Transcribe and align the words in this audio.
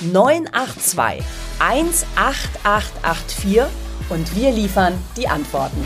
982 0.00 1.24
18884 1.58 3.62
und 4.10 4.36
wir 4.36 4.52
liefern 4.52 4.94
die 5.16 5.28
Antworten. 5.28 5.84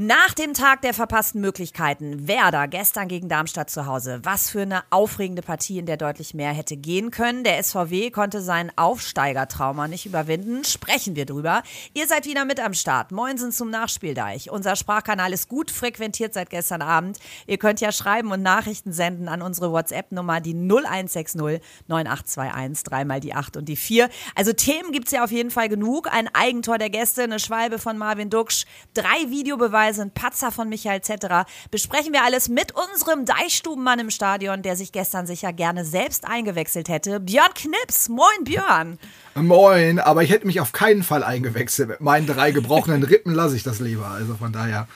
Nach 0.00 0.32
dem 0.32 0.54
Tag 0.54 0.82
der 0.82 0.94
verpassten 0.94 1.40
Möglichkeiten, 1.40 2.28
Werder 2.28 2.68
gestern 2.68 3.08
gegen 3.08 3.28
Darmstadt 3.28 3.68
zu 3.68 3.86
Hause. 3.86 4.20
Was 4.22 4.48
für 4.48 4.60
eine 4.60 4.84
aufregende 4.90 5.42
Partie, 5.42 5.80
in 5.80 5.86
der 5.86 5.96
deutlich 5.96 6.34
mehr 6.34 6.52
hätte 6.52 6.76
gehen 6.76 7.10
können. 7.10 7.42
Der 7.42 7.60
SVW 7.60 8.12
konnte 8.12 8.40
sein 8.40 8.70
Aufsteigertrauma 8.76 9.88
nicht 9.88 10.06
überwinden. 10.06 10.62
Sprechen 10.62 11.16
wir 11.16 11.26
drüber. 11.26 11.64
Ihr 11.94 12.06
seid 12.06 12.26
wieder 12.26 12.44
mit 12.44 12.60
am 12.60 12.74
Start. 12.74 13.10
Moinsen 13.10 13.50
zum 13.50 13.70
Nachspieldeich. 13.70 14.52
Unser 14.52 14.76
Sprachkanal 14.76 15.32
ist 15.32 15.48
gut 15.48 15.72
frequentiert 15.72 16.32
seit 16.32 16.50
gestern 16.50 16.80
Abend. 16.80 17.18
Ihr 17.48 17.58
könnt 17.58 17.80
ja 17.80 17.90
schreiben 17.90 18.30
und 18.30 18.40
Nachrichten 18.40 18.92
senden 18.92 19.26
an 19.26 19.42
unsere 19.42 19.72
WhatsApp-Nummer, 19.72 20.40
die 20.40 20.54
0160 20.54 21.60
9821, 21.88 22.84
dreimal 22.84 23.18
die 23.18 23.34
8 23.34 23.56
und 23.56 23.64
die 23.64 23.74
4. 23.74 24.08
Also 24.36 24.52
Themen 24.52 24.92
gibt's 24.92 25.10
ja 25.10 25.24
auf 25.24 25.32
jeden 25.32 25.50
Fall 25.50 25.68
genug. 25.68 26.06
Ein 26.08 26.32
Eigentor 26.32 26.78
der 26.78 26.88
Gäste, 26.88 27.24
eine 27.24 27.40
Schwalbe 27.40 27.80
von 27.80 27.98
Marvin 27.98 28.30
Duksch, 28.30 28.64
drei 28.94 29.28
Videobeweise 29.28 29.87
Hinweise, 29.88 30.02
ein 30.02 30.10
Patzer 30.10 30.52
von 30.52 30.68
Michael 30.68 31.00
Zetterer. 31.00 31.46
Besprechen 31.70 32.12
wir 32.12 32.22
alles 32.22 32.48
mit 32.48 32.72
unserem 32.72 33.24
Deichstubenmann 33.24 33.98
im 33.98 34.10
Stadion, 34.10 34.62
der 34.62 34.76
sich 34.76 34.92
gestern 34.92 35.26
sicher 35.26 35.52
gerne 35.52 35.84
selbst 35.84 36.26
eingewechselt 36.26 36.88
hätte. 36.88 37.20
Björn 37.20 37.54
Knips. 37.54 38.08
Moin, 38.08 38.44
Björn. 38.44 38.98
Moin, 39.34 39.98
aber 39.98 40.22
ich 40.22 40.30
hätte 40.30 40.46
mich 40.46 40.60
auf 40.60 40.72
keinen 40.72 41.02
Fall 41.02 41.24
eingewechselt. 41.24 41.88
Mit 41.88 42.00
meinen 42.00 42.26
drei 42.26 42.50
gebrochenen 42.50 43.02
Rippen 43.02 43.32
lasse 43.32 43.56
ich 43.56 43.62
das 43.62 43.80
lieber. 43.80 44.08
Also 44.08 44.34
von 44.34 44.52
daher. 44.52 44.88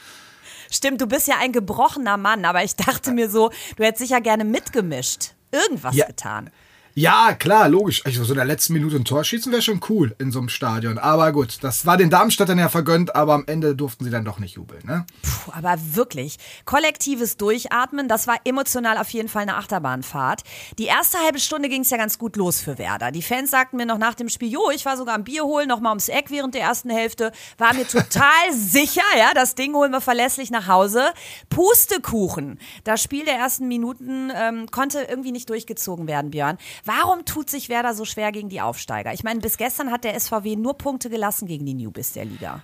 Stimmt, 0.70 1.01
du 1.01 1.07
bist 1.07 1.27
ja 1.27 1.37
ein 1.41 1.53
gebrochener 1.53 2.17
Mann, 2.17 2.45
aber 2.45 2.63
ich 2.63 2.77
dachte 2.77 3.13
mir 3.13 3.31
so, 3.31 3.51
du 3.77 3.85
hättest 3.85 4.09
sicher 4.09 4.20
gerne 4.20 4.45
mitgemischt. 4.45 5.33
Irgendwas 5.51 5.97
ja. 5.97 6.07
getan. 6.07 6.51
Ja, 6.95 7.33
klar, 7.33 7.71
logisch. 7.71 8.05
Also 8.05 8.23
so 8.23 8.35
in 8.35 8.37
der 8.37 8.45
letzten 8.45 8.75
Minute 8.75 8.97
ein 8.97 9.07
Tor 9.07 9.25
schießen 9.25 9.51
wäre 9.51 9.62
schon 9.62 9.81
cool 9.89 10.15
in 10.19 10.31
so 10.31 10.41
einem 10.41 10.51
Stadion. 10.51 10.98
Aber 10.98 11.33
gut, 11.33 11.59
das 11.62 11.87
war 11.87 11.97
den 11.97 12.11
Darmstädtern 12.11 12.59
ja 12.59 12.69
vergönnt, 12.69 13.17
aber 13.17 13.33
am 13.33 13.45
Ende 13.47 13.75
durften 13.75 14.05
sie 14.05 14.11
dann 14.11 14.27
doch 14.27 14.39
nicht 14.39 14.57
jubeln. 14.57 14.83
Ne? 14.85 15.07
Puh, 15.23 15.53
aber 15.53 15.77
wirklich, 15.95 16.37
kollektives 16.67 17.39
Durchatmen, 17.39 18.09
das 18.09 18.27
war 18.27 18.37
emotional 18.45 18.98
auf 18.98 19.09
jeden 19.09 19.31
Fall 19.31 19.43
eine 19.43 19.57
Achterbahnfahrt. 19.57 20.43
Die 20.79 20.85
erste 20.85 21.17
halbe 21.19 21.39
Stunde 21.39 21.70
ging 21.70 21.81
es 21.81 21.89
ja 21.89 21.97
ganz 21.97 22.19
gut 22.19 22.37
los 22.37 22.61
für 22.61 22.77
Werder. 22.77 23.11
Die 23.11 23.23
Fans 23.23 23.51
sagten 23.51 23.79
mir 23.79 23.87
noch 23.87 23.98
nach 23.98 24.15
dem 24.15 24.29
Spiel, 24.29 24.53
jo, 24.53 24.70
ich 24.70 24.85
war 24.85 24.98
sogar 24.98 25.15
am 25.15 25.25
Bier 25.25 25.45
holen, 25.45 25.69
noch 25.69 25.81
mal 25.81 25.91
ums 25.91 26.09
Eck 26.09 26.31
während 26.31 26.55
der 26.55 26.63
ersten 26.63 26.91
Hälfte. 26.91 27.33
War 27.57 27.73
mir 27.73 27.89
total 27.89 28.53
sicher, 28.53 29.01
ja, 29.17 29.33
das 29.35 29.55
Ding 29.55 29.73
holen 29.75 29.93
wir 29.93 30.03
verlässlich 30.03 30.51
nach 30.51 30.69
Hause. 30.69 31.05
Pustekuchen. 31.48 32.59
Das 32.85 33.03
Spiel 33.03 33.25
der 33.25 33.37
ersten 33.37 33.67
Minuten 33.67 34.31
ähm, 34.35 34.70
konnte 34.70 35.07
irgendwie 35.09 35.33
nicht 35.33 35.48
durchgezogen 35.48 36.07
werden, 36.07 36.31
Björn. 36.31 36.59
Warum 36.85 37.25
tut 37.25 37.49
sich 37.49 37.69
Werder 37.69 37.95
so 37.95 38.05
schwer 38.05 38.33
gegen 38.33 38.49
die 38.49 38.61
Aufsteiger? 38.61 39.13
Ich 39.13 39.23
meine, 39.23 39.41
bis 39.41 39.57
gestern 39.57 39.91
hat 39.91 40.05
der 40.05 40.19
SVW 40.19 40.57
nur 40.57 40.77
Punkte 40.77 41.11
gelassen 41.11 41.47
gegen 41.47 41.65
die 41.65 41.75
Newbies 41.75 42.13
der 42.13 42.25
Liga. 42.25 42.63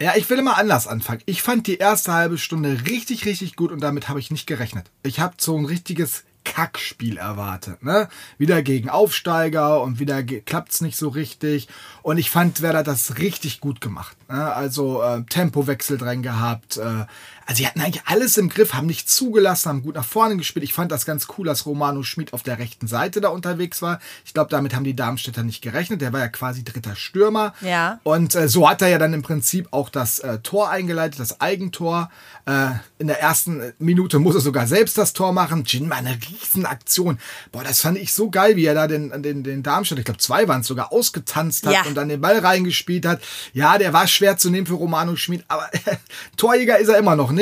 Ja, 0.00 0.16
ich 0.16 0.28
will 0.30 0.38
immer 0.38 0.56
anders 0.56 0.86
anfangen. 0.86 1.20
Ich 1.26 1.42
fand 1.42 1.66
die 1.66 1.76
erste 1.76 2.12
halbe 2.12 2.38
Stunde 2.38 2.86
richtig, 2.86 3.26
richtig 3.26 3.54
gut 3.54 3.70
und 3.70 3.80
damit 3.80 4.08
habe 4.08 4.18
ich 4.18 4.30
nicht 4.30 4.46
gerechnet. 4.46 4.90
Ich 5.02 5.20
habe 5.20 5.34
so 5.38 5.56
ein 5.56 5.66
richtiges 5.66 6.24
Kackspiel 6.44 7.18
erwartet. 7.18 7.82
Ne? 7.84 8.08
Wieder 8.38 8.62
gegen 8.62 8.88
Aufsteiger 8.88 9.82
und 9.82 10.00
wieder 10.00 10.22
klappt 10.22 10.72
es 10.72 10.80
nicht 10.80 10.96
so 10.96 11.08
richtig. 11.08 11.68
Und 12.02 12.18
ich 12.18 12.30
fand 12.30 12.62
Werder 12.62 12.82
das 12.82 13.18
richtig 13.18 13.60
gut 13.60 13.80
gemacht. 13.80 14.16
Ne? 14.28 14.52
Also 14.52 15.02
äh, 15.02 15.22
Tempowechsel 15.24 15.98
drin 15.98 16.22
gehabt. 16.22 16.78
Äh, 16.78 17.04
also 17.50 17.62
sie 17.62 17.66
hatten 17.66 17.80
eigentlich 17.80 18.04
alles 18.06 18.36
im 18.38 18.48
Griff, 18.48 18.74
haben 18.74 18.86
nicht 18.86 19.10
zugelassen, 19.10 19.70
haben 19.70 19.82
gut 19.82 19.96
nach 19.96 20.04
vorne 20.04 20.36
gespielt. 20.36 20.62
Ich 20.62 20.72
fand 20.72 20.92
das 20.92 21.04
ganz 21.04 21.26
cool, 21.36 21.46
dass 21.46 21.66
Romano 21.66 22.04
Schmid 22.04 22.32
auf 22.32 22.44
der 22.44 22.60
rechten 22.60 22.86
Seite 22.86 23.20
da 23.20 23.30
unterwegs 23.30 23.82
war. 23.82 23.98
Ich 24.24 24.32
glaube, 24.32 24.50
damit 24.50 24.72
haben 24.72 24.84
die 24.84 24.94
Darmstädter 24.94 25.42
nicht 25.42 25.60
gerechnet. 25.60 26.00
Der 26.00 26.12
war 26.12 26.20
ja 26.20 26.28
quasi 26.28 26.62
dritter 26.62 26.94
Stürmer. 26.94 27.52
Ja. 27.60 27.98
Und 28.04 28.36
äh, 28.36 28.46
so 28.46 28.70
hat 28.70 28.82
er 28.82 28.88
ja 28.88 28.98
dann 28.98 29.12
im 29.14 29.22
Prinzip 29.22 29.66
auch 29.72 29.88
das 29.88 30.20
äh, 30.20 30.38
Tor 30.38 30.70
eingeleitet, 30.70 31.18
das 31.18 31.40
Eigentor. 31.40 32.08
Äh, 32.46 32.68
in 33.00 33.08
der 33.08 33.20
ersten 33.20 33.72
Minute 33.80 34.20
muss 34.20 34.36
er 34.36 34.42
sogar 34.42 34.68
selbst 34.68 34.96
das 34.96 35.12
Tor 35.12 35.32
machen. 35.32 35.64
Jinma, 35.66 35.96
eine 35.96 36.16
Riesenaktion. 36.30 37.18
Boah, 37.50 37.64
das 37.64 37.80
fand 37.80 37.98
ich 37.98 38.12
so 38.12 38.30
geil, 38.30 38.54
wie 38.54 38.66
er 38.66 38.74
da 38.74 38.86
den, 38.86 39.24
den, 39.24 39.42
den 39.42 39.64
Darmstadt, 39.64 39.98
ich 39.98 40.04
glaube 40.04 40.20
zwei 40.20 40.46
waren 40.46 40.60
es 40.60 40.68
sogar, 40.68 40.92
ausgetanzt 40.92 41.66
hat 41.66 41.72
ja. 41.72 41.82
und 41.82 41.96
dann 41.96 42.08
den 42.08 42.20
Ball 42.20 42.38
reingespielt 42.38 43.06
hat. 43.06 43.20
Ja, 43.54 43.76
der 43.76 43.92
war 43.92 44.06
schwer 44.06 44.36
zu 44.36 44.50
nehmen 44.50 44.68
für 44.68 44.74
Romano 44.74 45.16
Schmid, 45.16 45.44
aber 45.48 45.68
Torjäger 46.36 46.78
ist 46.78 46.88
er 46.88 46.98
immer 46.98 47.16
noch 47.16 47.32
nicht. 47.32 47.39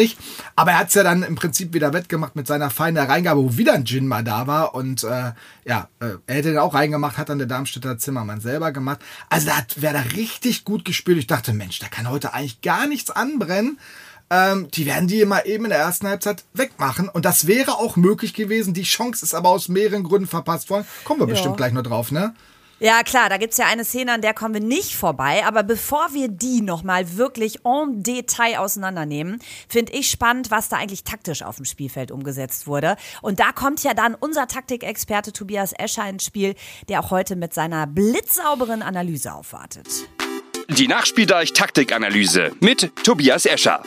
Aber 0.57 0.73
er 0.73 0.79
hat 0.79 0.89
es 0.89 0.95
ja 0.95 1.03
dann 1.03 1.23
im 1.23 1.35
Prinzip 1.35 1.73
wieder 1.73 1.93
wettgemacht 1.93 2.37
mit 2.37 2.47
seiner 2.47 2.71
feinen 2.71 3.05
Reingabe, 3.05 3.43
wo 3.43 3.57
wieder 3.57 3.75
ein 3.75 3.85
Jinma 3.85 4.23
da 4.23 4.47
war. 4.47 4.75
Und 4.75 5.05
äh, 5.05 5.33
ja, 5.65 5.89
äh, 6.01 6.17
er 6.27 6.35
hätte 6.35 6.49
den 6.49 6.59
auch 6.59 6.75
reingemacht, 6.75 7.19
hat 7.19 7.29
dann 7.29 7.39
der 7.39 7.47
Darmstädter 7.47 7.99
Zimmermann 7.99 8.41
selber 8.41 8.73
gemacht. 8.73 9.01
Also 9.29 9.49
da 9.49 9.57
hat 9.57 9.77
wer 9.77 9.93
da 9.93 10.01
richtig 10.17 10.65
gut 10.65 10.85
gespielt. 10.85 11.19
Ich 11.19 11.27
dachte, 11.27 11.53
Mensch, 11.53 11.79
da 11.79 11.89
kann 11.89 12.11
heute 12.11 12.35
eigentlich 12.35 12.61
gar 12.61 12.87
nichts 12.87 13.11
anbrennen. 13.11 13.79
Ähm, 14.31 14.69
die 14.73 14.85
werden 14.87 15.09
die 15.09 15.21
immer 15.21 15.47
eben 15.47 15.65
in 15.65 15.71
der 15.71 15.79
ersten 15.79 16.07
Halbzeit 16.07 16.45
wegmachen. 16.53 17.09
Und 17.09 17.25
das 17.25 17.47
wäre 17.47 17.73
auch 17.73 17.97
möglich 17.97 18.35
gewesen. 18.35 18.75
Die 18.75 18.83
Chance 18.83 19.25
ist 19.25 19.35
aber 19.35 19.49
aus 19.49 19.69
mehreren 19.69 20.05
Gründen 20.05 20.29
verpasst 20.29 20.71
worden. 20.71 20.87
Kommen 21.05 21.21
wir 21.21 21.27
ja. 21.27 21.33
bestimmt 21.33 21.57
gleich 21.57 21.73
noch 21.73 21.83
drauf, 21.83 22.13
ne? 22.13 22.35
Ja, 22.81 23.03
klar, 23.03 23.29
da 23.29 23.39
gibt's 23.39 23.59
ja 23.59 23.67
eine 23.67 23.85
Szene, 23.85 24.13
an 24.13 24.21
der 24.21 24.35
kommen 24.35 24.55
wir 24.55 24.61
nicht 24.61 24.95
vorbei. 24.95 25.43
Aber 25.45 25.65
bevor 25.65 26.15
wir 26.15 26.29
die 26.29 26.61
nochmal 26.61 27.17
wirklich 27.17 27.65
en 27.65 28.05
Detail 28.05 28.59
auseinandernehmen, 28.59 29.41
finde 29.69 29.93
ich 29.95 30.09
spannend, 30.09 30.53
was 30.53 30.69
da 30.69 30.77
eigentlich 30.77 31.03
taktisch 31.03 31.43
auf 31.43 31.57
dem 31.57 31.65
Spielfeld 31.65 32.13
umgesetzt 32.13 32.69
wurde. 32.69 32.97
Und 33.21 33.41
da 33.41 33.51
kommt 33.51 33.83
ja 33.83 33.95
dann 33.95 34.15
unser 34.15 34.47
Taktikexperte 34.47 35.33
Tobias 35.33 35.73
Escher 35.73 36.09
ins 36.09 36.25
Spiel, 36.25 36.55
der 36.89 37.01
auch 37.01 37.11
heute 37.11 37.35
mit 37.35 37.53
seiner 37.53 37.89
blitzsauberen 37.89 38.83
Analyse 38.83 39.35
aufwartet. 39.35 39.89
Die 40.69 40.87
Nachspieldeich-Taktikanalyse 40.87 42.53
mit 42.61 42.93
Tobias 43.03 43.45
Escher. 43.45 43.83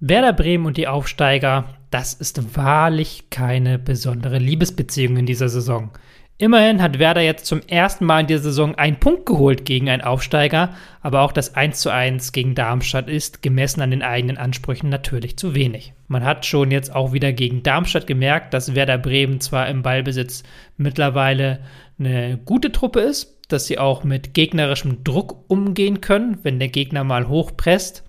Werder 0.00 0.32
Bremen 0.32 0.66
und 0.66 0.78
die 0.78 0.88
Aufsteiger, 0.88 1.76
das 1.90 2.14
ist 2.14 2.56
wahrlich 2.56 3.30
keine 3.30 3.78
besondere 3.78 4.38
Liebesbeziehung 4.38 5.18
in 5.18 5.26
dieser 5.26 5.48
Saison. 5.48 5.90
Immerhin 6.40 6.80
hat 6.80 6.98
Werder 6.98 7.20
jetzt 7.20 7.44
zum 7.44 7.60
ersten 7.68 8.06
Mal 8.06 8.20
in 8.20 8.26
dieser 8.26 8.44
Saison 8.44 8.74
einen 8.74 8.98
Punkt 8.98 9.26
geholt 9.26 9.66
gegen 9.66 9.90
einen 9.90 10.00
Aufsteiger, 10.00 10.70
aber 11.02 11.20
auch 11.20 11.32
das 11.32 11.54
1:1 11.54 12.32
gegen 12.32 12.54
Darmstadt 12.54 13.10
ist, 13.10 13.42
gemessen 13.42 13.82
an 13.82 13.90
den 13.90 14.02
eigenen 14.02 14.38
Ansprüchen, 14.38 14.88
natürlich 14.88 15.36
zu 15.36 15.54
wenig. 15.54 15.92
Man 16.08 16.24
hat 16.24 16.46
schon 16.46 16.70
jetzt 16.70 16.94
auch 16.94 17.12
wieder 17.12 17.34
gegen 17.34 17.62
Darmstadt 17.62 18.06
gemerkt, 18.06 18.54
dass 18.54 18.74
Werder 18.74 18.96
Bremen 18.96 19.42
zwar 19.42 19.68
im 19.68 19.82
Ballbesitz 19.82 20.42
mittlerweile 20.78 21.60
eine 21.98 22.38
gute 22.42 22.72
Truppe 22.72 23.00
ist, 23.00 23.36
dass 23.48 23.66
sie 23.66 23.78
auch 23.78 24.02
mit 24.02 24.32
gegnerischem 24.32 25.04
Druck 25.04 25.44
umgehen 25.50 26.00
können, 26.00 26.38
wenn 26.42 26.58
der 26.58 26.68
Gegner 26.68 27.04
mal 27.04 27.28
hochpresst, 27.28 28.02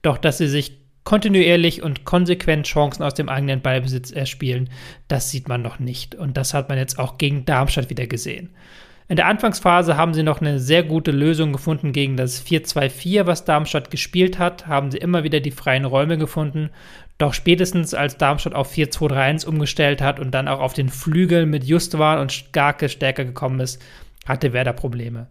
doch 0.00 0.16
dass 0.16 0.38
sie 0.38 0.48
sich 0.48 0.83
kontinuierlich 1.04 1.82
und 1.82 2.04
konsequent 2.04 2.66
Chancen 2.66 3.02
aus 3.02 3.14
dem 3.14 3.28
eigenen 3.28 3.60
Ballbesitz 3.60 4.10
erspielen, 4.10 4.70
das 5.06 5.30
sieht 5.30 5.48
man 5.48 5.62
noch 5.62 5.78
nicht. 5.78 6.14
Und 6.14 6.36
das 6.36 6.54
hat 6.54 6.68
man 6.68 6.78
jetzt 6.78 6.98
auch 6.98 7.18
gegen 7.18 7.44
Darmstadt 7.44 7.90
wieder 7.90 8.06
gesehen. 8.06 8.50
In 9.06 9.16
der 9.16 9.26
Anfangsphase 9.26 9.98
haben 9.98 10.14
sie 10.14 10.22
noch 10.22 10.40
eine 10.40 10.58
sehr 10.58 10.82
gute 10.82 11.10
Lösung 11.10 11.52
gefunden 11.52 11.92
gegen 11.92 12.16
das 12.16 12.42
4-2-4, 12.42 13.26
was 13.26 13.44
Darmstadt 13.44 13.90
gespielt 13.90 14.38
hat, 14.38 14.66
haben 14.66 14.90
sie 14.90 14.96
immer 14.96 15.24
wieder 15.24 15.40
die 15.40 15.50
freien 15.50 15.84
Räume 15.84 16.16
gefunden. 16.16 16.70
Doch 17.18 17.34
spätestens 17.34 17.92
als 17.92 18.16
Darmstadt 18.16 18.54
auf 18.54 18.72
4-2-3-1 18.72 19.46
umgestellt 19.46 20.00
hat 20.00 20.18
und 20.18 20.30
dann 20.30 20.48
auch 20.48 20.60
auf 20.60 20.72
den 20.72 20.88
Flügel 20.88 21.44
mit 21.44 21.64
Justwan 21.64 22.18
und 22.18 22.32
Starke 22.32 22.88
stärker 22.88 23.26
gekommen 23.26 23.60
ist, 23.60 23.80
hatte 24.26 24.54
Werder 24.54 24.72
Probleme. 24.72 25.26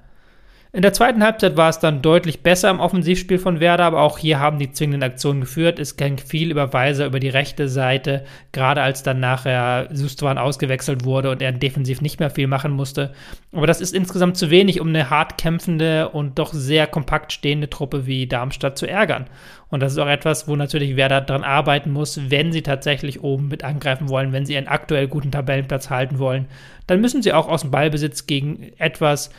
In 0.75 0.81
der 0.81 0.91
zweiten 0.91 1.23
Halbzeit 1.23 1.55
war 1.55 1.69
es 1.69 1.77
dann 1.77 2.01
deutlich 2.01 2.41
besser 2.41 2.71
im 2.71 2.79
Offensivspiel 2.79 3.37
von 3.37 3.59
Werder, 3.59 3.83
aber 3.83 4.01
auch 4.01 4.17
hier 4.17 4.39
haben 4.39 4.57
die 4.57 4.71
zwingenden 4.71 5.03
Aktionen 5.03 5.41
geführt. 5.41 5.77
Es 5.77 5.97
ging 5.97 6.17
viel 6.17 6.49
über 6.49 6.73
Weiser 6.73 7.05
über 7.05 7.19
die 7.19 7.29
rechte 7.29 7.69
Seite, 7.69 8.25
gerade 8.53 8.81
als 8.81 9.03
dann 9.03 9.19
nachher 9.19 9.87
Sustwan 9.91 10.39
ausgewechselt 10.39 11.05
wurde 11.05 11.29
und 11.29 11.43
er 11.43 11.51
defensiv 11.51 12.01
nicht 12.01 12.19
mehr 12.19 12.31
viel 12.31 12.47
machen 12.47 12.71
musste. 12.71 13.13
Aber 13.51 13.67
das 13.67 13.81
ist 13.81 13.93
insgesamt 13.93 14.35
zu 14.35 14.49
wenig, 14.49 14.81
um 14.81 14.87
eine 14.87 15.11
hart 15.11 15.37
kämpfende 15.37 16.09
und 16.09 16.39
doch 16.39 16.51
sehr 16.53 16.87
kompakt 16.87 17.33
stehende 17.33 17.69
Truppe 17.69 18.07
wie 18.07 18.25
Darmstadt 18.25 18.75
zu 18.75 18.87
ärgern. 18.87 19.27
Und 19.69 19.81
das 19.81 19.91
ist 19.91 19.99
auch 19.99 20.07
etwas, 20.07 20.47
wo 20.47 20.55
natürlich 20.55 20.95
Werder 20.95 21.21
dran 21.21 21.43
arbeiten 21.43 21.91
muss, 21.91 22.31
wenn 22.31 22.51
sie 22.51 22.63
tatsächlich 22.63 23.21
oben 23.21 23.47
mit 23.47 23.63
angreifen 23.63 24.09
wollen, 24.09 24.33
wenn 24.33 24.47
sie 24.47 24.57
einen 24.57 24.67
aktuell 24.67 25.07
guten 25.07 25.29
Tabellenplatz 25.29 25.91
halten 25.91 26.17
wollen. 26.17 26.47
Dann 26.87 26.99
müssen 26.99 27.21
sie 27.21 27.31
auch 27.31 27.47
aus 27.47 27.61
dem 27.61 27.69
Ballbesitz 27.69 28.25
gegen 28.25 28.71
etwas 28.79 29.29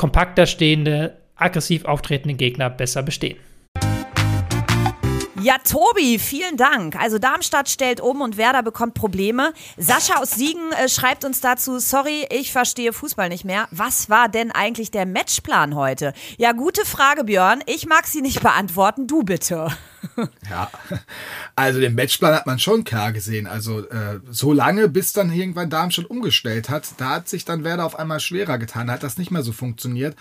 kompakter 0.00 0.46
stehende, 0.46 1.12
aggressiv 1.36 1.84
auftretende 1.84 2.34
Gegner 2.34 2.70
besser 2.70 3.02
bestehen. 3.02 3.36
Ja, 5.42 5.56
Tobi, 5.58 6.18
vielen 6.18 6.58
Dank. 6.58 6.96
Also 6.96 7.18
Darmstadt 7.18 7.70
stellt 7.70 8.00
um 8.00 8.20
und 8.20 8.36
Werder 8.36 8.62
bekommt 8.62 8.92
Probleme. 8.92 9.54
Sascha 9.78 10.20
aus 10.20 10.32
Siegen 10.32 10.72
äh, 10.72 10.88
schreibt 10.88 11.24
uns 11.24 11.40
dazu, 11.40 11.78
sorry, 11.78 12.26
ich 12.30 12.52
verstehe 12.52 12.92
Fußball 12.92 13.30
nicht 13.30 13.46
mehr. 13.46 13.66
Was 13.70 14.10
war 14.10 14.28
denn 14.28 14.50
eigentlich 14.50 14.90
der 14.90 15.06
Matchplan 15.06 15.74
heute? 15.74 16.12
Ja, 16.36 16.52
gute 16.52 16.84
Frage, 16.84 17.24
Björn. 17.24 17.62
Ich 17.64 17.86
mag 17.86 18.06
sie 18.06 18.20
nicht 18.20 18.42
beantworten. 18.42 19.06
Du 19.06 19.22
bitte. 19.22 19.68
Ja, 20.48 20.70
also 21.54 21.78
den 21.78 21.94
Matchplan 21.94 22.34
hat 22.34 22.46
man 22.46 22.58
schon 22.58 22.84
klar 22.84 23.12
gesehen. 23.12 23.46
Also 23.46 23.86
äh, 23.88 24.20
so 24.30 24.52
lange, 24.52 24.88
bis 24.88 25.12
dann 25.12 25.30
irgendwann 25.30 25.70
Darmstadt 25.70 26.06
umgestellt 26.06 26.70
hat, 26.70 26.88
da 26.96 27.10
hat 27.10 27.28
sich 27.28 27.44
dann 27.44 27.64
Werder 27.64 27.84
auf 27.84 27.98
einmal 27.98 28.18
schwerer 28.18 28.58
getan, 28.58 28.90
hat 28.90 29.02
das 29.02 29.18
nicht 29.18 29.30
mehr 29.30 29.42
so 29.42 29.52
funktioniert. 29.52 30.16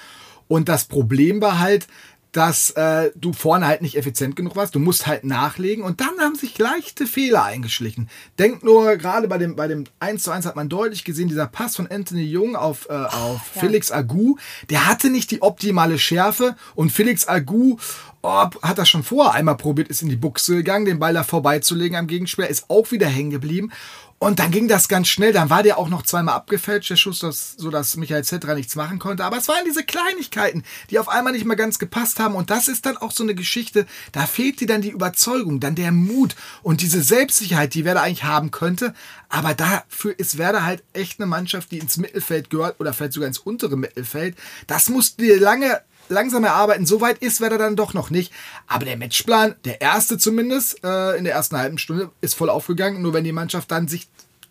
Und 0.49 0.67
das 0.67 0.85
Problem 0.85 1.41
war 1.41 1.59
halt, 1.59 1.87
dass 2.31 2.71
äh, 2.71 3.11
du 3.15 3.33
vorne 3.33 3.65
halt 3.65 3.81
nicht 3.81 3.97
effizient 3.97 4.35
genug 4.35 4.55
warst. 4.55 4.75
Du 4.75 4.79
musst 4.79 5.07
halt 5.07 5.23
nachlegen 5.23 5.83
und 5.83 5.99
dann 5.99 6.19
haben 6.19 6.35
sich 6.35 6.57
leichte 6.57 7.07
Fehler 7.07 7.43
eingeschlichen. 7.43 8.09
Denk 8.37 8.63
nur, 8.63 8.97
gerade 8.97 9.27
bei 9.27 9.37
dem, 9.37 9.55
bei 9.55 9.67
dem 9.67 9.85
1 9.99 10.23
zu 10.23 10.31
1 10.31 10.45
hat 10.45 10.55
man 10.55 10.69
deutlich 10.69 11.03
gesehen, 11.03 11.27
dieser 11.27 11.47
Pass 11.47 11.75
von 11.75 11.87
Anthony 11.87 12.23
Jung 12.23 12.55
auf, 12.55 12.87
äh, 12.89 12.93
auf 12.93 13.41
ja. 13.55 13.61
Felix 13.61 13.91
Agu, 13.91 14.35
der 14.69 14.87
hatte 14.87 15.09
nicht 15.09 15.31
die 15.31 15.41
optimale 15.41 15.97
Schärfe 15.97 16.55
und 16.75 16.91
Felix 16.91 17.27
Agu 17.27 17.77
oh, 18.21 18.45
hat 18.61 18.77
das 18.77 18.89
schon 18.89 19.03
vorher 19.03 19.33
einmal 19.33 19.57
probiert, 19.57 19.89
ist 19.89 20.01
in 20.01 20.09
die 20.09 20.15
Buchse 20.15 20.57
gegangen, 20.57 20.85
den 20.85 20.99
Ball 20.99 21.13
da 21.13 21.23
vorbeizulegen 21.23 21.97
am 21.97 22.07
Gegenspieler, 22.07 22.49
ist 22.49 22.69
auch 22.69 22.91
wieder 22.91 23.07
hängen 23.07 23.31
geblieben. 23.31 23.71
Und 24.21 24.39
dann 24.39 24.51
ging 24.51 24.67
das 24.67 24.89
ganz 24.89 25.07
schnell. 25.07 25.31
Dann 25.31 25.49
war 25.49 25.63
der 25.63 25.77
auch 25.77 25.87
noch 25.87 26.03
zweimal 26.03 26.35
abgefälscht, 26.35 26.89
der 26.89 26.97
Schuss, 26.97 27.19
dass 27.19 27.95
Michael 27.95 28.25
Zetra 28.25 28.53
nichts 28.53 28.75
machen 28.75 28.99
konnte. 28.99 29.23
Aber 29.23 29.37
es 29.37 29.47
waren 29.47 29.63
diese 29.65 29.85
Kleinigkeiten, 29.85 30.63
die 30.89 30.99
auf 30.99 31.07
einmal 31.07 31.31
nicht 31.31 31.45
mehr 31.45 31.55
ganz 31.55 31.79
gepasst 31.79 32.19
haben. 32.19 32.35
Und 32.35 32.49
das 32.49 32.67
ist 32.67 32.85
dann 32.85 32.97
auch 32.97 33.11
so 33.11 33.23
eine 33.23 33.33
Geschichte, 33.33 33.85
da 34.11 34.25
fehlt 34.25 34.59
dir 34.59 34.67
dann 34.67 34.81
die 34.81 34.89
Überzeugung, 34.89 35.61
dann 35.61 35.75
der 35.75 35.93
Mut 35.93 36.35
und 36.63 36.81
diese 36.81 37.01
Selbstsicherheit, 37.01 37.73
die 37.73 37.85
Werder 37.85 38.01
eigentlich 38.01 38.25
haben 38.25 38.51
könnte. 38.51 38.93
Aber 39.29 39.53
dafür 39.53 40.13
ist 40.19 40.37
Werder 40.37 40.65
halt 40.65 40.83
echt 40.91 41.21
eine 41.21 41.27
Mannschaft, 41.27 41.71
die 41.71 41.79
ins 41.79 41.95
Mittelfeld 41.95 42.49
gehört 42.49 42.81
oder 42.81 42.91
vielleicht 42.91 43.13
sogar 43.13 43.27
ins 43.27 43.39
untere 43.39 43.77
Mittelfeld. 43.77 44.35
Das 44.67 44.89
musst 44.89 45.19
du 45.19 45.23
dir 45.23 45.39
lange 45.39 45.81
langsam 46.09 46.43
erarbeiten. 46.43 46.85
So 46.85 47.01
weit 47.01 47.19
ist 47.19 47.41
Werder 47.41 47.57
dann 47.57 47.75
doch 47.75 47.93
noch 47.93 48.09
nicht. 48.09 48.33
Aber 48.67 48.85
der 48.85 48.97
Matchplan, 48.97 49.55
der 49.65 49.81
erste 49.81 50.17
zumindest, 50.17 50.83
äh, 50.83 51.17
in 51.17 51.23
der 51.23 51.33
ersten 51.33 51.57
halben 51.57 51.77
Stunde, 51.77 52.11
ist 52.21 52.35
voll 52.35 52.49
aufgegangen. 52.49 53.01
Nur 53.01 53.13
wenn 53.13 53.23
die 53.23 53.31
Mannschaft 53.31 53.71
dann 53.71 53.87
sich 53.87 54.07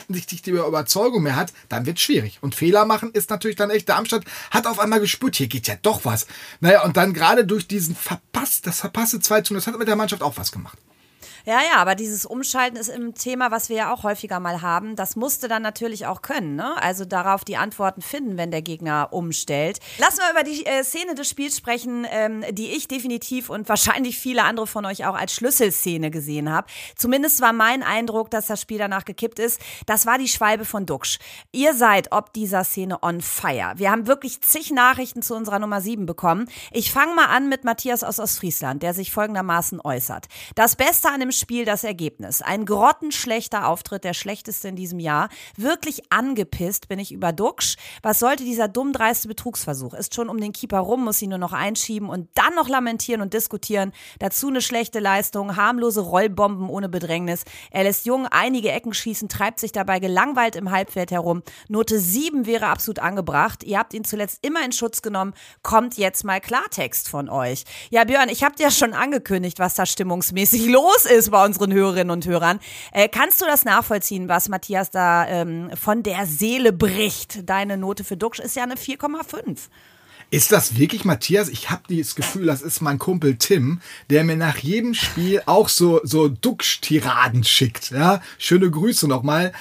nicht 0.09 0.47
die 0.47 0.51
Überzeugung 0.51 1.23
mehr 1.23 1.37
hat, 1.37 1.53
dann 1.69 1.87
wird 1.87 1.99
es 1.99 2.03
schwierig. 2.03 2.39
Und 2.41 2.55
Fehler 2.55 2.85
machen 2.85 3.11
ist 3.13 3.31
natürlich 3.31 3.57
dann 3.57 3.71
echt. 3.71 3.89
Darmstadt 3.89 4.25
hat 4.51 4.67
auf 4.67 4.79
einmal 4.79 5.01
gespürt, 5.01 5.37
hier 5.37 5.49
geht 5.49 5.67
ja 5.67 5.75
doch 5.83 6.05
was. 6.05 6.27
Naja, 6.61 6.85
und 6.85 6.97
dann 6.97 7.13
gerade 7.13 7.45
durch 7.45 7.67
diesen 7.67 7.95
verpasst, 7.95 8.67
das 8.67 8.81
verpasste 8.81 9.21
2 9.21 9.43
zu 9.43 9.53
0, 9.53 9.59
das 9.61 9.67
hat 9.67 9.79
mit 9.79 9.89
der 9.89 9.97
Mannschaft 9.97 10.23
auch 10.23 10.37
was 10.37 10.53
gemacht. 10.53 10.79
Ja, 11.45 11.61
ja, 11.61 11.77
aber 11.77 11.95
dieses 11.95 12.27
Umschalten 12.27 12.77
ist 12.77 12.89
im 12.89 13.15
Thema, 13.15 13.51
was 13.51 13.69
wir 13.69 13.77
ja 13.77 13.93
auch 13.93 14.03
häufiger 14.03 14.41
mal 14.41 14.63
haben. 14.63 14.97
Das 14.97 15.17
musste 15.17 15.49
dann 15.49 15.63
natürlich 15.63 16.07
auch 16.07 16.23
können, 16.23 16.57
ne? 16.57 16.81
Also 16.81 17.05
darauf 17.05 17.45
die 17.45 17.57
Antworten 17.57 18.03
finden, 18.03 18.37
wenn 18.37 18.51
der 18.51 18.63
Gegner 18.63 19.09
umstellt. 19.13 19.79
Lassen 19.99 20.19
wir 20.19 20.31
über 20.31 20.43
die 20.43 20.67
äh, 20.67 20.85
Szene 20.85 21.15
des 21.15 21.29
Spiels 21.29 21.57
sprechen, 21.57 22.07
ähm, 22.11 22.45
die 22.51 22.71
ich 22.71 22.89
definitiv 22.89 23.51
und 23.51 23.69
wahrscheinlich 23.69 24.19
viele 24.19 24.45
andere 24.45 24.67
von 24.67 24.85
euch 24.85 25.07
auch 25.07 25.15
als 25.15 25.33
Schlüsselszene 25.35 26.11
gesehen 26.11 26.51
habe. 26.51 26.67
Zumindest 26.97 27.41
war 27.41 27.53
mein 27.53 27.83
Eindruck, 27.83 28.31
dass 28.31 28.47
das 28.47 28.61
Spiel 28.61 28.79
danach 28.79 29.05
gekippt 29.05 29.39
ist. 29.39 29.61
Das 29.87 30.07
war 30.07 30.19
die 30.19 30.29
Schwalbe 30.29 30.65
von 30.65 30.87
Duxch. 30.87 31.19
Ihr 31.53 31.75
seid 31.75 32.13
ob 32.13 32.33
dieser 32.33 32.65
Szene 32.65 33.03
on 33.03 33.21
fire. 33.21 33.73
Wir 33.77 33.91
haben 33.91 34.07
wirklich 34.07 34.41
zig 34.41 34.71
Nachrichten 34.71 35.23
zu 35.23 35.35
unserer 35.35 35.59
Nummer 35.59 35.81
7 35.81 36.07
bekommen. 36.07 36.49
Ich 36.73 36.93
fange 36.93 37.15
mal 37.15 37.27
an 37.27 37.49
mit 37.49 37.65
Matthias 37.65 38.05
aus 38.05 38.19
Ostfriesland, 38.19 38.83
der 38.83 38.95
sich 38.95 39.13
folgendermaßen 39.13 39.81
äußert. 39.81 40.27
Das 40.55 40.77
Beste 40.77 41.09
an 41.09 41.21
dem 41.21 41.28
Spiel 41.33 41.65
das 41.65 41.85
Ergebnis. 41.85 42.43
Ein 42.43 42.65
grottenschlechter 42.65 43.69
Auftritt, 43.69 44.05
der 44.05 44.15
schlechteste 44.15 44.69
in 44.69 44.77
diesem 44.77 44.99
Jahr. 45.01 45.29
Wirklich 45.57 46.13
angepisst 46.13 46.89
bin 46.89 46.99
ich 46.99 47.13
über 47.13 47.33
Duxch. 47.33 47.77
Was 48.03 48.19
sollte 48.19 48.45
dieser 48.45 48.69
dumm 48.69 48.93
dreiste 48.93 49.29
Betrugsversuch? 49.29 49.95
Ist 49.95 50.15
schon 50.15 50.29
um 50.29 50.41
den 50.41 50.53
Keeper 50.53 50.79
rum, 50.79 51.05
muss 51.05 51.21
ihn 51.23 51.31
nur 51.31 51.39
noch 51.39 51.53
einschieben 51.53 52.09
und 52.09 52.29
dann 52.35 52.55
noch 52.55 52.69
lamentieren 52.69 53.21
und 53.21 53.35
diskutieren. 53.35 53.93
Dazu 54.19 54.49
eine 54.49 54.61
schlechte 54.61 55.01
Leistung, 55.01 55.57
harmlose 55.57 56.01
Rollbomben 56.01 56.69
ohne 56.69 56.89
Bedrängnis. 56.89 57.45
Er 57.71 57.85
lässt 57.85 58.07
Jung 58.07 58.27
einige 58.27 58.71
Ecken 58.71 58.95
schießen, 58.95 59.29
treibt 59.29 59.61
sich 59.61 59.73
dabei 59.73 59.99
gelangweilt 59.99 60.57
im 60.57 60.71
Halbfeld 60.71 61.11
herum. 61.11 61.43
Note 61.69 61.99
7 61.99 62.47
wäre 62.47 62.69
absolut 62.69 63.01
angebracht. 63.01 63.65
Ihr 63.65 63.79
habt 63.79 63.95
ihn 63.95 64.05
zuletzt 64.05 64.39
immer 64.43 64.65
in 64.65 64.73
Schutz 64.73 65.03
genommen. 65.03 65.35
Kommt 65.63 65.99
jetzt 65.99 66.25
mal 66.25 66.41
Klartext 66.41 67.09
von 67.09 67.29
euch. 67.29 67.65
Ja, 67.91 68.05
Björn, 68.05 68.29
ich 68.29 68.45
habe 68.45 68.55
dir 68.55 68.71
schon 68.71 68.95
angekündigt, 68.95 69.59
was 69.59 69.75
da 69.75 69.85
stimmungsmäßig 69.85 70.67
los 70.69 71.05
ist 71.05 71.18
ist 71.19 71.31
bei 71.31 71.45
unseren 71.45 71.73
Hörerinnen 71.73 72.11
und 72.11 72.27
Hörern. 72.27 72.61
Äh, 72.93 73.09
kannst 73.09 73.41
du 73.41 73.47
das 73.47 73.65
nachvollziehen, 73.65 74.29
was 74.29 74.49
Matthias 74.49 74.91
da 74.91 75.27
ähm, 75.27 75.71
von 75.75 76.03
der 76.03 76.27
Seele 76.27 76.73
bricht? 76.73 77.49
Deine 77.49 77.77
Note 77.77 78.05
für 78.05 78.17
Duxch 78.17 78.41
ist 78.41 78.57
ja 78.57 78.63
eine 78.63 78.77
4,5. 78.77 79.69
Ist 80.31 80.53
das 80.53 80.77
wirklich 80.77 81.07
Matthias? 81.07 81.49
Ich 81.49 81.71
habe 81.71 81.83
das 81.89 82.15
Gefühl, 82.15 82.45
das 82.47 82.61
ist 82.61 82.83
mein 82.83 82.99
Kumpel 82.99 83.37
Tim, 83.37 83.81
der 84.11 84.25
mir 84.25 84.37
nach 84.37 84.59
jedem 84.59 84.93
Spiel 84.93 85.43
auch 85.47 85.71
so, 85.71 86.01
so 86.05 86.29
Duxch-Tiraden 86.29 87.45
schickt. 87.45 87.91
Ja? 87.93 88.21
Schöne 88.37 88.71
Grüße 88.71 89.09
nochmal. 89.09 89.53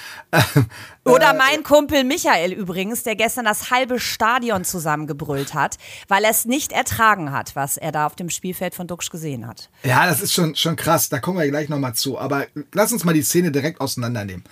Oder 1.04 1.30
äh, 1.30 1.38
mein 1.38 1.62
Kumpel 1.62 2.04
Michael 2.04 2.52
übrigens, 2.52 3.02
der 3.02 3.16
gestern 3.16 3.46
das 3.46 3.70
halbe 3.70 3.98
Stadion 3.98 4.62
zusammengebrüllt 4.62 5.54
hat, 5.54 5.78
weil 6.06 6.24
er 6.24 6.30
es 6.30 6.44
nicht 6.44 6.72
ertragen 6.72 7.32
hat, 7.32 7.56
was 7.56 7.78
er 7.78 7.90
da 7.90 8.04
auf 8.04 8.14
dem 8.14 8.28
Spielfeld 8.28 8.74
von 8.74 8.86
Duxch 8.86 9.08
gesehen 9.08 9.46
hat. 9.46 9.70
Ja, 9.84 10.06
das 10.06 10.20
ist 10.20 10.34
schon, 10.34 10.54
schon 10.54 10.76
krass. 10.76 11.08
Da 11.08 11.18
kommen 11.18 11.38
wir 11.38 11.48
gleich 11.48 11.70
nochmal 11.70 11.94
zu. 11.94 12.18
Aber 12.18 12.46
lass 12.74 12.92
uns 12.92 13.04
mal 13.04 13.14
die 13.14 13.22
Szene 13.22 13.50
direkt 13.50 13.80
auseinandernehmen. 13.80 14.44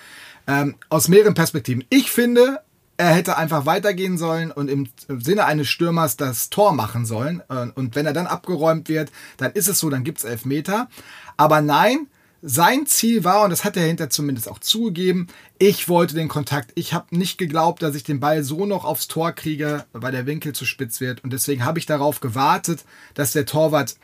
Ähm, 0.47 0.77
aus 0.89 1.09
mehreren 1.09 1.35
Perspektiven. 1.35 1.85
Ich 1.91 2.11
finde, 2.11 2.61
er 2.97 3.11
hätte 3.11 3.37
einfach 3.37 3.67
weitergehen 3.67 4.19
sollen 4.19 4.51
und 4.51 4.69
im 4.69 4.89
Sinne 5.09 5.45
eines 5.45 5.69
Stürmers 5.69 6.17
das 6.17 6.51
Tor 6.51 6.73
machen 6.73 7.05
sollen. 7.05 7.43
Und 7.75 7.95
wenn 7.95 8.07
er 8.07 8.13
dann 8.13 8.27
abgeräumt 8.27 8.89
wird, 8.89 9.11
dann 9.37 9.53
ist 9.53 9.69
es 9.69 9.79
so, 9.79 9.91
dann 9.91 10.05
gibt 10.05 10.19
es 10.19 10.25
Elfmeter. 10.25 10.89
Aber 11.37 11.61
nein, 11.61 12.07
sein 12.43 12.87
Ziel 12.87 13.25
war, 13.25 13.45
und 13.45 13.51
das 13.51 13.65
hat 13.65 13.77
er 13.77 13.85
hinter 13.85 14.09
zumindest 14.09 14.49
auch 14.49 14.61
zugegeben, 14.61 15.27
ich 15.59 15.89
wollte 15.89 16.15
den 16.15 16.29
Kontakt. 16.29 16.71
Ich 16.75 16.95
habe 16.95 17.17
nicht 17.17 17.39
geglaubt, 17.39 17.83
dass 17.83 17.95
ich 17.95 18.05
den 18.05 18.21
Ball 18.21 18.45
so 18.45 18.67
noch 18.67 18.85
aufs 18.85 19.09
Tor 19.09 19.33
kriege, 19.33 19.85
weil 19.93 20.13
der 20.13 20.27
Winkel 20.27 20.53
zu 20.53 20.65
spitz 20.65 21.01
wird. 21.01 21.25
Und 21.25 21.33
deswegen 21.33 21.65
habe 21.65 21.79
ich 21.79 21.87
darauf 21.87 22.21
gewartet, 22.21 22.85
dass 23.15 23.33
der 23.33 23.47
Torwart 23.47 23.97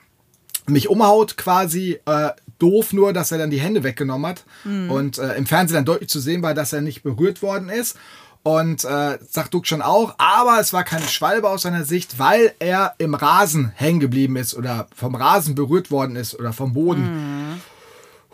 mich 0.66 0.88
umhaut 0.88 1.36
quasi. 1.36 1.98
Äh, 2.04 2.30
doof 2.58 2.92
nur, 2.92 3.12
dass 3.12 3.32
er 3.32 3.38
dann 3.38 3.50
die 3.50 3.60
Hände 3.60 3.82
weggenommen 3.82 4.26
hat. 4.26 4.44
Mhm. 4.64 4.90
Und 4.90 5.18
äh, 5.18 5.34
im 5.34 5.46
Fernsehen 5.46 5.76
dann 5.76 5.84
deutlich 5.84 6.08
zu 6.08 6.20
sehen 6.20 6.42
war, 6.42 6.54
dass 6.54 6.72
er 6.72 6.80
nicht 6.80 7.02
berührt 7.02 7.42
worden 7.42 7.68
ist. 7.68 7.96
Und 8.44 8.84
äh, 8.84 9.18
sagt 9.30 9.54
Duck 9.54 9.68
schon 9.68 9.82
auch, 9.82 10.14
aber 10.18 10.58
es 10.60 10.72
war 10.72 10.82
keine 10.82 11.06
Schwalbe 11.06 11.48
aus 11.48 11.62
seiner 11.62 11.84
Sicht, 11.84 12.18
weil 12.18 12.54
er 12.58 12.94
im 12.98 13.14
Rasen 13.14 13.72
hängen 13.76 14.00
geblieben 14.00 14.36
ist 14.36 14.54
oder 14.54 14.88
vom 14.96 15.14
Rasen 15.14 15.54
berührt 15.54 15.92
worden 15.92 16.16
ist 16.16 16.36
oder 16.38 16.52
vom 16.52 16.72
Boden. 16.72 17.02
Mhm. 17.02 17.60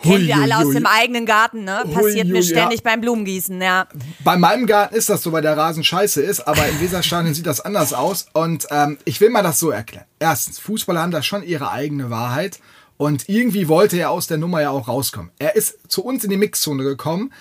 Kennen 0.03 0.27
wir 0.27 0.37
alle 0.37 0.59
aus 0.59 0.73
dem 0.73 0.87
eigenen 0.87 1.27
Garten, 1.27 1.65
ne? 1.65 1.85
Passiert 1.93 2.27
hui, 2.27 2.33
mir 2.33 2.43
ständig 2.43 2.81
ja. 2.81 2.85
beim 2.85 3.01
Blumengießen, 3.01 3.61
ja. 3.61 3.89
Bei 4.23 4.37
meinem 4.37 4.67
Garten 4.67 4.95
ist 4.95 5.11
das 5.11 5.23
so, 5.23 5.33
weil 5.33 5.43
der 5.43 5.57
Rasen 5.57 5.83
scheiße 5.83 6.23
ist, 6.23 6.41
aber 6.47 6.67
im 6.69 6.81
Weserstadion 6.81 7.35
sieht 7.35 7.47
das 7.47 7.61
anders 7.61 7.93
aus. 7.93 8.27
Und 8.33 8.67
ähm, 8.71 8.99
ich 9.05 9.21
will 9.21 9.31
mal 9.31 9.43
das 9.43 9.59
so 9.59 9.71
erklären. 9.71 10.07
Erstens, 10.21 10.61
Fußballer 10.61 11.03
haben 11.03 11.11
da 11.11 11.23
schon 11.23 11.43
ihre 11.43 11.71
eigene 11.73 12.11
Wahrheit. 12.11 12.61
Und 12.97 13.29
irgendwie 13.29 13.69
wollte 13.69 13.97
er 13.97 14.11
aus 14.11 14.27
der 14.27 14.39
Nummer 14.39 14.61
ja 14.61 14.71
auch 14.71 14.89
rauskommen. 14.89 15.31
Er 15.39 15.57
ist 15.57 15.79
zu 15.89 16.05
uns 16.05 16.25
in 16.25 16.31
die 16.31 16.37
Mixzone 16.37 16.83
gekommen 16.83 17.33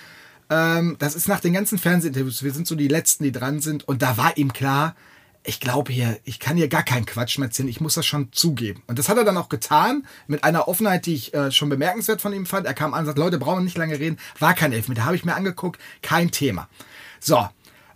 ähm, 0.49 0.95
das 0.99 1.15
ist 1.15 1.27
nach 1.27 1.39
den 1.39 1.53
ganzen 1.53 1.77
Fernsehinterviews, 1.77 2.43
wir 2.43 2.53
sind 2.53 2.67
so 2.67 2.75
die 2.75 2.87
Letzten, 2.87 3.23
die 3.23 3.31
dran 3.31 3.59
sind. 3.59 3.87
Und 3.87 4.01
da 4.01 4.17
war 4.17 4.37
ihm 4.37 4.53
klar, 4.53 4.95
ich 5.43 5.59
glaube 5.59 5.93
hier, 5.93 6.19
ich 6.25 6.39
kann 6.39 6.57
hier 6.57 6.67
gar 6.67 6.83
keinen 6.83 7.05
Quatsch 7.05 7.37
mehr 7.37 7.47
erzählen, 7.47 7.69
ich 7.69 7.79
muss 7.79 7.93
das 7.93 8.05
schon 8.05 8.31
zugeben. 8.33 8.83
Und 8.87 8.99
das 8.99 9.07
hat 9.07 9.17
er 9.17 9.23
dann 9.23 9.37
auch 9.37 9.49
getan, 9.49 10.05
mit 10.27 10.43
einer 10.43 10.67
Offenheit, 10.67 11.05
die 11.05 11.15
ich 11.15 11.33
äh, 11.33 11.51
schon 11.51 11.69
bemerkenswert 11.69 12.21
von 12.21 12.33
ihm 12.33 12.45
fand. 12.45 12.65
Er 12.65 12.73
kam 12.73 12.93
an 12.93 13.01
und 13.01 13.05
sagt, 13.05 13.17
Leute, 13.17 13.37
brauchen 13.37 13.59
wir 13.59 13.63
nicht 13.63 13.77
lange 13.77 13.97
reden, 13.99 14.17
war 14.39 14.53
kein 14.53 14.73
Elfmeter, 14.73 15.05
habe 15.05 15.15
ich 15.15 15.23
mir 15.25 15.35
angeguckt, 15.35 15.79
kein 16.01 16.31
Thema. 16.31 16.67
So, 17.19 17.47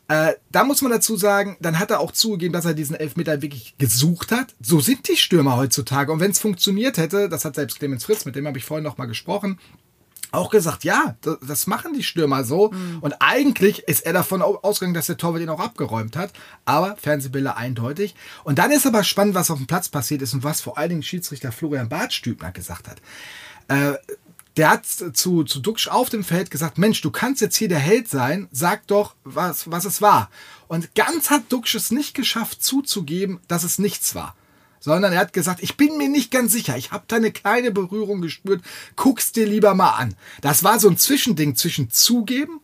Äh, 0.07 0.33
da 0.51 0.65
muss 0.65 0.81
man 0.81 0.91
dazu 0.91 1.15
sagen, 1.15 1.55
dann 1.61 1.79
hat 1.79 1.89
er 1.89 2.01
auch 2.01 2.11
zugegeben, 2.11 2.51
dass 2.51 2.65
er 2.65 2.73
diesen 2.73 2.97
Elfmeter 2.97 3.41
wirklich 3.41 3.75
gesucht 3.77 4.33
hat. 4.33 4.53
So 4.59 4.81
sind 4.81 5.07
die 5.07 5.15
Stürmer 5.15 5.55
heutzutage. 5.55 6.11
Und 6.11 6.19
wenn 6.19 6.31
es 6.31 6.39
funktioniert 6.39 6.97
hätte, 6.97 7.29
das 7.29 7.45
hat 7.45 7.55
selbst 7.55 7.79
Clemens 7.79 8.03
Fritz, 8.03 8.25
mit 8.25 8.35
dem 8.35 8.45
habe 8.45 8.57
ich 8.57 8.65
vorhin 8.65 8.83
noch 8.83 8.97
mal 8.97 9.05
gesprochen, 9.07 9.57
auch 10.31 10.49
gesagt, 10.49 10.83
ja, 10.83 11.15
das 11.41 11.67
machen 11.67 11.93
die 11.93 12.03
Stürmer 12.03 12.43
so. 12.43 12.71
Mhm. 12.71 12.99
Und 13.01 13.15
eigentlich 13.19 13.83
ist 13.83 14.05
er 14.05 14.13
davon 14.13 14.41
ausgegangen, 14.41 14.93
dass 14.93 15.07
der 15.07 15.17
Torwart 15.17 15.41
ihn 15.41 15.49
auch 15.49 15.59
abgeräumt 15.59 16.15
hat. 16.15 16.31
Aber 16.65 16.95
Fernsehbilder 16.95 17.57
eindeutig. 17.57 18.15
Und 18.43 18.57
dann 18.57 18.71
ist 18.71 18.87
aber 18.87 19.03
spannend, 19.03 19.35
was 19.35 19.51
auf 19.51 19.57
dem 19.57 19.67
Platz 19.67 19.89
passiert 19.89 20.21
ist 20.21 20.33
und 20.33 20.43
was 20.43 20.61
vor 20.61 20.77
allen 20.77 20.89
Dingen 20.89 21.03
Schiedsrichter 21.03 21.51
Florian 21.51 21.89
Bartstübner 21.89 22.51
gesagt 22.51 22.87
hat. 22.87 23.01
Äh, 23.67 23.97
der 24.57 24.69
hat 24.69 24.85
zu, 24.85 25.43
zu 25.43 25.59
Duxch 25.59 25.87
auf 25.87 26.09
dem 26.09 26.23
Feld 26.23 26.51
gesagt, 26.51 26.77
Mensch, 26.77 27.01
du 27.01 27.09
kannst 27.09 27.41
jetzt 27.41 27.55
hier 27.55 27.69
der 27.69 27.79
Held 27.79 28.09
sein, 28.09 28.49
sag 28.51 28.85
doch, 28.87 29.15
was, 29.23 29.71
was 29.71 29.85
es 29.85 30.01
war. 30.01 30.29
Und 30.67 30.93
ganz 30.93 31.29
hat 31.29 31.43
Duxch 31.49 31.75
es 31.75 31.91
nicht 31.91 32.13
geschafft 32.13 32.61
zuzugeben, 32.61 33.39
dass 33.47 33.63
es 33.63 33.79
nichts 33.79 34.13
war 34.13 34.35
sondern 34.81 35.13
er 35.13 35.19
hat 35.19 35.31
gesagt, 35.31 35.63
ich 35.63 35.77
bin 35.77 35.97
mir 35.97 36.09
nicht 36.09 36.31
ganz 36.31 36.51
sicher, 36.51 36.75
ich 36.75 36.91
habe 36.91 37.05
da 37.07 37.15
eine 37.15 37.31
kleine 37.31 37.71
Berührung 37.71 38.21
gespürt, 38.21 38.61
guck's 38.97 39.31
dir 39.31 39.45
lieber 39.45 39.73
mal 39.73 39.91
an. 39.91 40.15
Das 40.41 40.65
war 40.65 40.79
so 40.79 40.89
ein 40.89 40.97
Zwischending 40.97 41.55
zwischen 41.55 41.89
zugeben 41.89 42.59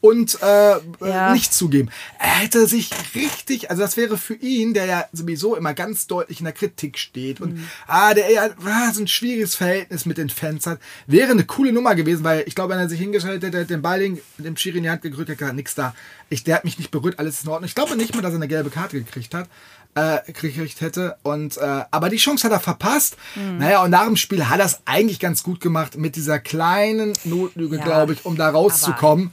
und 0.00 0.38
äh, 0.42 0.76
ja. 1.06 1.32
nicht 1.32 1.52
zugeben. 1.52 1.90
Er 2.18 2.40
hätte 2.40 2.66
sich 2.66 2.90
richtig, 3.14 3.70
also 3.70 3.82
das 3.82 3.96
wäre 3.96 4.16
für 4.16 4.34
ihn, 4.34 4.72
der 4.72 4.86
ja 4.86 5.04
sowieso 5.12 5.56
immer 5.56 5.74
ganz 5.74 6.06
deutlich 6.06 6.40
in 6.40 6.44
der 6.44 6.54
Kritik 6.54 6.98
steht 6.98 7.40
und 7.40 7.56
mhm. 7.56 7.68
ah, 7.86 8.14
der 8.14 8.30
ja 8.30 8.48
ah, 8.64 8.92
so 8.92 9.02
ein 9.02 9.08
schwieriges 9.08 9.54
Verhältnis 9.54 10.06
mit 10.06 10.18
den 10.18 10.30
Fans 10.30 10.66
hat, 10.66 10.80
wäre 11.06 11.30
eine 11.30 11.44
coole 11.44 11.72
Nummer 11.72 11.94
gewesen, 11.94 12.24
weil 12.24 12.44
ich 12.46 12.54
glaube, 12.54 12.72
wenn 12.72 12.80
er 12.80 12.88
sich 12.88 13.00
hingestellt 13.00 13.42
hätte, 13.42 13.66
den 13.66 13.82
Ball 13.82 14.00
dem 14.38 14.56
Schiri 14.56 14.78
in 14.78 14.84
die 14.84 14.90
Hand 14.90 15.02
gedrückt, 15.02 15.28
hätte 15.28 15.44
er 15.44 15.52
nix 15.52 15.74
da. 15.74 15.94
Ich, 16.30 16.44
der 16.44 16.56
hat 16.56 16.64
mich 16.64 16.78
nicht 16.78 16.90
berührt, 16.90 17.18
alles 17.18 17.42
in 17.42 17.48
Ordnung. 17.50 17.66
Ich 17.66 17.74
glaube 17.74 17.96
nicht 17.96 18.14
mal, 18.14 18.22
dass 18.22 18.32
er 18.32 18.36
eine 18.36 18.48
gelbe 18.48 18.70
Karte 18.70 18.98
gekriegt 18.98 19.34
hat 19.34 19.48
äh, 19.94 20.18
gekriegt 20.26 20.80
hätte. 20.80 21.16
Und, 21.22 21.56
äh, 21.56 21.84
aber 21.90 22.08
die 22.08 22.16
Chance 22.16 22.44
hat 22.44 22.52
er 22.52 22.60
verpasst. 22.60 23.16
Mhm. 23.34 23.58
Naja, 23.58 23.82
und 23.82 23.90
nach 23.90 24.06
dem 24.06 24.16
Spiel 24.16 24.48
hat 24.48 24.60
er 24.60 24.66
es 24.66 24.80
eigentlich 24.84 25.20
ganz 25.20 25.42
gut 25.42 25.60
gemacht 25.60 25.96
mit 25.96 26.16
dieser 26.16 26.38
kleinen 26.38 27.12
Notlüge, 27.24 27.78
ja, 27.78 27.84
glaube 27.84 28.12
ich, 28.14 28.24
um 28.24 28.36
da 28.36 28.50
rauszukommen. 28.50 29.32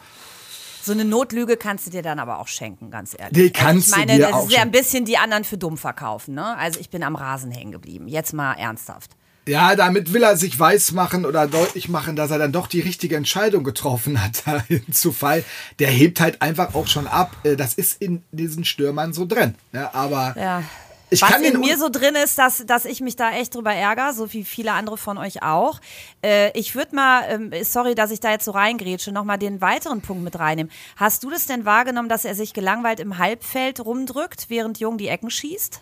So 0.82 0.94
eine 0.94 1.04
Notlüge 1.04 1.58
kannst 1.58 1.86
du 1.86 1.92
dir 1.92 2.02
dann 2.02 2.18
aber 2.18 2.40
auch 2.40 2.48
schenken, 2.48 2.90
ganz 2.90 3.14
ehrlich. 3.18 3.34
Die 3.34 3.52
kannst 3.52 3.94
also 3.94 4.02
ich 4.02 4.08
meine, 4.08 4.20
du 4.20 4.26
dir 4.26 4.32
das 4.32 4.46
ist 4.46 4.52
ja 4.54 4.62
ein 4.62 4.72
bisschen 4.72 5.04
die 5.04 5.18
anderen 5.18 5.44
für 5.44 5.58
dumm 5.58 5.78
verkaufen. 5.78 6.34
Ne? 6.34 6.56
Also 6.58 6.80
ich 6.80 6.90
bin 6.90 7.04
am 7.04 7.18
Rasen 7.18 7.52
hängen 7.52 7.74
geblieben. 7.74 8.08
Jetzt 8.08 8.34
mal 8.34 8.54
ernsthaft. 8.54 9.17
Ja, 9.48 9.76
damit 9.76 10.14
will 10.14 10.24
er 10.24 10.36
sich 10.36 10.60
weismachen 10.60 11.26
oder 11.26 11.48
deutlich 11.48 11.88
machen, 11.90 12.16
dass 12.16 12.32
er 12.32 12.38
dann 12.38 12.52
doch 12.52 12.68
die 12.68 12.82
richtige 12.82 13.16
Entscheidung 13.16 13.64
getroffen 13.64 14.22
hat, 14.22 14.44
zu 14.92 15.12
Fall. 15.12 15.44
Der 15.80 15.90
hebt 15.90 16.20
halt 16.20 16.42
einfach 16.42 16.76
auch 16.76 16.88
schon 16.88 17.08
ab. 17.08 17.36
Äh, 17.44 17.56
das 17.56 17.74
ist 17.74 18.02
in 18.02 18.24
diesen 18.32 18.66
Stürmern 18.66 19.14
so 19.14 19.26
drin. 19.26 19.56
Ja, 19.72 19.94
aber 19.94 20.36
ja. 20.38 20.64
Ich 21.10 21.22
Was 21.22 21.40
in 21.40 21.62
mir 21.62 21.78
so 21.78 21.88
drin 21.88 22.16
ist, 22.16 22.38
dass, 22.38 22.66
dass 22.66 22.84
ich 22.84 23.00
mich 23.00 23.16
da 23.16 23.32
echt 23.32 23.56
drüber 23.56 23.74
ärgere, 23.74 24.14
so 24.14 24.34
wie 24.34 24.44
viele 24.44 24.74
andere 24.74 24.98
von 24.98 25.18
euch 25.18 25.42
auch. 25.42 25.80
Äh, 26.22 26.52
ich 26.52 26.76
würde 26.76 26.96
mal, 26.96 27.24
ähm, 27.30 27.52
sorry, 27.64 27.96
dass 27.96 28.12
ich 28.12 28.20
da 28.20 28.32
jetzt 28.32 28.44
so 28.44 28.52
reingrätsche, 28.52 29.14
nochmal 29.14 29.38
den 29.38 29.62
weiteren 29.62 30.02
Punkt 30.02 30.24
mit 30.24 30.38
reinnehmen. 30.38 30.70
Hast 30.98 31.24
du 31.24 31.30
das 31.30 31.46
denn 31.46 31.64
wahrgenommen, 31.64 32.10
dass 32.10 32.26
er 32.26 32.36
sich 32.36 32.54
gelangweilt 32.54 33.00
im 33.00 33.18
Halbfeld 33.18 33.80
rumdrückt, 33.80 34.50
während 34.50 34.80
Jung 34.80 34.98
die 34.98 35.08
Ecken 35.08 35.30
schießt? 35.30 35.80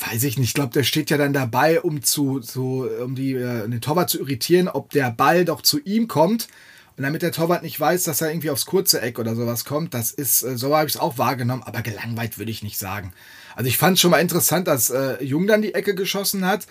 Weiß 0.00 0.24
ich 0.24 0.38
nicht, 0.38 0.48
ich 0.48 0.54
glaube, 0.54 0.72
der 0.72 0.82
steht 0.82 1.10
ja 1.10 1.16
dann 1.16 1.32
dabei, 1.32 1.80
um 1.80 2.02
zu, 2.02 2.40
so, 2.42 2.88
um 3.02 3.14
die, 3.14 3.34
äh, 3.34 3.68
den 3.68 3.80
Torwart 3.80 4.10
zu 4.10 4.18
irritieren, 4.20 4.68
ob 4.68 4.90
der 4.90 5.10
Ball 5.10 5.44
doch 5.44 5.62
zu 5.62 5.80
ihm 5.80 6.08
kommt. 6.08 6.48
Und 6.96 7.02
damit 7.02 7.22
der 7.22 7.32
Torwart 7.32 7.62
nicht 7.62 7.78
weiß, 7.78 8.04
dass 8.04 8.20
er 8.20 8.30
irgendwie 8.30 8.50
aufs 8.50 8.66
kurze 8.66 9.00
Eck 9.00 9.18
oder 9.18 9.34
sowas 9.34 9.64
kommt, 9.64 9.94
das 9.94 10.12
ist, 10.12 10.42
äh, 10.42 10.56
so 10.56 10.74
habe 10.76 10.86
ich 10.86 10.94
es 10.94 11.00
auch 11.00 11.18
wahrgenommen, 11.18 11.62
aber 11.64 11.82
gelangweilt 11.82 12.38
würde 12.38 12.50
ich 12.50 12.62
nicht 12.62 12.78
sagen. 12.78 13.12
Also 13.56 13.68
ich 13.68 13.78
fand 13.78 13.94
es 13.94 14.00
schon 14.00 14.10
mal 14.10 14.20
interessant, 14.20 14.68
dass 14.68 14.90
äh, 14.90 15.22
Jung 15.22 15.46
dann 15.46 15.62
die 15.62 15.74
Ecke 15.74 15.94
geschossen 15.94 16.46
hat. 16.46 16.66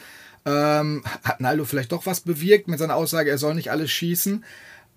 Ähm, 0.46 1.04
hat 1.24 1.40
Naldo 1.40 1.64
vielleicht 1.64 1.94
doch 1.94 2.06
was 2.06 2.22
bewirkt 2.22 2.68
mit 2.68 2.80
seiner 2.80 2.96
Aussage, 2.96 3.30
er 3.30 3.38
soll 3.38 3.56
nicht 3.56 3.72
alles 3.72 3.92
schießen. 3.92 4.44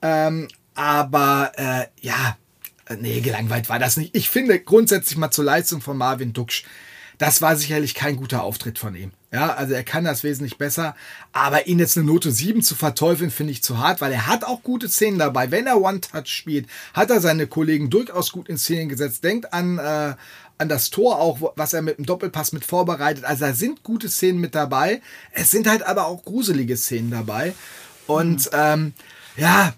Ähm, 0.02 0.48
aber 0.74 1.52
äh, 1.56 1.86
ja, 2.00 2.36
äh, 2.86 2.96
nee, 2.96 3.20
gelangweilt 3.20 3.68
war 3.68 3.78
das 3.78 3.96
nicht. 3.96 4.16
Ich 4.16 4.28
finde 4.28 4.58
grundsätzlich 4.60 5.16
mal 5.16 5.30
zur 5.30 5.44
Leistung 5.44 5.80
von 5.80 5.96
Marvin 5.96 6.32
Duksch, 6.32 6.64
das 7.18 7.42
war 7.42 7.56
sicherlich 7.56 7.94
kein 7.94 8.16
guter 8.16 8.42
Auftritt 8.42 8.78
von 8.78 8.94
ihm. 8.94 9.12
Ja, 9.32 9.54
also 9.54 9.74
er 9.74 9.84
kann 9.84 10.04
das 10.04 10.24
wesentlich 10.24 10.58
besser. 10.58 10.94
Aber 11.32 11.66
ihn 11.66 11.78
jetzt 11.78 11.96
eine 11.96 12.06
Note 12.06 12.30
7 12.30 12.62
zu 12.62 12.74
verteufeln, 12.74 13.30
finde 13.30 13.52
ich 13.52 13.62
zu 13.62 13.78
hart, 13.78 14.00
weil 14.00 14.12
er 14.12 14.26
hat 14.26 14.44
auch 14.44 14.62
gute 14.62 14.88
Szenen 14.88 15.18
dabei. 15.18 15.50
Wenn 15.50 15.66
er 15.66 15.80
One-Touch 15.80 16.28
spielt, 16.28 16.66
hat 16.94 17.10
er 17.10 17.20
seine 17.20 17.46
Kollegen 17.46 17.90
durchaus 17.90 18.32
gut 18.32 18.48
in 18.48 18.58
Szenen 18.58 18.88
gesetzt. 18.88 19.24
Denkt 19.24 19.52
an, 19.52 19.78
äh, 19.78 20.14
an 20.58 20.68
das 20.68 20.90
Tor 20.90 21.18
auch, 21.18 21.52
was 21.56 21.72
er 21.72 21.82
mit 21.82 21.98
dem 21.98 22.06
Doppelpass 22.06 22.52
mit 22.52 22.64
vorbereitet. 22.64 23.24
Also 23.24 23.46
da 23.46 23.52
sind 23.52 23.82
gute 23.82 24.08
Szenen 24.08 24.40
mit 24.40 24.54
dabei. 24.54 25.02
Es 25.32 25.50
sind 25.50 25.68
halt 25.68 25.82
aber 25.82 26.06
auch 26.06 26.24
gruselige 26.24 26.76
Szenen 26.76 27.10
dabei. 27.10 27.54
Und 28.06 28.46
mhm. 28.46 28.58
ähm, 28.58 28.94
ja, 29.36 29.74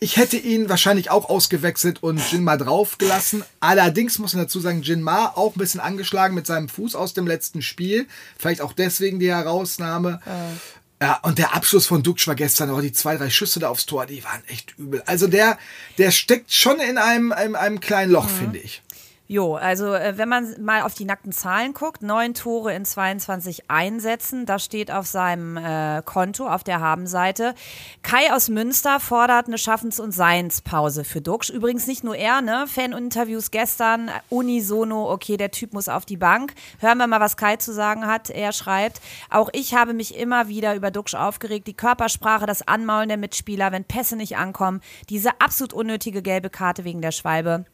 ich 0.00 0.16
hätte 0.18 0.36
ihn 0.36 0.68
wahrscheinlich 0.68 1.10
auch 1.10 1.28
ausgewechselt 1.30 2.02
und 2.02 2.20
Jinma 2.30 2.56
draufgelassen. 2.56 3.42
Allerdings 3.60 4.18
muss 4.18 4.34
man 4.34 4.44
dazu 4.44 4.60
sagen, 4.60 4.82
Jinma 4.82 5.32
auch 5.34 5.56
ein 5.56 5.58
bisschen 5.58 5.80
angeschlagen 5.80 6.34
mit 6.34 6.46
seinem 6.46 6.68
Fuß 6.68 6.94
aus 6.94 7.14
dem 7.14 7.26
letzten 7.26 7.62
Spiel. 7.62 8.06
Vielleicht 8.38 8.60
auch 8.60 8.74
deswegen 8.74 9.18
die 9.18 9.30
Herausnahme. 9.30 10.20
Äh. 10.26 11.04
Ja, 11.04 11.20
und 11.22 11.38
der 11.38 11.54
Abschluss 11.54 11.86
von 11.86 12.02
Duksch 12.02 12.26
war 12.26 12.34
gestern, 12.34 12.70
auch 12.70 12.80
die 12.80 12.92
zwei, 12.92 13.16
drei 13.16 13.28
Schüsse 13.28 13.60
da 13.60 13.68
aufs 13.68 13.84
Tor, 13.84 14.06
die 14.06 14.24
waren 14.24 14.42
echt 14.46 14.74
übel. 14.78 15.02
Also 15.04 15.26
der, 15.26 15.58
der 15.98 16.10
steckt 16.10 16.52
schon 16.52 16.80
in 16.80 16.96
einem, 16.96 17.32
einem, 17.32 17.54
einem 17.54 17.80
kleinen 17.80 18.12
Loch, 18.12 18.30
mhm. 18.30 18.36
finde 18.36 18.58
ich. 18.58 18.82
Jo, 19.28 19.56
also 19.56 19.92
äh, 19.92 20.16
wenn 20.18 20.28
man 20.28 20.54
mal 20.62 20.82
auf 20.82 20.94
die 20.94 21.04
nackten 21.04 21.32
Zahlen 21.32 21.74
guckt, 21.74 22.00
neun 22.00 22.34
Tore 22.34 22.72
in 22.74 22.84
22 22.84 23.68
Einsätzen, 23.68 24.46
das 24.46 24.64
steht 24.64 24.92
auf 24.92 25.06
seinem 25.06 25.56
äh, 25.56 26.00
Konto 26.04 26.46
auf 26.48 26.62
der 26.62 26.78
Habenseite. 26.78 27.56
Kai 28.02 28.32
aus 28.32 28.48
Münster 28.48 29.00
fordert 29.00 29.48
eine 29.48 29.58
Schaffens- 29.58 29.98
und 29.98 30.12
Seinspause 30.12 31.02
für 31.02 31.20
Duxch. 31.20 31.50
Übrigens 31.50 31.88
nicht 31.88 32.04
nur 32.04 32.14
er, 32.14 32.40
ne? 32.40 32.66
Fan-Interviews 32.68 33.50
gestern, 33.50 34.10
unisono, 34.28 35.10
okay, 35.10 35.36
der 35.36 35.50
Typ 35.50 35.72
muss 35.72 35.88
auf 35.88 36.06
die 36.06 36.16
Bank. 36.16 36.54
Hören 36.78 36.98
wir 36.98 37.08
mal, 37.08 37.18
was 37.18 37.36
Kai 37.36 37.56
zu 37.56 37.72
sagen 37.72 38.06
hat. 38.06 38.30
Er 38.30 38.52
schreibt, 38.52 39.00
auch 39.28 39.50
ich 39.52 39.74
habe 39.74 39.92
mich 39.92 40.16
immer 40.16 40.46
wieder 40.46 40.76
über 40.76 40.92
Duxch 40.92 41.16
aufgeregt. 41.16 41.66
Die 41.66 41.74
Körpersprache, 41.74 42.46
das 42.46 42.68
Anmaulen 42.68 43.08
der 43.08 43.18
Mitspieler, 43.18 43.72
wenn 43.72 43.82
Pässe 43.82 44.14
nicht 44.14 44.36
ankommen, 44.36 44.80
diese 45.10 45.40
absolut 45.40 45.72
unnötige 45.72 46.22
gelbe 46.22 46.48
Karte 46.48 46.84
wegen 46.84 47.02
der 47.02 47.10
Schwalbe. 47.10 47.64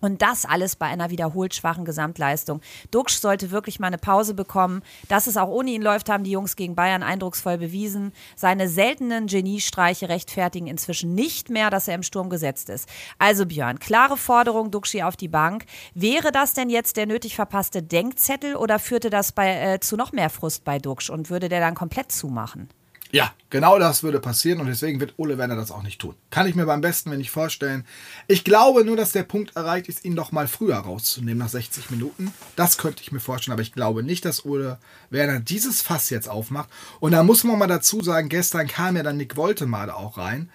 Und 0.00 0.22
das 0.22 0.44
alles 0.44 0.76
bei 0.76 0.86
einer 0.86 1.10
wiederholt 1.10 1.54
schwachen 1.54 1.84
Gesamtleistung. 1.84 2.60
Duxch 2.90 3.18
sollte 3.18 3.50
wirklich 3.50 3.80
mal 3.80 3.88
eine 3.88 3.98
Pause 3.98 4.34
bekommen. 4.34 4.82
Dass 5.08 5.26
es 5.26 5.36
auch 5.36 5.48
ohne 5.48 5.70
ihn 5.70 5.82
läuft, 5.82 6.08
haben 6.08 6.24
die 6.24 6.30
Jungs 6.30 6.56
gegen 6.56 6.74
Bayern 6.74 7.02
eindrucksvoll 7.02 7.58
bewiesen. 7.58 8.12
Seine 8.36 8.68
seltenen 8.68 9.26
Geniestreiche 9.26 10.08
rechtfertigen 10.08 10.66
inzwischen 10.66 11.14
nicht 11.14 11.50
mehr, 11.50 11.70
dass 11.70 11.88
er 11.88 11.94
im 11.94 12.02
Sturm 12.02 12.30
gesetzt 12.30 12.70
ist. 12.70 12.88
Also 13.18 13.46
Björn, 13.46 13.78
klare 13.78 14.16
Forderung, 14.16 14.70
Duxchi 14.70 15.02
auf 15.02 15.16
die 15.16 15.28
Bank. 15.28 15.66
Wäre 15.94 16.32
das 16.32 16.54
denn 16.54 16.70
jetzt 16.70 16.96
der 16.96 17.06
nötig 17.06 17.36
verpasste 17.36 17.82
Denkzettel 17.82 18.56
oder 18.56 18.78
führte 18.78 19.10
das 19.10 19.32
bei, 19.32 19.74
äh, 19.74 19.80
zu 19.80 19.96
noch 19.96 20.12
mehr 20.12 20.30
Frust 20.30 20.64
bei 20.64 20.78
Duxch 20.78 21.10
und 21.10 21.30
würde 21.30 21.48
der 21.48 21.60
dann 21.60 21.74
komplett 21.74 22.12
zumachen? 22.12 22.68
Ja, 23.12 23.32
genau 23.50 23.78
das 23.78 24.02
würde 24.02 24.20
passieren 24.20 24.60
und 24.60 24.66
deswegen 24.66 25.00
wird 25.00 25.14
Ole 25.16 25.36
Werner 25.36 25.56
das 25.56 25.70
auch 25.70 25.82
nicht 25.82 26.00
tun. 26.00 26.14
Kann 26.30 26.46
ich 26.46 26.54
mir 26.54 26.66
beim 26.66 26.80
besten 26.80 27.10
wenn 27.10 27.18
nicht 27.18 27.30
vorstellen. 27.30 27.84
Ich 28.28 28.44
glaube 28.44 28.84
nur, 28.84 28.96
dass 28.96 29.12
der 29.12 29.24
Punkt 29.24 29.56
erreicht 29.56 29.88
ist, 29.88 30.04
ihn 30.04 30.14
noch 30.14 30.32
mal 30.32 30.46
früher 30.46 30.76
rauszunehmen, 30.76 31.38
nach 31.38 31.48
60 31.48 31.90
Minuten. 31.90 32.32
Das 32.56 32.78
könnte 32.78 33.02
ich 33.02 33.10
mir 33.10 33.20
vorstellen, 33.20 33.52
aber 33.54 33.62
ich 33.62 33.72
glaube 33.72 34.02
nicht, 34.02 34.24
dass 34.24 34.44
Ole 34.44 34.78
Werner 35.10 35.40
dieses 35.40 35.82
Fass 35.82 36.10
jetzt 36.10 36.28
aufmacht. 36.28 36.68
Und 37.00 37.12
da 37.12 37.22
muss 37.22 37.42
man 37.42 37.58
mal 37.58 37.66
dazu 37.66 38.00
sagen, 38.02 38.28
gestern 38.28 38.68
kam 38.68 38.96
ja 38.96 39.02
dann 39.02 39.16
Nick 39.16 39.36
Woltemade 39.36 39.96
auch 39.96 40.16
rein. 40.16 40.50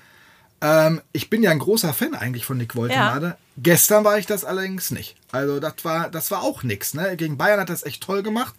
Ähm, 0.62 1.01
ich 1.12 1.29
bin 1.29 1.43
ja 1.43 1.51
ein 1.51 1.59
großer 1.59 1.93
Fan 1.93 2.15
eigentlich 2.15 2.45
von 2.45 2.57
Nick 2.57 2.75
Woltemade. 2.75 3.27
Ja. 3.27 3.38
Gestern 3.57 4.03
war 4.03 4.17
ich 4.17 4.25
das 4.25 4.45
allerdings 4.45 4.91
nicht. 4.91 5.15
Also 5.31 5.59
das 5.59 5.74
war, 5.83 6.09
das 6.09 6.31
war 6.31 6.41
auch 6.41 6.63
nichts. 6.63 6.93
Ne? 6.93 7.17
Gegen 7.17 7.38
Bayern 7.38 7.59
hat 7.59 7.69
er 7.69 7.75
es 7.75 7.83
echt 7.83 8.01
toll 8.01 8.24
gemacht. 8.24 8.55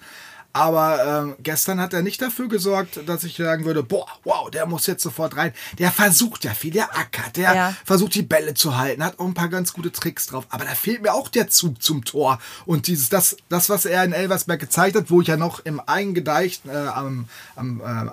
Aber 0.57 1.35
äh, 1.37 1.43
gestern 1.43 1.83
hat 1.83 1.93
er 1.93 2.01
nicht 2.01 2.23
dafür 2.23 2.49
gesorgt, 2.49 3.01
dass 3.07 3.25
ich 3.25 3.37
sagen 3.37 3.67
würde, 3.67 3.83
boah, 3.83 4.07
wow, 4.25 4.51
der 4.51 4.65
muss 4.65 4.87
jetzt 4.87 5.03
sofort 5.03 5.37
rein. 5.37 5.53
Der 5.79 5.93
versucht 5.93 6.45
ja 6.45 6.55
viel, 6.55 6.71
der 6.71 6.97
ackert, 6.97 7.37
der 7.37 7.55
ja. 7.55 7.77
versucht 7.85 8.15
die 8.15 8.23
Bälle 8.23 8.55
zu 8.55 8.75
halten, 8.75 9.05
hat 9.05 9.19
auch 9.19 9.27
ein 9.27 9.35
paar 9.35 9.51
ganz 9.51 9.75
gute 9.75 9.93
Tricks 9.93 10.29
drauf. 10.29 10.47
Aber 10.49 10.65
da 10.65 10.71
fehlt 10.71 11.03
mir 11.03 11.13
auch 11.13 11.29
der 11.29 11.49
Zug 11.49 11.83
zum 11.83 12.07
Tor. 12.07 12.39
Und 12.65 12.87
dieses, 12.87 13.11
das, 13.11 13.37
das 13.51 13.69
was 13.69 13.85
er 13.85 14.03
in 14.03 14.15
Elversberg 14.15 14.59
gezeigt 14.59 14.97
hat, 14.97 15.11
wo 15.11 15.21
ich 15.21 15.29
ja 15.29 15.37
noch 15.37 15.61
im 15.63 15.79
Eingedeicht 15.85 16.65
äh, 16.65 16.71
am, 16.71 17.29
am 17.55 17.83
äh, 17.83 18.11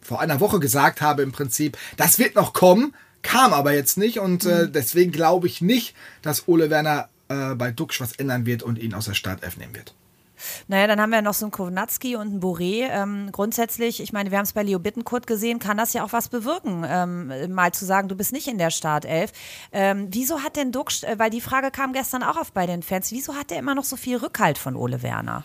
vor 0.00 0.20
einer 0.20 0.40
Woche 0.40 0.58
gesagt 0.58 1.00
habe 1.00 1.22
im 1.22 1.30
Prinzip, 1.30 1.78
das 1.96 2.18
wird 2.18 2.34
noch 2.34 2.54
kommen, 2.54 2.92
kam 3.22 3.52
aber 3.52 3.72
jetzt 3.72 3.98
nicht. 3.98 4.18
Und 4.18 4.46
äh, 4.46 4.64
mhm. 4.64 4.72
deswegen 4.72 5.12
glaube 5.12 5.46
ich 5.46 5.60
nicht, 5.60 5.94
dass 6.22 6.48
Ole 6.48 6.70
Werner 6.70 7.08
äh, 7.28 7.54
bei 7.54 7.70
Duxch 7.70 8.00
was 8.00 8.16
ändern 8.16 8.46
wird 8.46 8.64
und 8.64 8.80
ihn 8.80 8.94
aus 8.94 9.04
der 9.04 9.14
Startelf 9.14 9.56
nehmen 9.58 9.76
wird. 9.76 9.94
Naja, 10.68 10.86
dann 10.86 11.00
haben 11.00 11.10
wir 11.10 11.22
noch 11.22 11.34
so 11.34 11.46
einen 11.46 11.52
Kownatski 11.52 12.16
und 12.16 12.28
einen 12.28 12.40
Boré. 12.40 12.88
Ähm, 12.90 13.30
grundsätzlich, 13.32 14.00
ich 14.00 14.12
meine, 14.12 14.30
wir 14.30 14.38
haben 14.38 14.44
es 14.44 14.52
bei 14.52 14.62
Leo 14.62 14.78
Bittenkurt 14.78 15.26
gesehen, 15.26 15.58
kann 15.58 15.76
das 15.76 15.92
ja 15.92 16.04
auch 16.04 16.12
was 16.12 16.28
bewirken, 16.28 16.84
ähm, 16.86 17.52
mal 17.52 17.72
zu 17.72 17.84
sagen, 17.84 18.08
du 18.08 18.16
bist 18.16 18.32
nicht 18.32 18.48
in 18.48 18.58
der 18.58 18.70
Startelf. 18.70 19.32
Ähm, 19.72 20.08
wieso 20.10 20.40
hat 20.40 20.56
denn 20.56 20.72
Duxch, 20.72 21.04
äh, 21.04 21.18
weil 21.18 21.30
die 21.30 21.40
Frage 21.40 21.70
kam 21.70 21.92
gestern 21.92 22.22
auch 22.22 22.36
auf 22.36 22.52
bei 22.52 22.66
den 22.66 22.82
Fans, 22.82 23.12
wieso 23.12 23.34
hat 23.34 23.50
der 23.50 23.58
immer 23.58 23.74
noch 23.74 23.84
so 23.84 23.96
viel 23.96 24.16
Rückhalt 24.16 24.58
von 24.58 24.76
Ole 24.76 25.02
Werner? 25.02 25.44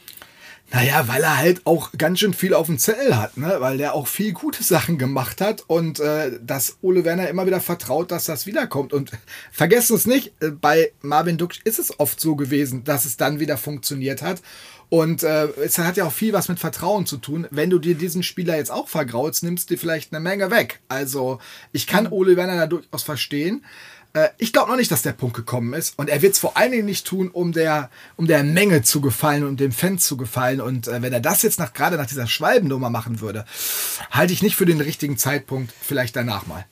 Naja, 0.69 1.07
weil 1.07 1.23
er 1.23 1.37
halt 1.37 1.61
auch 1.65 1.93
ganz 1.97 2.19
schön 2.19 2.33
viel 2.33 2.53
auf 2.53 2.65
dem 2.65 2.77
Zettel 2.77 3.17
hat, 3.17 3.37
ne? 3.37 3.55
weil 3.59 3.77
der 3.77 3.93
auch 3.93 4.05
viel 4.05 4.33
gute 4.33 4.63
Sachen 4.63 4.97
gemacht 4.97 5.39
hat 5.39 5.63
und 5.67 6.01
äh, 6.01 6.39
dass 6.41 6.77
Ole 6.81 7.05
Werner 7.05 7.29
immer 7.29 7.45
wieder 7.45 7.61
vertraut, 7.61 8.11
dass 8.11 8.25
das 8.25 8.45
wiederkommt. 8.47 8.91
Und 8.91 9.11
vergessen 9.49 9.95
es 9.95 10.05
nicht, 10.05 10.33
äh, 10.41 10.49
bei 10.49 10.91
Marvin 11.01 11.37
Duksch 11.37 11.61
ist 11.63 11.79
es 11.79 11.97
oft 12.01 12.19
so 12.19 12.35
gewesen, 12.35 12.83
dass 12.83 13.05
es 13.05 13.15
dann 13.15 13.39
wieder 13.39 13.57
funktioniert 13.57 14.21
hat. 14.21 14.41
Und 14.89 15.23
äh, 15.23 15.47
es 15.63 15.77
hat 15.77 15.97
ja 15.97 16.05
auch 16.05 16.13
viel 16.13 16.33
was 16.33 16.47
mit 16.47 16.59
Vertrauen 16.59 17.05
zu 17.05 17.17
tun. 17.17 17.47
Wenn 17.51 17.69
du 17.69 17.77
dir 17.79 17.95
diesen 17.95 18.23
Spieler 18.23 18.55
jetzt 18.55 18.71
auch 18.71 18.87
vergraulst, 18.87 19.43
nimmst 19.43 19.69
du 19.69 19.73
dir 19.73 19.79
vielleicht 19.79 20.13
eine 20.13 20.21
Menge 20.21 20.49
weg. 20.49 20.79
Also 20.87 21.39
ich 21.73 21.87
kann 21.87 22.07
Ole 22.07 22.37
Werner 22.37 22.55
da 22.55 22.67
durchaus 22.67 23.03
verstehen. 23.03 23.65
Äh, 24.13 24.29
ich 24.37 24.53
glaube 24.53 24.69
noch 24.69 24.77
nicht, 24.77 24.91
dass 24.91 25.01
der 25.01 25.11
Punkt 25.11 25.35
gekommen 25.35 25.73
ist. 25.73 25.93
Und 25.97 26.09
er 26.09 26.21
wird 26.21 26.33
es 26.33 26.39
vor 26.39 26.55
allen 26.55 26.71
Dingen 26.71 26.85
nicht 26.85 27.05
tun, 27.05 27.29
um 27.29 27.51
der, 27.51 27.89
um 28.15 28.27
der 28.27 28.43
Menge 28.43 28.81
zu 28.81 29.01
gefallen 29.01 29.43
und 29.43 29.59
dem 29.59 29.73
Fan 29.73 29.99
zu 29.99 30.15
gefallen. 30.15 30.61
Und 30.61 30.87
äh, 30.87 31.01
wenn 31.01 31.13
er 31.13 31.19
das 31.19 31.41
jetzt 31.41 31.59
nach, 31.59 31.73
gerade 31.73 31.97
nach 31.97 32.07
dieser 32.07 32.27
Schwalbennummer 32.27 32.89
machen 32.89 33.19
würde, 33.19 33.45
halte 34.11 34.31
ich 34.31 34.41
nicht 34.41 34.55
für 34.55 34.65
den 34.65 34.79
richtigen 34.79 35.17
Zeitpunkt. 35.17 35.73
Vielleicht 35.81 36.15
danach 36.15 36.47
mal. 36.47 36.65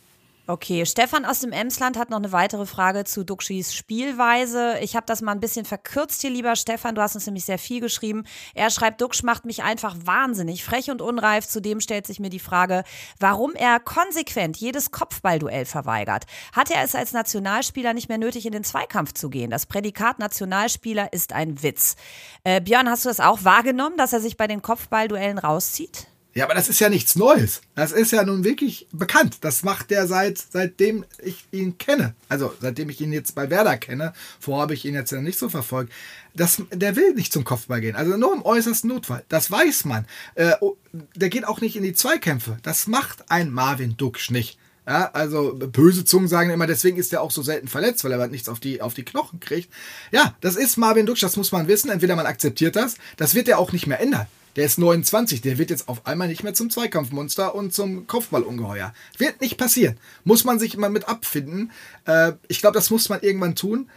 Okay, 0.47 0.85
Stefan 0.85 1.25
aus 1.25 1.39
dem 1.39 1.51
Emsland 1.51 1.97
hat 1.97 2.11
noch 2.11 2.19
eine 2.19 2.31
weitere 2.31 2.67
Frage 2.67 3.03
zu 3.03 3.23
Duxis 3.23 3.73
Spielweise. 3.73 4.77
Ich 4.79 4.95
habe 4.95 5.07
das 5.07 5.23
mal 5.23 5.31
ein 5.31 5.39
bisschen 5.39 5.65
verkürzt 5.65 6.21
hier, 6.21 6.29
lieber 6.29 6.55
Stefan. 6.55 6.93
Du 6.93 7.01
hast 7.01 7.15
uns 7.15 7.25
nämlich 7.25 7.45
sehr 7.45 7.57
viel 7.57 7.81
geschrieben. 7.81 8.25
Er 8.53 8.69
schreibt, 8.69 9.01
Duxch 9.01 9.23
macht 9.23 9.45
mich 9.45 9.63
einfach 9.63 9.95
wahnsinnig, 10.03 10.63
frech 10.63 10.91
und 10.91 11.01
unreif. 11.01 11.47
Zudem 11.47 11.81
stellt 11.81 12.05
sich 12.05 12.19
mir 12.19 12.29
die 12.29 12.37
Frage, 12.37 12.83
warum 13.19 13.55
er 13.55 13.79
konsequent 13.79 14.57
jedes 14.57 14.91
Kopfballduell 14.91 15.65
verweigert. 15.65 16.25
Hat 16.55 16.69
er 16.69 16.83
es 16.83 16.93
als 16.93 17.11
Nationalspieler 17.11 17.95
nicht 17.95 18.09
mehr 18.09 18.19
nötig, 18.19 18.45
in 18.45 18.51
den 18.51 18.63
Zweikampf 18.63 19.13
zu 19.13 19.31
gehen? 19.31 19.49
Das 19.49 19.65
Prädikat 19.65 20.19
Nationalspieler 20.19 21.11
ist 21.11 21.33
ein 21.33 21.63
Witz. 21.63 21.95
Äh, 22.43 22.61
Björn, 22.61 22.87
hast 22.87 23.03
du 23.03 23.09
das 23.09 23.19
auch 23.19 23.43
wahrgenommen, 23.43 23.97
dass 23.97 24.13
er 24.13 24.19
sich 24.19 24.37
bei 24.37 24.45
den 24.45 24.61
Kopfballduellen 24.61 25.39
rauszieht? 25.39 26.05
Ja, 26.37 26.43
aber 26.43 26.53
das 26.53 26.67
ist 26.67 26.81
ja 26.81 26.89
nichts 26.89 27.15
Neues. 27.15 27.61
Das 27.75 27.93
ist 27.93 28.11
ja 28.11 28.25
nun 28.25 28.43
wirklich 28.43 28.87
bekannt. 28.91 29.37
Das 29.39 29.63
macht 29.63 29.89
der 29.89 30.05
seit, 30.05 30.37
seitdem 30.37 31.05
ich 31.23 31.45
ihn 31.51 31.77
kenne. 31.77 32.13
Also 32.27 32.53
seitdem 32.59 32.89
ich 32.89 32.99
ihn 32.99 33.13
jetzt 33.13 33.35
bei 33.35 33.49
Werder 33.49 33.77
kenne. 33.77 34.11
Vorher 34.41 34.63
habe 34.63 34.73
ich 34.73 34.83
ihn 34.83 34.95
jetzt 34.95 35.13
ja 35.13 35.21
nicht 35.21 35.39
so 35.39 35.47
verfolgt. 35.47 35.93
Das, 36.33 36.61
der 36.73 36.97
will 36.97 37.13
nicht 37.13 37.31
zum 37.31 37.45
Kopfball 37.45 37.79
gehen. 37.79 37.95
Also 37.95 38.17
nur 38.17 38.33
im 38.33 38.43
äußersten 38.43 38.89
Notfall. 38.89 39.23
Das 39.29 39.49
weiß 39.49 39.85
man. 39.85 40.05
Äh, 40.35 40.51
oh, 40.59 40.75
der 41.15 41.29
geht 41.29 41.47
auch 41.47 41.61
nicht 41.61 41.77
in 41.77 41.83
die 41.83 41.93
Zweikämpfe. 41.93 42.57
Das 42.63 42.87
macht 42.87 43.31
ein 43.31 43.49
Marvin 43.49 43.95
Duksch 43.95 44.29
nicht. 44.29 44.59
Ja, 44.85 45.11
also 45.13 45.53
böse 45.55 46.03
Zungen 46.03 46.27
sagen 46.27 46.49
immer, 46.49 46.67
deswegen 46.67 46.97
ist 46.97 47.13
er 47.13 47.21
auch 47.21 47.31
so 47.31 47.43
selten 47.43 47.69
verletzt, 47.69 48.03
weil 48.03 48.11
er 48.11 48.19
halt 48.19 48.31
nichts 48.31 48.49
auf 48.49 48.59
die, 48.59 48.81
auf 48.81 48.93
die 48.93 49.05
Knochen 49.05 49.39
kriegt. 49.39 49.71
Ja, 50.11 50.35
das 50.41 50.57
ist 50.57 50.75
Marvin 50.75 51.05
Duksch, 51.05 51.23
das 51.23 51.37
muss 51.37 51.53
man 51.53 51.69
wissen. 51.69 51.89
Entweder 51.89 52.17
man 52.17 52.25
akzeptiert 52.25 52.75
das, 52.75 52.95
das 53.15 53.35
wird 53.35 53.47
er 53.47 53.57
auch 53.57 53.71
nicht 53.71 53.87
mehr 53.87 54.01
ändern. 54.01 54.27
Der 54.55 54.65
ist 54.65 54.77
29, 54.77 55.41
der 55.41 55.57
wird 55.57 55.69
jetzt 55.69 55.89
auf 55.89 56.05
einmal 56.07 56.27
nicht 56.27 56.43
mehr 56.43 56.53
zum 56.53 56.69
Zweikampfmonster 56.69 57.55
und 57.55 57.73
zum 57.73 58.07
Kopfballungeheuer. 58.07 58.93
Wird 59.17 59.41
nicht 59.41 59.57
passieren. 59.57 59.97
Muss 60.23 60.45
man 60.45 60.59
sich 60.59 60.75
immer 60.75 60.89
mit 60.89 61.09
abfinden. 61.09 61.71
Äh, 62.05 62.33
ich 62.47 62.61
glaube, 62.61 62.75
das 62.75 62.89
muss 62.89 63.09
man 63.09 63.21
irgendwann 63.21 63.55
tun. 63.55 63.89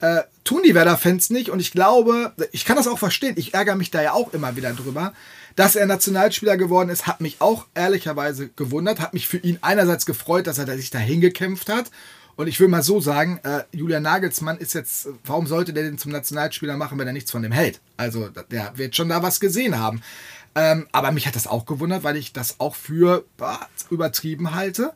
Äh, 0.00 0.22
tun 0.44 0.62
die 0.62 0.74
Werder-Fans 0.74 1.30
nicht 1.30 1.48
und 1.48 1.58
ich 1.58 1.72
glaube, 1.72 2.32
ich 2.52 2.66
kann 2.66 2.76
das 2.76 2.86
auch 2.86 2.98
verstehen, 2.98 3.34
ich 3.38 3.54
ärgere 3.54 3.76
mich 3.76 3.90
da 3.90 4.02
ja 4.02 4.12
auch 4.12 4.34
immer 4.34 4.54
wieder 4.54 4.72
drüber. 4.74 5.14
Dass 5.54 5.74
er 5.74 5.86
Nationalspieler 5.86 6.58
geworden 6.58 6.90
ist, 6.90 7.06
hat 7.06 7.22
mich 7.22 7.36
auch 7.40 7.64
ehrlicherweise 7.74 8.50
gewundert, 8.56 9.00
hat 9.00 9.14
mich 9.14 9.26
für 9.26 9.38
ihn 9.38 9.58
einerseits 9.62 10.04
gefreut, 10.04 10.46
dass 10.46 10.58
er 10.58 10.76
sich 10.76 10.90
dahin 10.90 11.22
gekämpft 11.22 11.70
hat 11.70 11.90
und 12.36 12.46
ich 12.46 12.60
will 12.60 12.68
mal 12.68 12.82
so 12.82 13.00
sagen, 13.00 13.40
äh, 13.42 13.64
Julian 13.72 14.02
Nagelsmann 14.02 14.58
ist 14.58 14.74
jetzt, 14.74 15.08
warum 15.24 15.46
sollte 15.46 15.72
der 15.72 15.84
den 15.84 15.98
zum 15.98 16.12
Nationalspieler 16.12 16.76
machen, 16.76 16.98
wenn 16.98 17.06
er 17.06 17.12
nichts 17.12 17.30
von 17.30 17.42
dem 17.42 17.52
hält? 17.52 17.80
Also 17.96 18.28
der 18.50 18.72
wird 18.76 18.94
schon 18.94 19.08
da 19.08 19.22
was 19.22 19.40
gesehen 19.40 19.78
haben. 19.78 20.02
Ähm, 20.54 20.86
aber 20.92 21.12
mich 21.12 21.26
hat 21.26 21.36
das 21.36 21.46
auch 21.46 21.66
gewundert, 21.66 22.04
weil 22.04 22.16
ich 22.16 22.32
das 22.32 22.60
auch 22.60 22.74
für 22.74 23.24
bah, 23.36 23.68
übertrieben 23.90 24.54
halte. 24.54 24.92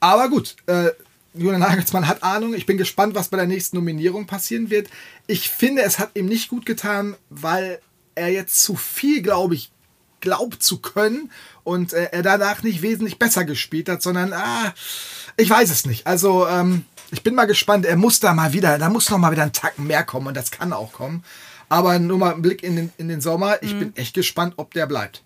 Aber 0.00 0.28
gut, 0.28 0.56
äh, 0.66 0.90
Julian 1.34 1.60
Nagelsmann 1.60 2.08
hat 2.08 2.22
Ahnung. 2.22 2.54
Ich 2.54 2.66
bin 2.66 2.78
gespannt, 2.78 3.14
was 3.14 3.28
bei 3.28 3.36
der 3.36 3.46
nächsten 3.46 3.76
Nominierung 3.76 4.26
passieren 4.26 4.70
wird. 4.70 4.88
Ich 5.26 5.48
finde, 5.48 5.82
es 5.82 5.98
hat 5.98 6.10
ihm 6.14 6.26
nicht 6.26 6.48
gut 6.48 6.66
getan, 6.66 7.16
weil 7.30 7.80
er 8.14 8.30
jetzt 8.30 8.62
zu 8.62 8.76
viel, 8.76 9.22
glaube 9.22 9.54
ich, 9.54 9.70
glaubt 10.20 10.62
zu 10.62 10.78
können 10.78 11.30
und 11.64 11.92
äh, 11.92 12.08
er 12.12 12.22
danach 12.22 12.62
nicht 12.62 12.82
wesentlich 12.82 13.18
besser 13.18 13.44
gespielt 13.44 13.88
hat, 13.88 14.02
sondern 14.02 14.32
ah, 14.32 14.74
ich 15.36 15.50
weiß 15.50 15.70
es 15.70 15.86
nicht. 15.86 16.06
Also 16.06 16.46
ähm, 16.46 16.84
ich 17.10 17.22
bin 17.22 17.34
mal 17.34 17.46
gespannt. 17.46 17.86
Er 17.86 17.96
muss 17.96 18.20
da 18.20 18.34
mal 18.34 18.52
wieder, 18.52 18.78
da 18.78 18.88
muss 18.88 19.10
noch 19.10 19.18
mal 19.18 19.32
wieder 19.32 19.42
ein 19.42 19.52
Tacken 19.52 19.86
mehr 19.86 20.04
kommen 20.04 20.26
und 20.26 20.36
das 20.36 20.50
kann 20.50 20.72
auch 20.72 20.92
kommen. 20.92 21.24
Aber 21.68 21.98
nur 21.98 22.18
mal 22.18 22.34
ein 22.34 22.42
Blick 22.42 22.62
in 22.62 22.76
den, 22.76 22.92
in 22.96 23.08
den 23.08 23.20
Sommer. 23.20 23.62
Ich 23.62 23.74
mhm. 23.74 23.78
bin 23.78 23.96
echt 23.96 24.14
gespannt, 24.14 24.54
ob 24.56 24.72
der 24.74 24.86
bleibt. 24.86 25.22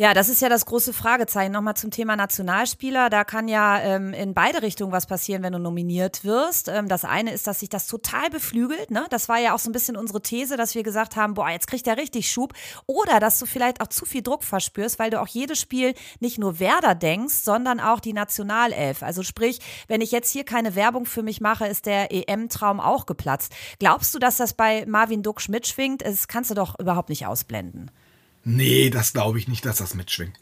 Ja, 0.00 0.14
das 0.14 0.30
ist 0.30 0.40
ja 0.40 0.48
das 0.48 0.64
große 0.64 0.94
Fragezeichen. 0.94 1.52
Nochmal 1.52 1.76
zum 1.76 1.90
Thema 1.90 2.16
Nationalspieler. 2.16 3.10
Da 3.10 3.22
kann 3.22 3.48
ja 3.48 3.78
ähm, 3.80 4.14
in 4.14 4.32
beide 4.32 4.62
Richtungen 4.62 4.92
was 4.92 5.04
passieren, 5.04 5.42
wenn 5.42 5.52
du 5.52 5.58
nominiert 5.58 6.24
wirst. 6.24 6.68
Ähm, 6.68 6.88
das 6.88 7.04
eine 7.04 7.34
ist, 7.34 7.46
dass 7.46 7.60
sich 7.60 7.68
das 7.68 7.86
total 7.86 8.30
beflügelt. 8.30 8.90
Ne? 8.90 9.04
Das 9.10 9.28
war 9.28 9.38
ja 9.38 9.54
auch 9.54 9.58
so 9.58 9.68
ein 9.68 9.74
bisschen 9.74 9.98
unsere 9.98 10.22
These, 10.22 10.56
dass 10.56 10.74
wir 10.74 10.84
gesagt 10.84 11.16
haben, 11.16 11.34
boah, 11.34 11.50
jetzt 11.50 11.66
kriegt 11.66 11.86
er 11.86 11.98
richtig 11.98 12.30
Schub. 12.30 12.54
Oder 12.86 13.20
dass 13.20 13.38
du 13.38 13.44
vielleicht 13.44 13.82
auch 13.82 13.88
zu 13.88 14.06
viel 14.06 14.22
Druck 14.22 14.42
verspürst, 14.42 14.98
weil 14.98 15.10
du 15.10 15.20
auch 15.20 15.28
jedes 15.28 15.60
Spiel 15.60 15.92
nicht 16.18 16.38
nur 16.38 16.60
Werder 16.60 16.94
denkst, 16.94 17.34
sondern 17.34 17.78
auch 17.78 18.00
die 18.00 18.14
Nationalelf. 18.14 19.02
Also 19.02 19.22
sprich, 19.22 19.58
wenn 19.86 20.00
ich 20.00 20.12
jetzt 20.12 20.30
hier 20.30 20.44
keine 20.44 20.76
Werbung 20.76 21.04
für 21.04 21.22
mich 21.22 21.42
mache, 21.42 21.66
ist 21.66 21.84
der 21.84 22.10
EM-Traum 22.10 22.80
auch 22.80 23.04
geplatzt. 23.04 23.52
Glaubst 23.78 24.14
du, 24.14 24.18
dass 24.18 24.38
das 24.38 24.54
bei 24.54 24.86
Marvin 24.86 25.22
Duck 25.22 25.46
mitschwingt? 25.50 26.00
Das 26.06 26.26
kannst 26.26 26.50
du 26.50 26.54
doch 26.54 26.78
überhaupt 26.78 27.10
nicht 27.10 27.26
ausblenden. 27.26 27.90
Nee, 28.44 28.90
das 28.90 29.12
glaube 29.12 29.38
ich 29.38 29.48
nicht, 29.48 29.64
dass 29.66 29.78
das 29.78 29.94
mitschwingt. 29.94 30.38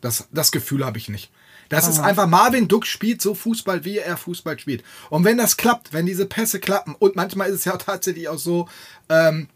Das, 0.00 0.28
das 0.32 0.52
Gefühl 0.52 0.84
habe 0.84 0.98
ich 0.98 1.08
nicht. 1.08 1.30
Das 1.68 1.86
oh. 1.86 1.90
ist 1.90 1.98
einfach, 1.98 2.26
Marvin 2.26 2.68
Duck 2.68 2.86
spielt 2.86 3.22
so 3.22 3.34
Fußball, 3.34 3.84
wie 3.84 3.98
er 3.98 4.16
Fußball 4.16 4.58
spielt. 4.58 4.84
Und 5.10 5.24
wenn 5.24 5.38
das 5.38 5.56
klappt, 5.56 5.92
wenn 5.92 6.06
diese 6.06 6.26
Pässe 6.26 6.60
klappen, 6.60 6.94
und 6.98 7.16
manchmal 7.16 7.48
ist 7.48 7.56
es 7.56 7.64
ja 7.64 7.76
tatsächlich 7.76 8.28
auch 8.28 8.38
so, 8.38 8.68
ähm, 9.08 9.48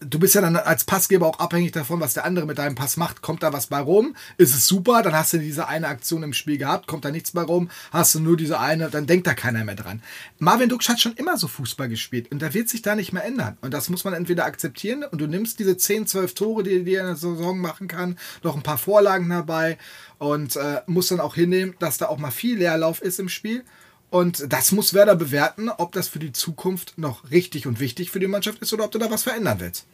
du 0.00 0.18
bist 0.18 0.34
ja 0.34 0.40
dann 0.40 0.56
als 0.56 0.84
Passgeber 0.84 1.26
auch 1.26 1.38
abhängig 1.38 1.72
davon, 1.72 2.00
was 2.00 2.14
der 2.14 2.24
andere 2.24 2.46
mit 2.46 2.58
deinem 2.58 2.74
Pass 2.74 2.96
macht. 2.96 3.22
Kommt 3.22 3.42
da 3.42 3.52
was 3.52 3.66
bei 3.66 3.80
rum? 3.80 4.16
Ist 4.38 4.54
es 4.54 4.66
super? 4.66 5.02
Dann 5.02 5.14
hast 5.14 5.32
du 5.32 5.38
diese 5.38 5.68
eine 5.68 5.88
Aktion 5.88 6.22
im 6.22 6.32
Spiel 6.32 6.58
gehabt. 6.58 6.86
Kommt 6.86 7.04
da 7.04 7.10
nichts 7.10 7.32
bei 7.32 7.42
rum? 7.42 7.70
Hast 7.92 8.14
du 8.14 8.20
nur 8.20 8.36
diese 8.36 8.58
eine? 8.58 8.90
Dann 8.90 9.06
denkt 9.06 9.26
da 9.26 9.34
keiner 9.34 9.64
mehr 9.64 9.74
dran. 9.74 10.02
Marvin 10.38 10.68
Duksch 10.68 10.88
hat 10.88 11.00
schon 11.00 11.12
immer 11.14 11.36
so 11.36 11.48
Fußball 11.48 11.88
gespielt 11.88 12.30
und 12.32 12.40
der 12.40 12.54
wird 12.54 12.68
sich 12.68 12.82
da 12.82 12.94
nicht 12.94 13.12
mehr 13.12 13.24
ändern. 13.24 13.58
Und 13.60 13.74
das 13.74 13.88
muss 13.90 14.04
man 14.04 14.14
entweder 14.14 14.44
akzeptieren 14.44 15.04
und 15.04 15.20
du 15.20 15.26
nimmst 15.26 15.58
diese 15.58 15.76
10, 15.76 16.06
12 16.06 16.34
Tore, 16.34 16.62
die, 16.62 16.84
die 16.84 16.94
er 16.94 17.02
in 17.02 17.06
der 17.08 17.16
Saison 17.16 17.58
machen 17.58 17.88
kann, 17.88 18.18
noch 18.42 18.56
ein 18.56 18.62
paar 18.62 18.78
Vorlagen 18.78 19.28
dabei 19.28 19.78
und 20.18 20.56
äh, 20.56 20.82
muss 20.86 21.08
dann 21.08 21.20
auch 21.20 21.34
hinnehmen, 21.34 21.74
dass 21.78 21.98
da 21.98 22.06
auch 22.06 22.18
mal 22.18 22.30
viel 22.30 22.58
Leerlauf 22.58 23.02
ist 23.02 23.20
im 23.20 23.28
Spiel. 23.28 23.64
Und 24.10 24.52
das 24.52 24.72
muss 24.72 24.92
Werder 24.92 25.14
bewerten, 25.14 25.68
ob 25.68 25.92
das 25.92 26.08
für 26.08 26.18
die 26.18 26.32
Zukunft 26.32 26.98
noch 26.98 27.30
richtig 27.30 27.66
und 27.66 27.78
wichtig 27.78 28.10
für 28.10 28.20
die 28.20 28.26
Mannschaft 28.26 28.58
ist 28.60 28.72
oder 28.72 28.84
ob 28.84 28.90
du 28.90 28.98
da 28.98 29.10
was 29.10 29.22
verändern 29.22 29.60
willst. 29.60 29.86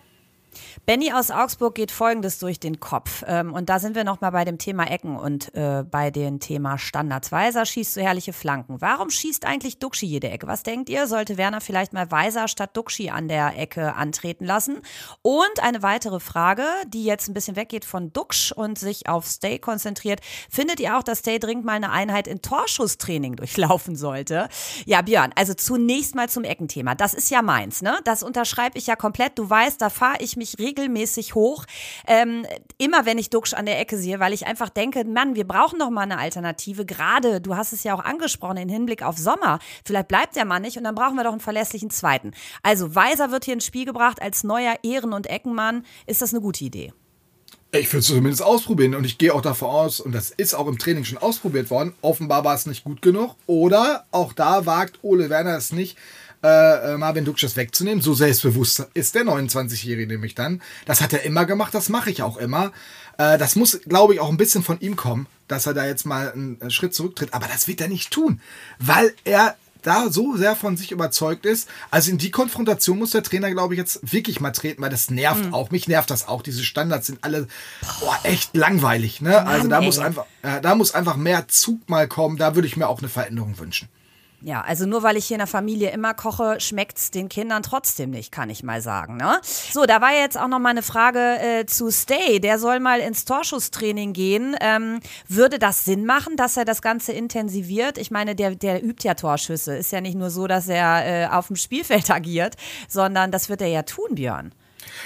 Benny 0.87 1.13
aus 1.13 1.31
Augsburg 1.31 1.75
geht 1.75 1.91
Folgendes 1.91 2.39
durch 2.39 2.61
den 2.61 2.81
Kopf. 2.81 3.25
Ähm, 3.27 3.53
und 3.53 3.69
da 3.69 3.79
sind 3.79 3.95
wir 3.95 4.05
nochmal 4.05 4.33
bei 4.33 4.45
dem 4.45 4.59
Thema 4.59 4.85
Ecken 4.85 5.17
und 5.17 5.55
äh, 5.55 5.85
bei 5.89 6.11
dem 6.11 6.41
Thema 6.41 6.79
Standards. 6.79 7.33
Weiser 7.33 7.67
schießt 7.67 7.95
so 7.95 8.01
herrliche 8.01 8.33
Flanken. 8.33 8.81
Warum 8.81 9.11
schießt 9.11 9.45
eigentlich 9.47 9.79
Duxi 9.79 10.07
jede 10.07 10.31
Ecke? 10.31 10.47
Was 10.47 10.63
denkt 10.63 10.89
ihr? 10.89 11.07
Sollte 11.07 11.37
Werner 11.37 11.61
vielleicht 11.61 11.93
mal 11.93 12.11
Weiser 12.11 12.49
statt 12.49 12.77
Duxi 12.77 13.11
an 13.11 13.29
der 13.29 13.59
Ecke 13.59 13.95
antreten 13.95 14.45
lassen? 14.45 14.81
Und 15.23 15.63
eine 15.63 15.83
weitere 15.83 16.21
Frage, 16.21 16.65
die 16.87 17.05
jetzt 17.05 17.29
ein 17.29 17.35
bisschen 17.35 17.57
weggeht 17.57 17.85
von 17.85 18.13
Duxch 18.13 18.53
und 18.53 18.79
sich 18.79 19.09
auf 19.09 19.27
Stay 19.27 19.59
konzentriert. 19.59 20.21
Findet 20.51 20.81
ihr 20.81 20.97
auch, 20.97 21.03
dass 21.03 21.19
Stay 21.19 21.39
dringend 21.39 21.65
mal 21.65 21.73
eine 21.73 21.91
Einheit 21.91 22.29
in 22.29 22.43
Torschusstraining 22.43 23.37
durchlaufen 23.37 23.97
sollte? 23.97 24.49
Ja, 24.85 25.03
Björn, 25.03 25.33
also 25.35 25.55
zunächst 25.55 26.15
mal 26.15 26.29
zum 26.29 26.45
Eckenthema. 26.45 26.95
Das 26.95 27.15
ist 27.15 27.31
ja 27.31 27.43
meins, 27.43 27.83
ne? 27.83 27.99
Das 28.05 28.23
unterschreibe 28.23 28.79
ich 28.79 28.87
ja 28.87 28.97
komplett. 28.97 29.39
Du 29.39 29.49
weißt, 29.49 29.81
da 29.81 29.91
fahre 29.91 30.19
ich 30.21 30.37
mich 30.37 30.46
regelmäßig 30.59 31.35
hoch. 31.35 31.65
Ähm, 32.07 32.47
immer 32.79 33.07
wenn 33.07 33.19
ich 33.19 33.31
Duxch 33.31 33.55
an 33.55 33.67
der 33.67 33.81
Ecke 33.81 33.97
sehe, 33.99 34.21
weil 34.21 34.33
ich 34.33 34.47
einfach 34.47 34.69
denke, 34.69 35.05
Mann, 35.05 35.35
wir 35.35 35.47
brauchen 35.47 35.79
doch 35.79 35.91
mal 35.91 36.03
eine 36.03 36.19
Alternative. 36.19 36.85
Gerade, 36.85 37.41
du 37.41 37.57
hast 37.57 37.73
es 37.73 37.85
ja 37.85 37.95
auch 37.95 38.05
angesprochen, 38.05 38.57
im 38.59 38.69
Hinblick 38.69 39.03
auf 39.03 39.19
Sommer. 39.19 39.59
Vielleicht 39.85 40.09
bleibt 40.09 40.37
der 40.37 40.45
Mann 40.45 40.63
nicht 40.63 40.77
und 40.77 40.85
dann 40.85 40.95
brauchen 40.95 41.17
wir 41.17 41.25
doch 41.25 41.33
einen 41.33 41.41
verlässlichen 41.41 41.91
zweiten. 41.91 42.33
Also 42.63 42.95
Weiser 42.95 43.31
wird 43.31 43.45
hier 43.45 43.55
ins 43.55 43.67
Spiel 43.67 43.85
gebracht 43.85 44.23
als 44.23 44.45
neuer 44.45 44.77
Ehren- 44.83 45.13
und 45.13 45.27
Eckenmann. 45.27 45.85
Ist 46.07 46.23
das 46.23 46.33
eine 46.33 46.41
gute 46.41 46.65
Idee? 46.65 46.93
Ich 47.73 47.93
würde 47.93 47.99
es 47.99 48.07
zumindest 48.07 48.43
ausprobieren 48.43 48.95
und 48.95 49.05
ich 49.05 49.19
gehe 49.19 49.35
auch 49.35 49.43
davon 49.43 49.69
aus, 49.69 50.01
und 50.01 50.13
das 50.13 50.31
ist 50.31 50.55
auch 50.55 50.67
im 50.67 50.79
Training 50.79 51.05
schon 51.05 51.19
ausprobiert 51.19 51.69
worden, 51.69 51.95
offenbar 52.01 52.45
war 52.45 52.55
es 52.55 52.65
nicht 52.65 52.85
gut 52.85 53.03
genug 53.03 53.35
oder 53.47 54.07
auch 54.13 54.33
da 54.33 54.67
wagt 54.67 55.01
Ole 55.03 55.29
Werner 55.29 55.57
es 55.57 55.73
nicht, 55.73 55.99
äh, 56.43 56.95
äh 56.95 56.97
Marvin 56.97 57.25
Dukschas 57.25 57.57
wegzunehmen. 57.57 58.03
So 58.03 58.15
selbstbewusst 58.15 58.87
ist 58.95 59.15
der 59.15 59.25
29-Jährige 59.25 60.07
nämlich 60.07 60.35
dann. 60.35 60.63
Das 60.85 61.01
hat 61.01 61.13
er 61.13 61.23
immer 61.23 61.45
gemacht, 61.45 61.75
das 61.75 61.89
mache 61.89 62.11
ich 62.11 62.23
auch 62.23 62.37
immer. 62.37 62.73
Äh, 63.19 63.39
das 63.39 63.57
muss, 63.57 63.81
glaube 63.87 64.15
ich, 64.15 64.21
auch 64.21 64.29
ein 64.29 64.37
bisschen 64.37 64.63
von 64.63 64.81
ihm 64.81 64.97
kommen, 64.97 65.27
dass 65.49 65.67
er 65.67 65.75
da 65.75 65.87
jetzt 65.87 66.07
mal 66.07 66.33
einen 66.33 66.71
Schritt 66.71 66.95
zurücktritt. 66.95 67.35
Aber 67.35 67.47
das 67.47 67.69
wird 67.69 67.81
er 67.81 67.89
nicht 67.89 68.11
tun, 68.11 68.41
weil 68.79 69.15
er 69.25 69.57
da 69.87 70.11
so 70.11 70.37
sehr 70.37 70.57
von 70.57 70.77
sich 70.77 70.91
überzeugt 70.91 71.47
ist. 71.47 71.69
Also 71.91 72.11
in 72.11 72.19
die 72.19 72.33
Konfrontation 72.33 72.99
muss 72.99 73.11
der 73.11 73.23
Trainer, 73.23 73.51
glaube 73.53 73.75
ich, 73.75 73.79
jetzt 73.79 74.13
wirklich 74.13 74.41
mal 74.41 74.51
treten, 74.51 74.83
weil 74.83 74.91
das 74.91 75.11
nervt 75.11 75.47
mhm. 75.47 75.55
auch. 75.55 75.71
Mich 75.71 75.87
nervt 75.87 76.11
das 76.11 76.27
auch. 76.27 76.43
Diese 76.43 76.65
Standards 76.65 77.07
sind 77.07 77.23
alle 77.23 77.47
oh, 78.03 78.13
echt 78.25 78.57
langweilig. 78.57 79.21
Ne? 79.21 79.31
Mann, 79.31 79.47
also 79.47 79.69
da 79.69 79.81
muss 79.81 79.99
einfach, 79.99 80.27
äh, 80.43 80.61
da 80.61 80.75
muss 80.75 80.93
einfach 80.93 81.17
mehr 81.17 81.47
Zug 81.47 81.89
mal 81.89 82.09
kommen. 82.09 82.37
Da 82.37 82.57
würde 82.57 82.67
ich 82.67 82.77
mir 82.77 82.89
auch 82.89 82.99
eine 82.99 83.09
Veränderung 83.09 83.59
wünschen. 83.59 83.89
Ja, 84.43 84.61
also 84.61 84.85
nur 84.85 85.03
weil 85.03 85.17
ich 85.17 85.27
hier 85.27 85.37
in 85.37 85.41
der 85.41 85.47
Familie 85.47 85.91
immer 85.91 86.13
koche, 86.13 86.61
schmeckt's 86.61 87.11
den 87.11 87.29
Kindern 87.29 87.63
trotzdem 87.63 88.11
nicht, 88.11 88.31
kann 88.31 88.51
ich 88.51 88.63
mal 88.63 88.83
sagen. 88.83 89.17
Ne? 89.17 89.41
So, 89.43 89.87
da 89.87 90.01
war 90.01 90.13
jetzt 90.13 90.39
auch 90.39 90.49
noch 90.49 90.59
mal 90.59 90.71
eine 90.71 90.83
Frage 90.83 91.19
äh, 91.41 91.67
zu 91.67 91.91
Stay. 91.91 92.39
Der 92.39 92.59
soll 92.59 92.79
mal 92.79 93.01
ins 93.01 93.25
Torschusstraining 93.25 94.13
gehen. 94.13 94.55
Ähm, 94.61 95.01
würde 95.27 95.59
das 95.59 95.85
Sinn 95.85 96.05
machen, 96.05 96.37
dass 96.37 96.57
er 96.57 96.67
das 96.67 96.83
Ganze 96.83 97.13
intensiviert? 97.13 97.97
Ich 97.97 98.11
meine, 98.11 98.35
der, 98.35 98.55
der 98.55 98.85
übt 98.85 99.07
ja 99.09 99.15
Torschüsse. 99.15 99.77
Ist 99.77 99.93
ja 99.93 100.03
nicht 100.03 100.17
nur 100.17 100.31
so, 100.31 100.47
dass 100.47 100.69
er 100.69 101.25
äh, 101.25 101.27
auf 101.29 101.47
dem 101.47 101.57
Spielfeld 101.57 102.11
agiert, 102.11 102.57
sondern 102.89 103.31
das 103.31 103.49
wird 103.49 103.63
er 103.63 103.69
ja 103.69 103.83
tun, 103.83 104.17
Björn. 104.17 104.53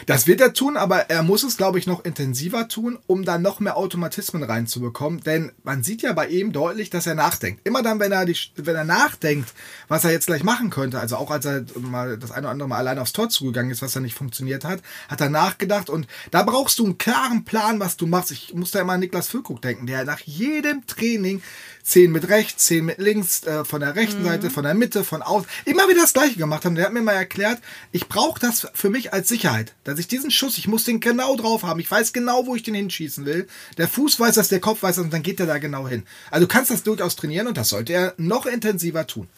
Das 0.06 0.26
wird 0.26 0.40
er 0.40 0.52
tun, 0.52 0.76
aber 0.76 1.10
er 1.10 1.22
muss 1.22 1.42
es, 1.42 1.56
glaube 1.56 1.78
ich, 1.78 1.86
noch 1.86 2.04
intensiver 2.04 2.68
tun, 2.68 2.98
um 3.06 3.24
da 3.24 3.38
noch 3.38 3.60
mehr 3.60 3.76
Automatismen 3.76 4.42
reinzubekommen. 4.42 5.20
Denn 5.20 5.52
man 5.62 5.82
sieht 5.82 6.02
ja 6.02 6.12
bei 6.12 6.28
ihm 6.28 6.52
deutlich, 6.52 6.90
dass 6.90 7.06
er 7.06 7.14
nachdenkt. 7.14 7.66
Immer 7.66 7.82
dann, 7.82 8.00
wenn 8.00 8.12
er, 8.12 8.24
die, 8.24 8.36
wenn 8.56 8.76
er 8.76 8.84
nachdenkt, 8.84 9.52
was 9.88 10.04
er 10.04 10.10
jetzt 10.10 10.26
gleich 10.26 10.42
machen 10.42 10.70
könnte, 10.70 11.00
also 11.00 11.16
auch 11.16 11.30
als 11.30 11.44
er 11.44 11.64
mal 11.76 12.18
das 12.18 12.30
eine 12.30 12.46
oder 12.46 12.50
andere 12.50 12.68
Mal 12.68 12.78
allein 12.78 12.98
aufs 12.98 13.12
Tor 13.12 13.28
zugegangen 13.28 13.70
ist, 13.70 13.82
was 13.82 13.92
da 13.92 14.00
nicht 14.00 14.14
funktioniert 14.14 14.64
hat, 14.64 14.80
hat 15.08 15.20
er 15.20 15.30
nachgedacht. 15.30 15.90
Und 15.90 16.06
da 16.30 16.42
brauchst 16.42 16.78
du 16.78 16.84
einen 16.84 16.98
klaren 16.98 17.44
Plan, 17.44 17.80
was 17.80 17.96
du 17.96 18.06
machst. 18.06 18.30
Ich 18.30 18.54
muss 18.54 18.70
da 18.70 18.80
immer 18.80 18.94
an 18.94 19.00
Niklas 19.00 19.28
Füllkrug 19.28 19.62
denken, 19.62 19.86
der 19.86 20.04
nach 20.04 20.20
jedem 20.20 20.86
Training 20.86 21.42
10 21.82 22.12
mit 22.12 22.28
rechts, 22.28 22.66
10 22.66 22.84
mit 22.84 22.98
links, 22.98 23.44
äh, 23.44 23.64
von 23.64 23.80
der 23.80 23.96
rechten 23.96 24.22
mhm. 24.22 24.26
Seite, 24.26 24.50
von 24.50 24.64
der 24.64 24.74
Mitte, 24.74 25.04
von 25.04 25.22
außen. 25.22 25.48
Immer 25.64 25.88
wieder 25.88 26.02
das 26.02 26.12
gleiche 26.12 26.36
gemacht 26.36 26.64
haben. 26.64 26.74
Der 26.74 26.86
hat 26.86 26.92
mir 26.92 27.02
mal 27.02 27.12
erklärt, 27.12 27.60
ich 27.92 28.08
brauche 28.08 28.40
das 28.40 28.68
für 28.74 28.90
mich 28.90 29.12
als 29.12 29.28
Sicherheit. 29.28 29.74
Dass 29.84 29.98
ich 29.98 30.08
diesen 30.08 30.30
Schuss, 30.30 30.58
ich 30.58 30.68
muss 30.68 30.84
den 30.84 31.00
genau 31.00 31.36
drauf 31.36 31.62
haben. 31.62 31.80
Ich 31.80 31.90
weiß 31.90 32.12
genau, 32.12 32.46
wo 32.46 32.54
ich 32.54 32.62
den 32.62 32.74
hinschießen 32.74 33.24
will. 33.24 33.46
Der 33.78 33.88
Fuß 33.88 34.20
weiß 34.20 34.34
das, 34.34 34.48
der 34.48 34.60
Kopf 34.60 34.82
weiß 34.82 34.96
das 34.96 35.04
und 35.04 35.12
dann 35.12 35.22
geht 35.22 35.38
der 35.38 35.46
da 35.46 35.58
genau 35.58 35.88
hin. 35.88 36.04
Also 36.30 36.46
du 36.46 36.52
kannst 36.52 36.70
das 36.70 36.82
durchaus 36.82 37.16
trainieren 37.16 37.46
und 37.46 37.56
das 37.56 37.70
sollte 37.70 37.92
er 37.92 38.14
noch 38.16 38.46
intensiver 38.46 39.06
tun. 39.06 39.28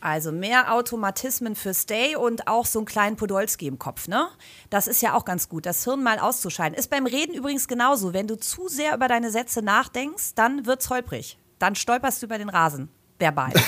Also 0.00 0.30
mehr 0.30 0.72
Automatismen 0.72 1.56
für 1.56 1.74
Stay 1.74 2.14
und 2.14 2.46
auch 2.46 2.66
so 2.66 2.78
einen 2.78 2.86
kleinen 2.86 3.16
Podolski 3.16 3.66
im 3.66 3.80
Kopf, 3.80 4.06
ne? 4.06 4.28
Das 4.70 4.86
ist 4.86 5.02
ja 5.02 5.14
auch 5.14 5.24
ganz 5.24 5.48
gut, 5.48 5.66
das 5.66 5.82
Hirn 5.82 6.04
mal 6.04 6.20
auszuscheiden. 6.20 6.78
Ist 6.78 6.90
beim 6.90 7.06
Reden 7.06 7.34
übrigens 7.34 7.66
genauso. 7.66 8.12
Wenn 8.12 8.28
du 8.28 8.38
zu 8.38 8.68
sehr 8.68 8.94
über 8.94 9.08
deine 9.08 9.32
Sätze 9.32 9.60
nachdenkst, 9.60 10.34
dann 10.36 10.66
wird's 10.66 10.88
holprig 10.88 11.38
dann 11.58 11.74
stolperst 11.74 12.22
du 12.22 12.26
über 12.26 12.38
den 12.38 12.48
Rasen. 12.48 12.88
Verbal. 13.18 13.52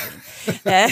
Äh, 0.65 0.89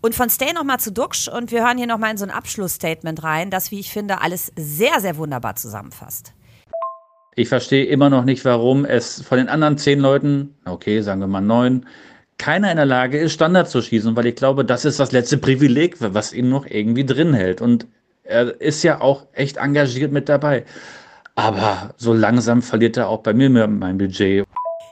und 0.00 0.14
von 0.14 0.30
Stay 0.30 0.54
nochmal 0.54 0.80
zu 0.80 0.90
Duxch 0.90 1.28
und 1.28 1.52
wir 1.52 1.66
hören 1.66 1.76
hier 1.76 1.86
nochmal 1.86 2.12
in 2.12 2.16
so 2.16 2.24
ein 2.24 2.30
Abschlussstatement 2.30 3.22
rein, 3.22 3.50
das, 3.50 3.70
wie 3.70 3.78
ich 3.78 3.92
finde, 3.92 4.22
alles 4.22 4.50
sehr, 4.56 4.98
sehr 5.00 5.18
wunderbar 5.18 5.56
zusammenfasst. 5.56 6.32
Ich 7.34 7.50
verstehe 7.50 7.84
immer 7.84 8.08
noch 8.08 8.24
nicht, 8.24 8.46
warum 8.46 8.86
es 8.86 9.20
von 9.20 9.36
den 9.36 9.50
anderen 9.50 9.76
zehn 9.76 10.00
Leuten, 10.00 10.54
okay, 10.64 11.02
sagen 11.02 11.20
wir 11.20 11.26
mal 11.26 11.42
neun, 11.42 11.84
keiner 12.38 12.70
in 12.70 12.76
der 12.76 12.86
Lage 12.86 13.18
ist, 13.18 13.34
Standard 13.34 13.68
zu 13.68 13.82
schießen, 13.82 14.16
weil 14.16 14.26
ich 14.26 14.36
glaube, 14.36 14.64
das 14.64 14.84
ist 14.84 15.00
das 15.00 15.12
letzte 15.12 15.38
Privileg, 15.38 15.96
was 16.00 16.32
ihn 16.32 16.48
noch 16.48 16.66
irgendwie 16.66 17.04
drin 17.04 17.34
hält. 17.34 17.60
Und 17.60 17.86
er 18.24 18.60
ist 18.60 18.82
ja 18.82 19.00
auch 19.00 19.26
echt 19.32 19.56
engagiert 19.56 20.12
mit 20.12 20.28
dabei. 20.28 20.64
Aber 21.34 21.94
so 21.98 22.14
langsam 22.14 22.62
verliert 22.62 22.96
er 22.96 23.08
auch 23.08 23.22
bei 23.22 23.34
mir 23.34 23.50
mein 23.50 23.98
Budget. 23.98 24.45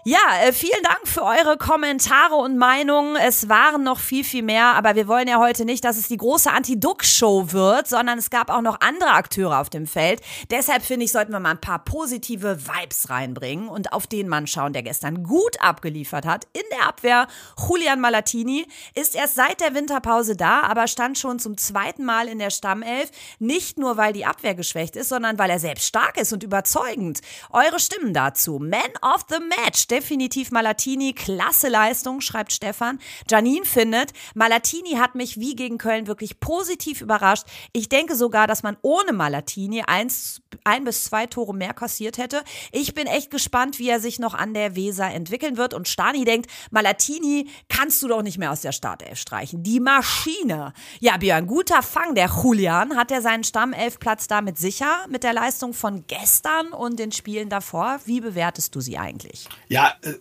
Ja, 0.07 0.19
äh, 0.43 0.53
vielen 0.53 0.83
Dank 0.83 1.09
für 1.09 1.23
eure 1.23 1.57
Kommentare 1.57 2.35
und 2.35 2.59
Meinungen. 2.59 3.17
Es 3.17 3.49
waren 3.49 3.83
noch 3.85 3.99
viel, 3.99 4.23
viel 4.23 4.43
mehr, 4.43 4.75
aber 4.75 4.97
wir 4.97 5.09
wollen 5.09 5.29
ja 5.29 5.39
heute 5.39 5.65
nicht, 5.65 5.83
dass 5.83 5.97
es 5.97 6.09
die 6.09 6.19
große 6.19 6.51
Anti-Duck-Show 6.51 7.53
wird, 7.53 7.89
sondern 7.89 8.19
es 8.19 8.29
gab 8.29 8.51
auch 8.51 8.61
noch 8.61 8.83
andere 8.83 9.13
Akteure 9.13 9.59
auf 9.61 9.71
dem 9.71 9.87
Feld. 9.87 10.21
Deshalb 10.51 10.83
finde 10.83 11.07
ich, 11.07 11.13
sollten 11.13 11.33
wir 11.33 11.41
mal 11.41 11.53
ein 11.53 11.61
paar 11.61 11.83
positive 11.83 12.67
Vibes 12.67 13.09
reinbringen 13.09 13.67
und 13.67 13.95
auf 13.95 14.07
den 14.07 14.29
Mann 14.29 14.47
schauen, 14.47 14.75
der 14.75 14.83
gestern 14.83 15.23
gut 15.23 15.59
abgeliefert 15.63 16.27
hat. 16.27 16.49
In 16.53 16.65
der 16.71 16.87
Abwehr, 16.87 17.27
Julian 17.67 18.03
Malatini 18.03 18.67
ist 18.95 19.15
erst 19.15 19.37
seit 19.37 19.63
der 19.63 19.75
Winterpause 19.75 20.37
da, 20.37 20.65
aber 20.65 20.87
stand 20.87 21.17
schon 21.17 21.39
zum 21.39 21.57
zweiten 21.57 22.05
Mal 22.05 22.29
in 22.29 22.41
der 22.41 22.51
Stammelf. 22.51 23.11
Nicht 23.39 23.79
nur, 23.79 23.97
weil 23.97 24.13
die 24.13 24.27
Abwehr 24.27 24.55
geschwächt 24.55 24.97
ist, 24.97 25.09
sondern 25.09 25.39
weil 25.39 25.49
er 25.49 25.61
selbst 25.61 25.87
stark 25.87 26.19
ist 26.19 26.35
und 26.35 26.43
überzeugend. 26.43 27.23
Eure 27.49 27.81
Stimmen 27.81 28.13
dazu. 28.13 28.59
Man 28.59 28.81
of 29.01 29.25
the 29.31 29.39
Match 29.41 29.94
definitiv 29.95 30.51
Malatini. 30.51 31.13
Klasse 31.13 31.69
Leistung, 31.69 32.21
schreibt 32.21 32.53
Stefan. 32.53 32.99
Janine 33.31 33.65
findet, 33.65 34.13
Malatini 34.35 34.97
hat 34.97 35.15
mich 35.15 35.39
wie 35.39 35.55
gegen 35.55 35.79
Köln 35.79 36.09
wirklich 36.09 36.41
positiv 36.41 37.01
überrascht. 37.01 37.47
Ich 37.73 37.89
denke 37.89 38.17
sogar, 38.17 38.49
dass 38.49 38.65
man 38.65 38.77
ohne 38.83 39.13
Malatini 39.13 39.83
eins, 39.87 40.43
ein 40.65 40.83
bis 40.83 41.05
zwei 41.05 41.27
Tore 41.27 41.55
mehr 41.55 41.75
kassiert 41.75 42.19
hätte. 42.19 42.43
Ich 42.73 42.95
bin 42.95 43.07
echt 43.07 43.31
gespannt, 43.31 43.79
wie 43.79 43.89
er 43.89 44.01
sich 44.01 44.19
noch 44.19 44.35
an 44.35 44.53
der 44.53 44.75
Weser 44.75 45.13
entwickeln 45.13 45.57
wird. 45.57 45.75
Und 45.75 45.87
Stani 45.87 46.25
denkt, 46.25 46.51
Malatini 46.73 47.49
kannst 47.69 48.03
du 48.03 48.09
doch 48.09 48.23
nicht 48.23 48.39
mehr 48.39 48.51
aus 48.51 48.63
der 48.63 48.73
Startelf 48.73 49.19
streichen. 49.21 49.63
Die 49.63 49.79
Maschine. 49.79 50.73
Ja, 50.99 51.19
Björn, 51.19 51.47
guter 51.47 51.83
Fang. 51.83 52.17
Der 52.17 52.31
Julian 52.43 52.97
hat 52.97 53.13
er 53.13 53.23
seinen 53.23 53.45
Stammelfplatz 53.45 54.27
damit 54.27 54.59
sicher 54.59 55.07
mit 55.09 55.23
der 55.23 55.35
Leistung 55.35 55.73
von 55.73 56.05
gestern 56.09 56.73
und 56.73 56.99
den 56.99 57.13
Spielen 57.13 57.49
davor. 57.49 58.01
Wie 58.07 58.21
bewertest 58.21 58.75
du 58.75 58.81
sie 58.81 58.99
eigentlich? 58.99 59.49
Ja, 59.69 59.84
äh, 60.03 60.15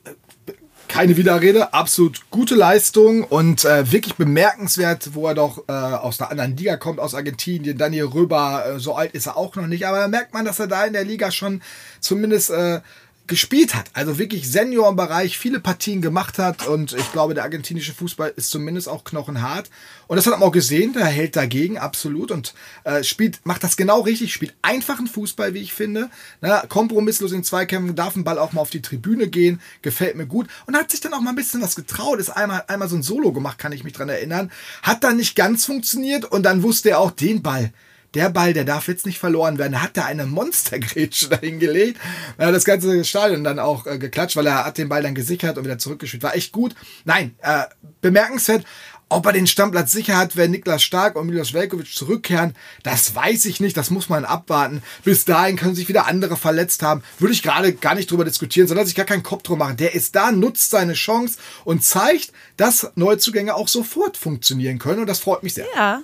keine 0.88 1.18
Widerrede, 1.18 1.74
absolut 1.74 2.30
gute 2.30 2.54
Leistung 2.54 3.24
und 3.24 3.66
äh, 3.66 3.92
wirklich 3.92 4.16
bemerkenswert, 4.16 5.16
wo 5.16 5.28
er 5.28 5.34
doch 5.34 5.64
äh, 5.68 5.72
aus 5.72 6.22
einer 6.22 6.30
anderen 6.30 6.56
Liga 6.56 6.78
kommt, 6.78 7.00
aus 7.00 7.16
Argentinien. 7.16 7.78
Daniel 7.78 8.06
Röber, 8.06 8.64
äh, 8.66 8.80
so 8.80 8.94
alt 8.94 9.14
ist 9.14 9.26
er 9.26 9.36
auch 9.36 9.56
noch 9.56 9.66
nicht, 9.66 9.88
aber 9.88 9.98
da 9.98 10.08
merkt 10.08 10.36
man, 10.36 10.46
dass 10.46 10.60
er 10.60 10.68
da 10.68 10.86
in 10.86 10.94
der 10.94 11.04
Liga 11.04 11.32
schon 11.32 11.64
zumindest 12.00 12.52
äh, 12.52 12.82
gespielt 13.26 13.74
hat. 13.74 13.90
Also 13.94 14.18
wirklich 14.18 14.52
Senior 14.52 14.90
im 14.90 14.98
Bereich, 14.98 15.38
viele 15.38 15.62
Partien 15.62 16.02
gemacht 16.02 16.40
hat 16.40 16.68
und 16.68 16.94
ich 16.94 17.12
glaube, 17.14 17.34
der 17.34 17.44
argentinische 17.44 17.94
Fußball 17.94 18.34
ist 18.36 18.50
zumindest 18.50 18.90
auch 18.90 19.06
knochenhart. 19.06 19.70
Und 20.08 20.18
das 20.18 20.26
hat 20.26 20.34
man 20.34 20.44
auch 20.44 20.52
gesehen, 20.52 20.94
der 20.94 21.06
hält 21.06 21.38
dagegen, 21.38 21.78
absolut 21.78 22.32
und 22.32 22.54
äh, 22.84 23.04
spielt, 23.04 23.46
macht 23.46 23.64
das 23.64 23.78
genau 23.78 24.02
richtig, 24.02 24.34
spielt 24.34 24.54
einfachen 24.62 25.08
Fußball, 25.08 25.54
wie 25.54 25.62
ich 25.62 25.74
finde. 25.74 26.10
Na, 26.42 26.66
kompromisslos 26.68 27.32
in 27.32 27.46
Zweikämpfen, 27.46 27.96
darf 27.96 28.16
ein 28.16 28.26
Ball 28.26 28.38
auch 28.38 28.52
mal 28.52 28.62
auf 28.62 28.70
die 28.70 28.82
Tribüne 28.82 29.30
gehen, 29.30 29.62
gefällt 29.82 30.18
mir 30.18 30.28
gut 30.28 30.48
und 30.66 30.76
hat 30.76 30.92
sich 30.92 31.00
dann 31.00 31.14
auch 31.14 31.22
mal 31.22 31.30
ein 31.30 31.36
bisschen 31.38 31.62
was 31.62 31.76
getraut, 31.76 32.20
ist 32.20 32.30
einmal, 32.30 32.66
einmal 32.68 32.90
so 32.90 32.98
ein 32.98 33.04
Solo 33.04 33.32
gemacht, 33.32 33.58
kann 33.58 33.72
ich 33.72 33.86
mich 33.86 33.94
dran 33.94 34.10
erinnern. 34.10 34.52
Hat 34.82 35.04
dann 35.04 35.16
nicht 35.16 35.36
ganz 35.36 35.66
funktioniert 35.66 36.26
und 36.26 36.44
dann 36.44 36.62
wusste 36.62 36.90
er 36.90 37.00
auch 37.00 37.12
den 37.12 37.42
Ball 37.42 37.72
der 38.14 38.30
Ball, 38.30 38.54
der 38.54 38.64
darf 38.64 38.88
jetzt 38.88 39.06
nicht 39.06 39.20
verloren 39.20 39.58
werden. 39.58 39.74
Da 39.74 39.82
hat 39.82 39.98
er 39.98 40.06
eine 40.06 40.26
Monstergrätsche 40.26 41.30
dahingelegt. 41.30 42.00
Er 42.38 42.48
hat 42.48 42.56
das 42.56 42.66
ganze 42.66 43.04
Stadion 43.06 43.44
dann 43.44 43.60
auch 43.60 43.86
äh, 43.88 43.98
geklatscht, 43.98 44.36
weil 44.36 44.48
er 44.48 44.66
hat 44.66 44.78
den 44.78 44.90
Ball 44.90 45.04
dann 45.04 45.16
gesichert 45.16 45.58
und 45.58 45.66
wieder 45.66 45.78
zurückgespielt. 45.78 46.24
War 46.24 46.36
echt 46.36 46.52
gut. 46.52 46.76
Nein, 47.06 47.36
äh, 47.42 47.64
bemerkenswert. 48.02 48.66
Ob 49.10 49.28
er 49.28 49.34
den 49.34 49.46
Stammplatz 49.46 49.92
sicher 49.92 50.18
hat, 50.18 50.38
wenn 50.38 50.50
Niklas 50.50 50.82
Stark 50.82 51.16
und 51.16 51.28
Milos 51.28 51.54
Velkovic 51.54 51.94
zurückkehren, 51.94 52.56
das 52.82 53.14
weiß 53.14 53.46
ich 53.46 53.60
nicht. 53.60 53.78
Das 53.78 53.92
muss 53.92 54.10
man 54.10 54.26
abwarten. 54.26 54.82
Bis 55.04 55.24
dahin 55.24 55.56
können 55.56 55.76
sich 55.76 55.88
wieder 55.88 56.08
andere 56.08 56.36
verletzt 56.36 56.82
haben. 56.82 57.04
Würde 57.20 57.34
ich 57.34 57.44
gerade 57.44 57.74
gar 57.74 57.94
nicht 57.94 58.10
drüber 58.10 58.26
diskutieren, 58.26 58.68
sondern 58.68 58.88
sich 58.88 58.96
gar 58.96 59.06
keinen 59.06 59.22
Kopf 59.22 59.44
drum 59.44 59.60
machen. 59.60 59.78
Der 59.78 59.94
ist 59.94 60.16
da, 60.16 60.32
nutzt 60.32 60.72
seine 60.72 60.94
Chance 60.94 61.38
und 61.64 61.84
zeigt, 61.84 62.32
dass 62.58 62.92
Neuzugänge 62.96 63.54
auch 63.54 63.68
sofort 63.68 64.18
funktionieren 64.18 64.80
können. 64.80 65.02
Und 65.02 65.08
das 65.08 65.20
freut 65.20 65.44
mich 65.44 65.54
sehr. 65.54 65.68
Ja, 65.76 66.02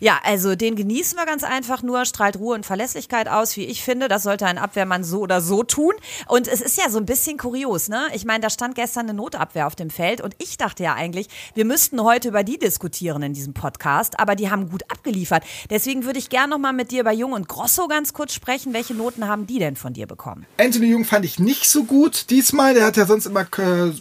ja, 0.00 0.18
also 0.22 0.54
den 0.54 0.76
genießen 0.76 1.18
wir 1.18 1.26
ganz 1.26 1.44
einfach 1.44 1.82
nur, 1.82 2.04
strahlt 2.04 2.36
Ruhe 2.38 2.54
und 2.54 2.66
Verlässlichkeit 2.66 3.28
aus, 3.28 3.56
wie 3.56 3.64
ich 3.64 3.82
finde. 3.82 4.08
Das 4.08 4.22
sollte 4.22 4.46
ein 4.46 4.58
Abwehrmann 4.58 5.04
so 5.04 5.20
oder 5.20 5.40
so 5.40 5.62
tun. 5.62 5.92
Und 6.28 6.48
es 6.48 6.60
ist 6.60 6.78
ja 6.78 6.90
so 6.90 6.98
ein 6.98 7.06
bisschen 7.06 7.38
kurios, 7.38 7.88
ne? 7.88 8.06
Ich 8.14 8.24
meine, 8.24 8.40
da 8.40 8.50
stand 8.50 8.74
gestern 8.74 9.06
eine 9.06 9.14
Notabwehr 9.14 9.66
auf 9.66 9.76
dem 9.76 9.90
Feld 9.90 10.20
und 10.20 10.34
ich 10.38 10.58
dachte 10.58 10.82
ja 10.82 10.94
eigentlich, 10.94 11.28
wir 11.54 11.64
müssten 11.64 12.02
heute 12.02 12.28
über 12.28 12.44
die 12.44 12.58
diskutieren 12.58 13.22
in 13.22 13.32
diesem 13.32 13.54
Podcast, 13.54 14.18
aber 14.18 14.34
die 14.34 14.50
haben 14.50 14.70
gut 14.70 14.82
abgeliefert. 14.90 15.44
Deswegen 15.70 16.04
würde 16.04 16.18
ich 16.18 16.28
gerne 16.28 16.50
nochmal 16.50 16.72
mit 16.72 16.90
dir 16.90 17.00
über 17.00 17.12
Jung 17.12 17.32
und 17.32 17.48
Grosso 17.48 17.88
ganz 17.88 18.12
kurz 18.12 18.34
sprechen. 18.34 18.72
Welche 18.72 18.94
Noten 18.94 19.26
haben 19.26 19.46
die 19.46 19.58
denn 19.58 19.76
von 19.76 19.92
dir 19.92 20.06
bekommen? 20.06 20.46
Anthony 20.58 20.86
Jung 20.86 21.04
fand 21.04 21.24
ich 21.24 21.38
nicht 21.38 21.68
so 21.68 21.84
gut 21.84 22.30
diesmal. 22.30 22.74
Der 22.74 22.84
hat 22.84 22.96
ja 22.96 23.06
sonst 23.06 23.26
immer 23.26 23.42
äh, 23.58 23.92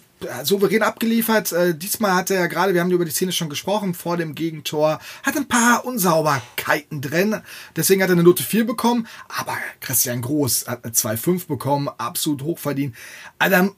souverän 0.44 0.84
abgeliefert. 0.84 1.52
Äh, 1.52 1.76
diesmal 1.76 2.14
hat 2.14 2.30
er 2.30 2.40
ja 2.40 2.48
gerade, 2.48 2.74
wir 2.74 2.82
haben 2.82 2.92
über 2.92 3.06
die 3.06 3.12
Szene 3.12 3.32
schon 3.32 3.50
gesprochen, 3.50 3.94
vor 3.94 4.18
dem 4.18 4.36
Gegentor, 4.36 5.00
hat 5.24 5.36
ein 5.36 5.48
paar 5.48 5.86
Unsauberkeiten 5.86 7.02
drin. 7.02 7.42
Deswegen 7.76 8.02
hat 8.02 8.10
er 8.10 8.14
eine 8.14 8.24
Note 8.24 8.44
4 8.44 8.66
bekommen. 8.66 9.08
Aber 9.28 9.58
Christian 9.82 10.22
Groß 10.22 10.68
hat 10.68 10.84
eine 10.84 10.94
2,5 10.94 11.48
bekommen, 11.48 11.90
absolut 11.98 12.44
hochverdient. 12.44 12.96
Also, 13.40 13.76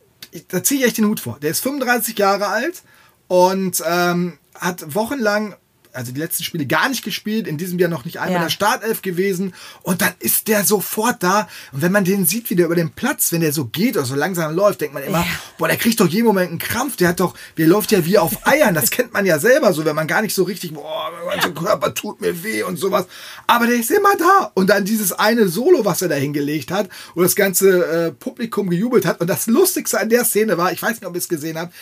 da 0.49 0.63
ziehe 0.63 0.81
ich 0.81 0.87
echt 0.87 0.97
den 0.97 1.05
Hut 1.05 1.19
vor. 1.19 1.39
Der 1.41 1.51
ist 1.51 1.61
35 1.61 2.17
Jahre 2.17 2.47
alt 2.47 2.83
und 3.27 3.81
ähm, 3.85 4.37
hat 4.55 4.95
wochenlang 4.95 5.55
also 5.97 6.11
die 6.11 6.19
letzten 6.19 6.43
Spiele 6.43 6.65
gar 6.67 6.89
nicht 6.89 7.03
gespielt, 7.03 7.47
in 7.47 7.57
diesem 7.57 7.79
Jahr 7.79 7.89
noch 7.89 8.05
nicht 8.05 8.17
einmal 8.19 8.31
Ja. 8.33 8.37
in 8.37 8.43
der 8.43 8.49
Startelf 8.51 9.01
gewesen. 9.01 9.53
Und 9.81 10.01
dann 10.01 10.13
ist 10.19 10.47
der 10.47 10.63
sofort 10.63 11.23
da. 11.23 11.47
Und 11.71 11.81
wenn 11.81 11.91
man 11.91 12.05
den 12.05 12.25
sieht, 12.25 12.49
wie 12.49 12.55
der 12.55 12.67
über 12.67 12.75
den 12.75 12.91
Platz, 12.91 13.31
wenn 13.31 13.41
der 13.41 13.51
so 13.51 13.65
geht 13.65 13.97
oder 13.97 14.05
so 14.05 14.13
langsam 14.15 14.53
läuft, 14.55 14.81
denkt 14.81 14.93
man 14.93 15.03
immer, 15.03 15.25
boah, 15.57 15.67
der 15.67 15.77
kriegt 15.77 15.99
doch 15.99 16.07
jeden 16.07 16.25
Moment 16.27 16.49
einen 16.51 16.59
Krampf, 16.59 16.97
der 16.97 17.09
hat 17.09 17.19
doch, 17.19 17.33
der 17.57 17.67
läuft 17.67 17.91
ja 17.91 18.05
wie 18.05 18.17
auf 18.19 18.37
Eiern, 18.47 18.75
das 18.75 18.91
kennt 18.91 19.11
man 19.11 19.25
ja 19.25 19.39
selber 19.39 19.73
so, 19.73 19.83
wenn 19.85 19.95
man 19.95 20.07
gar 20.07 20.21
nicht 20.21 20.35
so 20.35 20.43
richtig, 20.43 20.73
boah, 20.73 21.11
mein 21.25 21.39
ganzer 21.39 21.51
Körper 21.59 21.93
tut 21.93 22.21
mir 22.21 22.43
weh 22.43 22.61
und 22.63 22.77
sowas, 22.77 23.07
aber 23.47 23.65
der 23.65 23.77
ist 23.77 23.89
immer 23.89 24.15
da. 24.17 24.51
Und 24.53 24.69
dann 24.69 24.85
dieses 24.85 25.11
eine 25.13 25.47
Solo, 25.47 25.83
was 25.83 26.01
er 26.03 26.09
da 26.09 26.15
hingelegt 26.15 26.69
hat, 26.71 26.89
wo 27.15 27.23
das 27.23 27.35
ganze 27.35 27.85
äh, 27.85 28.11
Publikum 28.11 28.69
gejubelt 28.69 29.05
hat. 29.05 29.19
Und 29.19 29.27
das 29.27 29.47
Lustigste 29.47 29.99
an 29.99 30.09
der 30.09 30.23
Szene 30.25 30.57
war, 30.57 30.71
ich 30.71 30.81
weiß 30.81 30.91
nicht, 31.01 31.05
ob 31.05 31.15
ihr 31.15 31.19
es 31.19 31.27
gesehen 31.27 31.57
habt, 31.57 31.73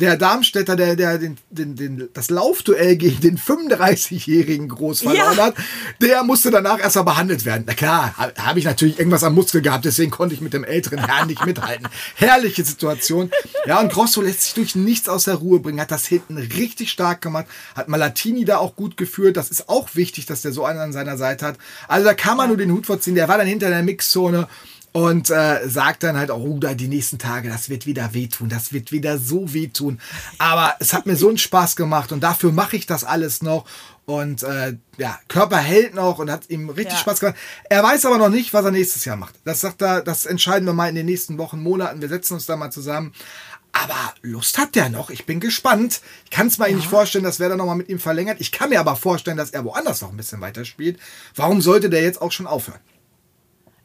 der 0.00 0.16
Darmstädter, 0.16 0.74
der, 0.74 0.96
der 0.96 1.18
den, 1.18 1.36
den, 1.50 1.76
den, 1.76 2.08
das 2.14 2.30
Laufduell 2.30 2.96
gegen 2.96 3.20
den 3.20 3.38
35-jährigen 3.38 4.68
Groß 4.68 5.02
verloren 5.02 5.36
Ja. 5.36 5.44
hat, 5.46 5.54
der 6.00 6.22
musste 6.24 6.50
danach 6.50 6.78
erstmal 6.80 7.04
behandelt 7.04 7.44
werden. 7.44 7.64
Na 7.66 7.74
klar, 7.74 8.14
habe 8.16 8.32
hab 8.36 8.56
ich 8.56 8.64
natürlich 8.64 8.98
irgendwas 8.98 9.22
am 9.24 9.34
Muskel 9.34 9.62
gehabt, 9.62 9.84
deswegen 9.84 10.10
konnte 10.10 10.34
ich 10.34 10.40
mit 10.40 10.52
dem 10.54 10.64
älteren 10.64 11.04
Herrn 11.06 11.28
nicht 11.28 11.44
mithalten. 11.46 11.86
Herrliche 12.16 12.64
Situation. 12.64 13.30
Ja, 13.66 13.80
und 13.80 13.92
Grosso 13.92 14.22
lässt 14.22 14.42
sich 14.42 14.54
durch 14.54 14.74
nichts 14.74 15.08
aus 15.08 15.24
der 15.24 15.34
Ruhe 15.36 15.60
bringen, 15.60 15.80
hat 15.80 15.90
das 15.90 16.06
hinten 16.06 16.36
richtig 16.38 16.90
stark 16.90 17.20
gemacht, 17.22 17.46
hat 17.74 17.88
Malatini 17.88 18.44
da 18.44 18.58
auch 18.58 18.74
gut 18.76 18.96
geführt. 18.96 19.36
Das 19.36 19.50
ist 19.50 19.68
auch 19.68 19.90
wichtig, 19.94 20.26
dass 20.26 20.42
der 20.42 20.52
so 20.52 20.64
einen 20.64 20.80
an 20.80 20.92
seiner 20.92 21.16
Seite 21.16 21.46
hat. 21.46 21.58
Also 21.88 22.06
da 22.06 22.14
kann 22.14 22.36
man 22.36 22.48
nur 22.48 22.56
den 22.56 22.72
Hut 22.72 22.86
vorziehen. 22.86 23.14
Der 23.14 23.28
war 23.28 23.38
dann 23.38 23.46
hinter 23.46 23.68
der 23.68 23.82
Mixzone 23.82 24.48
und 24.92 25.30
äh, 25.30 25.68
sagt 25.68 26.02
dann 26.02 26.16
halt 26.16 26.30
auch, 26.30 26.42
oh, 26.42 26.58
da 26.58 26.74
die 26.74 26.88
nächsten 26.88 27.18
Tage, 27.18 27.48
das 27.48 27.68
wird 27.70 27.86
wieder 27.86 28.12
wehtun, 28.12 28.48
das 28.50 28.72
wird 28.72 28.92
wieder 28.92 29.18
so 29.18 29.52
wehtun. 29.54 29.98
Aber 30.38 30.74
es 30.80 30.92
hat 30.92 31.06
mir 31.06 31.16
so 31.16 31.28
einen 31.28 31.38
Spaß 31.38 31.76
gemacht 31.76 32.12
und 32.12 32.20
dafür 32.20 32.52
mache 32.52 32.76
ich 32.76 32.86
das 32.86 33.02
alles 33.02 33.42
noch. 33.42 33.64
Und 34.04 34.42
äh, 34.42 34.76
ja, 34.98 35.18
Körper 35.28 35.58
hält 35.58 35.94
noch 35.94 36.18
und 36.18 36.30
hat 36.30 36.50
ihm 36.50 36.68
richtig 36.68 36.94
Ja. 36.94 37.00
Spaß 37.00 37.20
gemacht. 37.20 37.36
Er 37.70 37.82
weiß 37.82 38.04
aber 38.04 38.18
noch 38.18 38.28
nicht, 38.28 38.52
was 38.52 38.64
er 38.64 38.70
nächstes 38.70 39.04
Jahr 39.04 39.16
macht. 39.16 39.34
Das 39.44 39.60
sagt 39.60 39.80
er, 39.80 40.02
das 40.02 40.26
entscheiden 40.26 40.66
wir 40.66 40.74
mal 40.74 40.88
in 40.88 40.94
den 40.94 41.06
nächsten 41.06 41.38
Wochen, 41.38 41.62
Monaten. 41.62 42.02
Wir 42.02 42.08
setzen 42.08 42.34
uns 42.34 42.46
da 42.46 42.56
mal 42.56 42.70
zusammen. 42.70 43.12
Aber 43.72 44.12
Lust 44.20 44.58
hat 44.58 44.74
der 44.74 44.90
noch. 44.90 45.08
Ich 45.08 45.24
bin 45.24 45.40
gespannt. 45.40 46.02
Ich 46.24 46.30
kann 46.30 46.48
es 46.48 46.58
mir 46.58 46.68
nicht 46.74 46.88
vorstellen, 46.88 47.24
dass 47.24 47.40
Werder 47.40 47.56
noch 47.56 47.64
mal 47.64 47.74
mit 47.74 47.88
ihm 47.88 47.98
verlängert. 47.98 48.38
Ich 48.40 48.52
kann 48.52 48.68
mir 48.68 48.80
aber 48.80 48.96
vorstellen, 48.96 49.38
dass 49.38 49.50
er 49.50 49.64
woanders 49.64 50.02
noch 50.02 50.10
ein 50.10 50.16
bisschen 50.18 50.42
weiterspielt. 50.42 50.98
Warum 51.34 51.62
sollte 51.62 51.88
der 51.88 52.02
jetzt 52.02 52.20
auch 52.20 52.32
schon 52.32 52.46
aufhören? 52.46 52.80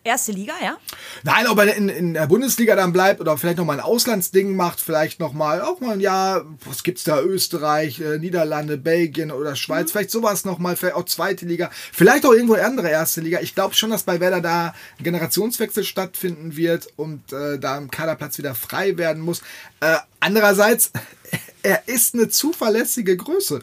Erste 0.08 0.32
Liga, 0.32 0.54
ja? 0.64 0.78
Nein, 1.24 1.48
ob 1.48 1.60
er 1.60 1.76
in, 1.76 1.90
in 1.90 2.14
der 2.14 2.28
Bundesliga 2.28 2.78
dann 2.78 2.94
bleibt 2.94 3.20
oder 3.20 3.38
vielleicht 3.38 3.58
noch 3.58 3.66
mal 3.66 3.74
ein 3.74 3.82
Auslandsding 3.82 4.56
macht, 4.56 4.80
vielleicht 4.80 5.20
noch 5.20 5.34
mal 5.34 5.62
auch 5.62 5.82
mal 5.82 5.96
ein 5.96 6.00
Jahr, 6.00 6.46
was 6.64 6.84
gibt's 6.84 7.04
da, 7.04 7.20
Österreich, 7.20 8.00
äh, 8.00 8.18
Niederlande, 8.18 8.78
Belgien 8.78 9.32
oder 9.32 9.58
Schweiz, 9.58 9.92
vielleicht 9.92 10.12
sowas 10.12 10.46
noch 10.46 10.60
mal, 10.60 10.78
vielleicht 10.78 10.96
auch 10.96 11.04
zweite 11.04 11.46
Liga, 11.46 11.70
vielleicht 11.92 12.26
auch 12.26 12.32
irgendwo 12.32 12.54
andere 12.54 12.90
erste 12.90 13.20
Liga. 13.20 13.42
Ich 13.42 13.54
glaube 13.54 13.76
schon, 13.76 13.90
dass 13.90 14.04
bei 14.04 14.22
Werder 14.22 14.40
da 14.40 14.74
ein 14.98 15.04
Generationswechsel 15.04 15.84
stattfinden 15.84 16.56
wird 16.56 16.88
und 16.96 17.34
äh, 17.34 17.60
da 17.60 17.78
im 17.78 17.92
Kaderplatz 17.92 18.38
wieder 18.38 18.56
frei 18.56 18.98
werden 18.98 19.22
muss. 19.22 19.42
Äh, 19.82 19.98
andererseits, 20.22 20.94
er 21.64 21.86
ist 21.90 22.16
eine 22.16 22.30
zuverlässige 22.30 23.18
Größe 23.18 23.60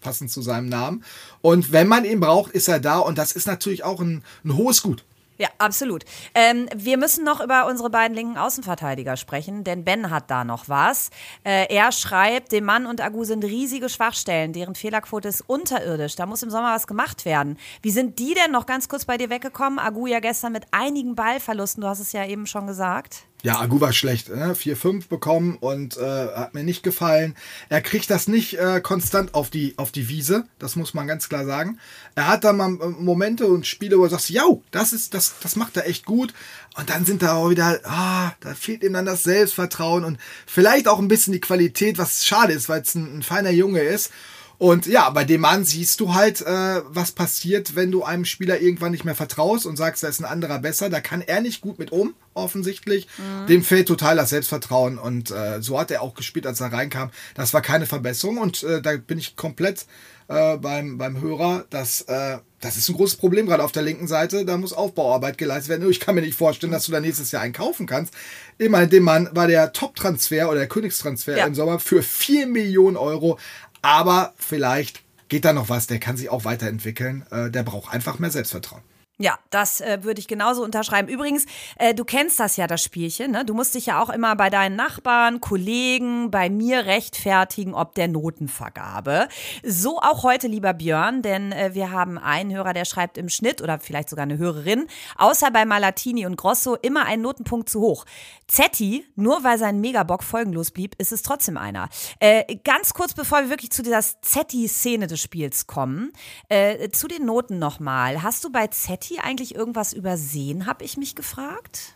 passend 0.00 0.32
zu 0.32 0.42
seinem 0.42 0.68
Namen. 0.68 1.04
Und 1.42 1.70
wenn 1.70 1.86
man 1.86 2.04
ihn 2.04 2.18
braucht, 2.18 2.50
ist 2.50 2.66
er 2.66 2.80
da. 2.80 2.98
Und 2.98 3.18
das 3.18 3.30
ist 3.30 3.46
natürlich 3.46 3.84
auch 3.84 4.00
ein, 4.00 4.24
ein 4.44 4.56
hohes 4.56 4.82
Gut. 4.82 5.04
Ja, 5.38 5.48
absolut. 5.58 6.04
Ähm, 6.34 6.68
wir 6.74 6.96
müssen 6.96 7.24
noch 7.24 7.40
über 7.40 7.66
unsere 7.66 7.90
beiden 7.90 8.16
linken 8.16 8.38
Außenverteidiger 8.38 9.16
sprechen, 9.16 9.64
denn 9.64 9.84
Ben 9.84 10.10
hat 10.10 10.30
da 10.30 10.44
noch 10.44 10.68
was. 10.68 11.10
Äh, 11.44 11.66
er 11.74 11.92
schreibt, 11.92 12.52
dem 12.52 12.64
Mann 12.64 12.86
und 12.86 13.02
Agu 13.02 13.24
sind 13.24 13.44
riesige 13.44 13.88
Schwachstellen, 13.88 14.54
deren 14.54 14.74
Fehlerquote 14.74 15.28
ist 15.28 15.42
unterirdisch. 15.42 16.16
Da 16.16 16.24
muss 16.24 16.42
im 16.42 16.50
Sommer 16.50 16.74
was 16.74 16.86
gemacht 16.86 17.26
werden. 17.26 17.58
Wie 17.82 17.90
sind 17.90 18.18
die 18.18 18.32
denn 18.32 18.50
noch 18.50 18.64
ganz 18.64 18.88
kurz 18.88 19.04
bei 19.04 19.18
dir 19.18 19.28
weggekommen? 19.28 19.78
Agu 19.78 20.06
ja 20.06 20.20
gestern 20.20 20.52
mit 20.52 20.64
einigen 20.70 21.14
Ballverlusten, 21.14 21.82
du 21.82 21.88
hast 21.88 22.00
es 22.00 22.12
ja 22.12 22.24
eben 22.24 22.46
schon 22.46 22.66
gesagt. 22.66 23.26
Ja, 23.46 23.60
Agu 23.60 23.80
war 23.80 23.92
schlecht. 23.92 24.28
Ne? 24.28 24.54
4-5 24.54 25.08
bekommen 25.08 25.56
und 25.60 25.96
äh, 25.98 26.00
hat 26.34 26.54
mir 26.54 26.64
nicht 26.64 26.82
gefallen. 26.82 27.36
Er 27.68 27.80
kriegt 27.80 28.10
das 28.10 28.26
nicht 28.26 28.58
äh, 28.58 28.80
konstant 28.80 29.36
auf 29.36 29.50
die, 29.50 29.74
auf 29.76 29.92
die 29.92 30.08
Wiese. 30.08 30.48
Das 30.58 30.74
muss 30.74 30.94
man 30.94 31.06
ganz 31.06 31.28
klar 31.28 31.46
sagen. 31.46 31.78
Er 32.16 32.26
hat 32.26 32.42
da 32.42 32.52
mal 32.52 32.70
äh, 32.70 32.88
Momente 32.88 33.46
und 33.46 33.64
Spiele, 33.64 34.00
wo 34.00 34.02
er 34.02 34.10
sagt, 34.10 34.30
ja, 34.30 34.42
das 34.72 34.92
ist, 34.92 35.14
das, 35.14 35.34
das 35.40 35.54
macht 35.54 35.76
er 35.76 35.86
echt 35.86 36.06
gut. 36.06 36.34
Und 36.76 36.90
dann 36.90 37.06
sind 37.06 37.22
da 37.22 37.34
auch 37.34 37.48
wieder, 37.48 37.78
ah, 37.84 38.32
da 38.40 38.52
fehlt 38.56 38.82
ihm 38.82 38.94
dann 38.94 39.06
das 39.06 39.22
Selbstvertrauen 39.22 40.02
und 40.02 40.18
vielleicht 40.44 40.88
auch 40.88 40.98
ein 40.98 41.06
bisschen 41.06 41.32
die 41.32 41.40
Qualität, 41.40 41.98
was 41.98 42.26
schade 42.26 42.52
ist, 42.52 42.68
weil 42.68 42.82
es 42.82 42.96
ein, 42.96 43.18
ein 43.18 43.22
feiner 43.22 43.50
Junge 43.50 43.78
ist. 43.78 44.10
Und 44.58 44.86
ja, 44.86 45.10
bei 45.10 45.24
dem 45.24 45.42
Mann 45.42 45.64
siehst 45.64 46.00
du 46.00 46.14
halt, 46.14 46.40
äh, 46.40 46.80
was 46.86 47.12
passiert, 47.12 47.76
wenn 47.76 47.90
du 47.90 48.04
einem 48.04 48.24
Spieler 48.24 48.60
irgendwann 48.60 48.92
nicht 48.92 49.04
mehr 49.04 49.14
vertraust 49.14 49.66
und 49.66 49.76
sagst, 49.76 50.02
da 50.02 50.08
ist 50.08 50.20
ein 50.20 50.24
anderer 50.24 50.58
besser. 50.58 50.88
Da 50.88 51.00
kann 51.00 51.20
er 51.20 51.40
nicht 51.42 51.60
gut 51.60 51.78
mit 51.78 51.92
um, 51.92 52.14
offensichtlich. 52.32 53.06
Dem 53.48 53.62
fehlt 53.62 53.88
total 53.88 54.16
das 54.16 54.30
Selbstvertrauen 54.30 54.98
und 54.98 55.30
äh, 55.30 55.60
so 55.60 55.78
hat 55.78 55.90
er 55.90 56.00
auch 56.02 56.14
gespielt, 56.14 56.46
als 56.46 56.60
er 56.60 56.72
reinkam. 56.72 57.10
Das 57.34 57.52
war 57.52 57.60
keine 57.60 57.86
Verbesserung 57.86 58.38
und 58.38 58.62
äh, 58.62 58.80
da 58.80 58.96
bin 58.96 59.18
ich 59.18 59.36
komplett 59.36 59.86
äh, 60.28 60.56
beim, 60.56 60.96
beim 60.96 61.20
Hörer. 61.20 61.66
Das, 61.70 62.02
äh, 62.02 62.38
das 62.60 62.76
ist 62.78 62.88
ein 62.88 62.96
großes 62.96 63.16
Problem 63.16 63.46
gerade 63.46 63.62
auf 63.62 63.72
der 63.72 63.82
linken 63.82 64.08
Seite. 64.08 64.44
Da 64.46 64.56
muss 64.56 64.72
Aufbauarbeit 64.72 65.36
geleistet 65.38 65.68
werden. 65.68 65.90
Ich 65.90 66.00
kann 66.00 66.14
mir 66.14 66.22
nicht 66.22 66.36
vorstellen, 66.36 66.72
dass 66.72 66.86
du 66.86 66.92
da 66.92 67.00
nächstes 67.00 67.30
Jahr 67.30 67.42
einen 67.42 67.52
kaufen 67.52 67.86
kannst. 67.86 68.14
Immerhin, 68.58 68.88
dem 68.88 69.02
Mann 69.04 69.28
war 69.32 69.46
der 69.48 69.72
Top-Transfer 69.72 70.48
oder 70.48 70.60
der 70.60 70.68
Königstransfer 70.68 71.36
Ja. 71.36 71.46
im 71.46 71.54
Sommer 71.54 71.78
für 71.78 72.02
4 72.02 72.46
Millionen 72.46 72.96
Euro. 72.96 73.38
Aber 73.86 74.34
vielleicht 74.36 75.00
geht 75.28 75.44
da 75.44 75.52
noch 75.52 75.68
was. 75.68 75.86
Der 75.86 76.00
kann 76.00 76.16
sich 76.16 76.28
auch 76.28 76.44
weiterentwickeln. 76.44 77.24
Äh, 77.30 77.52
der 77.52 77.62
braucht 77.62 77.94
einfach 77.94 78.18
mehr 78.18 78.32
Selbstvertrauen. 78.32 78.82
Ja, 79.18 79.38
das 79.48 79.80
äh, 79.80 80.00
würde 80.02 80.20
ich 80.20 80.28
genauso 80.28 80.62
unterschreiben. 80.62 81.08
Übrigens, 81.08 81.46
äh, 81.78 81.94
du 81.94 82.04
kennst 82.04 82.38
das 82.38 82.58
ja, 82.58 82.66
das 82.66 82.82
Spielchen. 82.82 83.30
Ne? 83.30 83.46
Du 83.46 83.54
musst 83.54 83.74
dich 83.74 83.86
ja 83.86 84.02
auch 84.02 84.10
immer 84.10 84.36
bei 84.36 84.50
deinen 84.50 84.76
Nachbarn, 84.76 85.40
Kollegen, 85.40 86.30
bei 86.30 86.50
mir 86.50 86.84
rechtfertigen, 86.84 87.72
ob 87.72 87.94
der 87.94 88.08
Notenvergabe. 88.08 89.28
So 89.62 90.00
auch 90.00 90.22
heute, 90.22 90.48
lieber 90.48 90.74
Björn, 90.74 91.22
denn 91.22 91.50
äh, 91.52 91.70
wir 91.72 91.92
haben 91.92 92.18
einen 92.18 92.54
Hörer, 92.54 92.74
der 92.74 92.84
schreibt 92.84 93.16
im 93.16 93.30
Schnitt 93.30 93.62
oder 93.62 93.80
vielleicht 93.80 94.10
sogar 94.10 94.24
eine 94.24 94.36
Hörerin, 94.36 94.86
außer 95.16 95.50
bei 95.50 95.64
Malatini 95.64 96.26
und 96.26 96.36
Grosso 96.36 96.74
immer 96.74 97.06
einen 97.06 97.22
Notenpunkt 97.22 97.70
zu 97.70 97.80
hoch. 97.80 98.04
Zetti, 98.48 99.06
nur 99.16 99.42
weil 99.44 99.56
sein 99.56 99.80
Megabock 99.80 100.24
folgenlos 100.24 100.72
blieb, 100.72 100.94
ist 100.98 101.12
es 101.12 101.22
trotzdem 101.22 101.56
einer. 101.56 101.88
Äh, 102.20 102.56
ganz 102.64 102.92
kurz, 102.92 103.14
bevor 103.14 103.40
wir 103.40 103.48
wirklich 103.48 103.72
zu 103.72 103.82
dieser 103.82 104.02
Zetti-Szene 104.02 105.06
des 105.06 105.22
Spiels 105.22 105.66
kommen, 105.66 106.12
äh, 106.50 106.90
zu 106.90 107.08
den 107.08 107.24
Noten 107.24 107.58
nochmal. 107.58 108.22
Hast 108.22 108.44
du 108.44 108.52
bei 108.52 108.66
Zetti 108.66 109.05
eigentlich 109.22 109.54
irgendwas 109.54 109.92
übersehen, 109.92 110.66
habe 110.66 110.84
ich 110.84 110.96
mich 110.96 111.14
gefragt? 111.14 111.94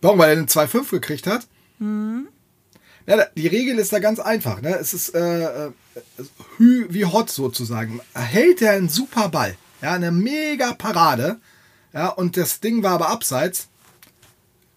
Warum? 0.00 0.18
Weil 0.18 0.30
er 0.30 0.36
eine 0.38 0.46
2,5 0.46 0.90
gekriegt 0.90 1.26
hat? 1.26 1.46
Ja, 3.06 3.16
da- 3.16 3.26
die 3.36 3.46
Regel 3.48 3.78
ist 3.78 3.92
da 3.92 3.98
ganz 3.98 4.20
einfach. 4.20 4.60
Ne? 4.62 4.76
Es 4.78 4.94
ist 4.94 5.14
äh, 5.14 5.66
äh, 5.66 5.72
hü 6.58 6.86
wie 6.90 7.04
hot 7.04 7.30
sozusagen. 7.30 8.00
Hält 8.14 8.62
er 8.62 8.72
einen 8.72 8.88
super 8.88 9.28
Ball, 9.28 9.56
ja, 9.80 9.92
eine 9.92 10.12
mega 10.12 10.72
Parade, 10.74 11.40
ja, 11.92 12.08
und 12.08 12.36
das 12.36 12.60
Ding 12.60 12.82
war 12.82 12.92
aber 12.92 13.08
abseits, 13.08 13.68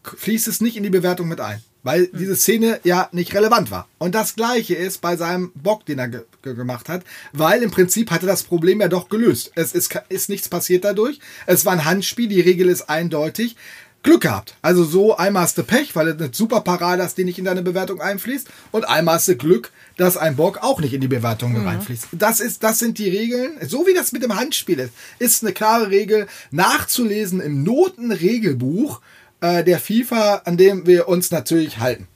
fließt 0.04 0.48
es 0.48 0.62
nicht 0.62 0.76
in 0.78 0.84
die 0.84 0.90
Bewertung 0.90 1.28
mit 1.28 1.40
ein. 1.42 1.62
Weil 1.86 2.08
diese 2.08 2.36
Szene 2.36 2.80
ja 2.84 3.10
nicht 3.12 3.36
relevant 3.36 3.70
war. 3.70 3.88
Und 4.00 4.16
das 4.16 4.36
gleiche 4.36 4.74
ist 4.74 5.02
bei 5.02 5.16
seinem 5.18 5.52
Bock, 5.54 5.86
den 5.86 6.00
er 6.00 6.08
ge 6.08 6.22
ge 6.42 6.56
gemacht 6.56 6.90
hat, 6.90 7.04
weil 7.32 7.62
im 7.62 7.70
Prinzip 7.70 8.10
hatte 8.10 8.26
das 8.26 8.42
Problem 8.42 8.82
ja 8.82 8.88
doch 8.88 9.08
gelöst. 9.08 9.52
Es 9.54 9.74
ist, 9.74 9.96
ist 10.10 10.28
nichts 10.28 10.50
passiert 10.50 10.84
dadurch. 10.84 11.20
Es 11.46 11.64
war 11.64 11.74
ein 11.74 11.86
Handspiel, 11.86 12.28
die 12.28 12.42
Regel 12.42 12.70
ist 12.70 12.90
eindeutig. 12.90 13.56
Glück 14.02 14.22
gehabt. 14.22 14.56
Also 14.64 14.84
so 14.84 15.16
einmal 15.16 15.44
hast 15.44 15.60
du 15.60 15.64
Pech, 15.64 15.96
weil 15.96 16.14
du 16.14 16.24
eine 16.24 16.34
super 16.34 16.62
Parade 16.62 17.04
hast, 17.04 17.20
die 17.20 17.24
nicht 17.24 17.38
in 17.38 17.46
deine 17.46 17.62
Bewertung 17.62 18.02
einfließt. 18.02 18.48
Und 18.72 18.90
einmal 18.90 19.16
hast 19.16 19.28
du 19.28 19.36
Glück, 19.36 19.72
dass 19.98 20.18
ein 20.18 20.38
Bock 20.38 20.64
auch 20.64 20.80
nicht 20.80 20.94
in 20.94 21.02
die 21.02 21.08
Bewertung 21.08 21.54
mit 21.54 21.66
reinfließt. 21.66 22.08
Das, 22.14 22.40
ist, 22.40 22.64
das 22.64 22.80
sind 22.80 22.98
die 22.98 23.10
Regeln. 23.10 23.58
So 23.68 23.86
wie 23.86 23.94
das 23.94 24.12
mit 24.12 24.24
dem 24.24 24.36
Handspiel 24.36 24.80
ist, 24.80 24.94
ist 25.20 25.44
eine 25.44 25.54
klare 25.54 25.92
Regel 25.92 26.28
nachzulesen 26.50 27.42
im 27.42 27.64
Notenregelbuch 27.64 29.02
äh, 29.42 29.64
der 29.64 29.80
FIFA, 29.80 30.42
an 30.46 30.58
dem 30.58 30.86
wir 30.86 31.08
uns 31.08 31.32
natürlich 31.32 31.80
halten. 31.80 32.08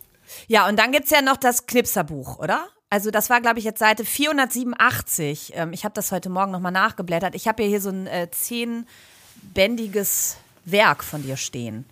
Ja, 0.48 0.68
und 0.68 0.78
dann 0.78 0.92
gibt's 0.92 1.12
ja 1.12 1.22
noch 1.22 1.38
das 1.38 1.66
Knipserbuch, 1.66 2.40
oder? 2.40 2.68
Also 2.90 3.12
das 3.12 3.30
war, 3.30 3.40
glaube 3.40 3.60
ich, 3.60 3.66
jetzt 3.66 3.80
Seite 3.80 4.04
487. 4.04 5.54
Ähm, 5.56 5.74
ich 5.74 5.84
habe 5.84 5.94
das 5.94 6.12
heute 6.12 6.30
Morgen 6.30 6.52
nochmal 6.52 6.72
nachgeblättert. 6.72 7.36
Ich 7.36 7.48
habe 7.48 7.64
ja 7.64 7.70
hier 7.70 7.82
so 7.82 7.90
ein 7.90 8.08
äh, 8.08 8.28
zehnbändiges 8.32 10.38
Werk 10.66 11.04
von 11.04 11.22
dir 11.22 11.38
stehen. 11.38 11.86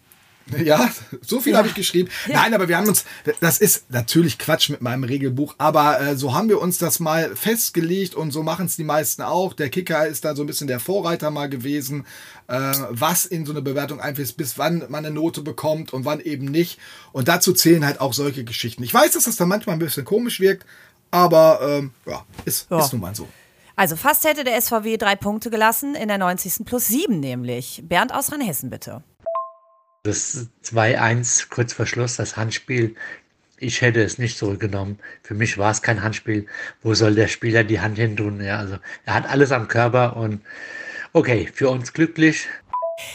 Ja, 0.64 0.90
so 1.22 1.40
viel 1.40 1.58
habe 1.58 1.68
ich 1.68 1.74
geschrieben. 1.74 2.10
Nein, 2.28 2.54
aber 2.54 2.68
wir 2.68 2.78
haben 2.78 2.88
uns, 2.88 3.06
das 3.40 3.58
ist 3.60 3.86
natürlich 3.92 4.38
Quatsch 4.38 4.70
mit 4.70 4.82
meinem 4.82 5.04
Regelbuch, 5.04 5.56
aber 5.58 6.00
äh, 6.00 6.16
so 6.16 6.34
haben 6.34 6.50
wir 6.50 6.62
uns 6.62 6.78
das 6.78 7.00
mal 7.00 7.36
festgelegt 7.36 8.16
und 8.16 8.32
so 8.32 8.44
machen 8.44 8.66
es 8.68 8.76
die 8.76 8.84
meisten 8.84 9.22
auch. 9.24 9.54
Der 9.54 9.70
Kicker 9.70 10.08
ist 10.08 10.24
da 10.26 10.36
so 10.36 10.44
ein 10.44 10.48
bisschen 10.48 10.68
der 10.68 10.80
Vorreiter 10.80 11.32
mal 11.32 11.50
gewesen, 11.50 12.06
äh, 12.48 12.74
was 12.90 13.26
in 13.26 13.46
so 13.46 13.52
eine 13.52 13.62
Bewertung 13.62 14.00
einfließt, 14.00 14.38
bis 14.38 14.58
wann 14.58 14.86
man 14.90 15.06
eine 15.06 15.14
Note 15.14 15.42
bekommt 15.42 15.92
und 15.94 16.06
wann 16.06 16.20
eben 16.22 16.46
nicht. 16.46 16.80
Und 17.12 17.28
dazu 17.28 17.54
zählen 17.54 17.86
halt 17.86 18.00
auch 18.00 18.14
solche 18.14 18.44
Geschichten. 18.44 18.84
Ich 18.84 18.94
weiß, 18.94 19.12
dass 19.12 19.26
das 19.26 19.36
dann 19.36 19.50
manchmal 19.50 19.76
ein 19.76 19.80
bisschen 19.80 20.06
komisch 20.06 20.40
wirkt, 20.40 20.66
aber 21.12 21.60
ähm, 21.62 21.92
ja, 22.06 22.24
ist, 22.46 22.68
Ja. 22.70 22.80
ist 22.80 22.94
nun 22.94 23.02
mal 23.02 23.16
so. 23.16 23.28
Also 23.76 23.96
fast 23.96 24.24
hätte 24.26 24.44
der 24.44 24.60
SVW 24.60 24.98
drei 24.98 25.16
Punkte 25.16 25.50
gelassen, 25.52 25.94
in 25.94 26.08
der 26.08 26.18
90. 26.18 26.66
plus 26.66 26.88
sieben 26.88 27.20
nämlich. 27.20 27.84
Bernd 27.88 28.12
aus 28.14 28.32
Rheinhessen, 28.32 28.72
bitte. 28.72 29.04
Das 30.08 30.48
2-1 30.63 31.50
kurz 31.50 31.74
vor 31.74 31.86
Schluss, 31.86 32.15
das 32.15 32.38
Handspiel. 32.38 32.96
Ich 33.58 33.82
hätte 33.82 34.02
es 34.02 34.17
nicht 34.17 34.38
zurückgenommen. 34.38 35.00
Für 35.22 35.34
mich 35.34 35.58
war 35.58 35.70
es 35.70 35.82
kein 35.82 36.02
Handspiel. 36.02 36.46
Wo 36.82 36.93
soll 36.93 37.13
der 37.13 37.28
Spieler 37.28 37.65
die 37.65 37.82
Hand 37.82 37.98
hin 37.98 38.15
tun? 38.15 38.41
Ja, 38.41 38.58
also 38.58 38.78
er 39.04 39.13
hat 39.15 39.28
alles 39.28 39.52
am 39.52 39.67
Körper 39.67 40.15
und 40.15 40.39
okay, 41.12 41.50
für 41.54 41.70
uns 41.70 41.91
glücklich. 41.91 42.48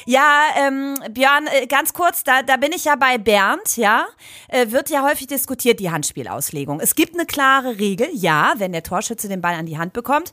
Ja, 0.05 0.43
ähm, 0.59 0.97
Björn, 1.13 1.47
äh, 1.47 1.67
ganz 1.67 1.95
kurz, 1.95 2.25
da, 2.25 2.43
da 2.43 2.59
bin 2.59 2.73
ich 2.73 2.85
ja 2.85 2.97
bei 2.97 3.17
Bernd, 3.17 3.79
ja. 3.79 4.07
Äh, 4.49 4.71
wird 4.71 4.91
ja 4.91 5.03
häufig 5.03 5.29
diskutiert, 5.29 5.81
die 5.81 5.91
Handspielauslegung. 5.91 6.79
Es 6.79 6.95
gibt 6.95 7.15
eine 7.15 7.25
klare 7.25 7.79
Regel, 7.79 8.09
ja, 8.13 8.53
wenn 8.59 8.73
der 8.73 8.83
Torschütze 8.83 9.29
den 9.29 9.41
Ball 9.41 9.55
an 9.55 9.65
die 9.65 9.79
Hand 9.79 9.95
bekommt. 9.95 10.31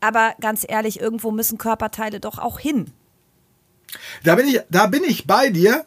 Aber 0.00 0.34
ganz 0.38 0.66
ehrlich, 0.68 1.00
irgendwo 1.00 1.30
müssen 1.30 1.56
Körperteile 1.56 2.20
doch 2.20 2.38
auch 2.38 2.58
hin. 2.58 2.92
Da 4.22 4.34
bin 4.34 4.48
ich, 4.48 4.60
da 4.68 4.86
bin 4.86 5.02
ich 5.02 5.26
bei 5.26 5.48
dir. 5.48 5.86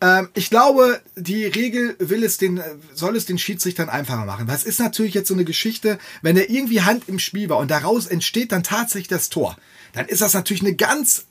Ähm, 0.00 0.28
ich 0.34 0.50
glaube, 0.50 1.00
die 1.16 1.44
Regel 1.44 1.96
will 1.98 2.22
es 2.22 2.38
den, 2.38 2.62
soll 2.94 3.16
es 3.16 3.26
den 3.26 3.38
Schiedsrichtern 3.38 3.88
einfacher 3.88 4.24
machen. 4.24 4.48
Was 4.48 4.64
ist 4.64 4.80
natürlich 4.80 5.14
jetzt 5.14 5.28
so 5.28 5.34
eine 5.34 5.44
Geschichte, 5.44 5.98
wenn 6.22 6.36
er 6.36 6.50
irgendwie 6.50 6.82
Hand 6.82 7.04
im 7.08 7.18
Spiel 7.18 7.48
war 7.48 7.58
und 7.58 7.70
daraus 7.70 8.06
entsteht 8.06 8.52
dann 8.52 8.62
tatsächlich 8.62 9.08
das 9.08 9.28
Tor, 9.28 9.56
dann 9.92 10.06
ist 10.06 10.20
das 10.20 10.34
natürlich 10.34 10.62
eine 10.62 10.74
ganz 10.74 11.24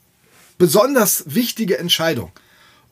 besonders 0.58 1.23
wichtige 1.27 1.77
Entscheidung. 1.77 2.32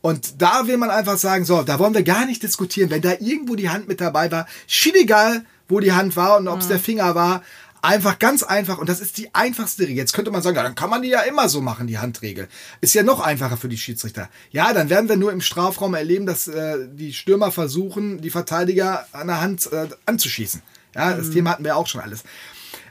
Und 0.02 0.40
da 0.40 0.68
will 0.68 0.78
man 0.78 0.92
einfach 0.92 1.18
sagen, 1.18 1.46
so, 1.46 1.64
da 1.64 1.80
wollen 1.80 1.96
wir 1.96 2.04
gar 2.04 2.28
nicht 2.28 2.44
diskutieren. 2.44 2.92
Wenn 2.92 3.02
da 3.02 3.14
irgendwo 3.20 3.56
die 3.56 3.70
Hand 3.70 3.88
mit 3.88 4.00
dabei 4.02 4.32
war, 4.32 4.46
schiedegal, 4.68 5.44
wo 5.68 5.80
die 5.80 5.94
Hand 5.94 6.16
war 6.16 6.38
und 6.38 6.48
ob 6.48 6.60
es 6.60 6.68
der 6.68 6.80
Finger 6.80 7.16
war. 7.16 7.42
Einfach 7.86 8.18
ganz 8.18 8.42
einfach 8.42 8.80
und 8.80 8.90
das 8.90 9.00
ist 9.00 9.18
die 9.18 9.36
einfachste 9.36 9.84
Regel. 9.84 9.98
Jetzt 9.98 10.14
könnte 10.14 10.32
man 10.32 10.42
sagen, 10.42 10.56
ja, 10.56 10.64
dann 10.64 10.74
kann 10.74 10.90
man 10.90 11.04
die 11.04 11.10
ja 11.10 11.22
immer 11.22 11.48
so 11.50 11.62
machen, 11.62 11.86
die 11.86 12.00
Handregel. 12.00 12.48
Ist 12.82 12.96
ja 12.96 13.04
noch 13.04 13.20
einfacher 13.20 13.58
für 13.58 13.70
die 13.70 13.78
Schiedsrichter. 13.78 14.28
Ja, 14.50 14.74
dann 14.74 14.90
werden 14.90 15.08
wir 15.08 15.18
nur 15.18 15.32
im 15.32 15.42
Strafraum 15.42 15.94
erleben, 15.94 16.26
dass 16.26 16.48
äh, 16.48 16.88
die 16.92 17.14
Stürmer 17.14 17.52
versuchen, 17.52 18.22
die 18.22 18.32
Verteidiger 18.32 19.06
an 19.12 19.28
der 19.28 19.40
Hand 19.40 19.72
äh, 19.72 19.88
anzuschießen. 20.08 20.64
Ja, 20.96 21.14
das 21.14 21.30
Thema 21.30 21.52
hatten 21.52 21.64
wir 21.64 21.78
auch 21.78 21.86
schon 21.86 22.02
alles. 22.02 22.24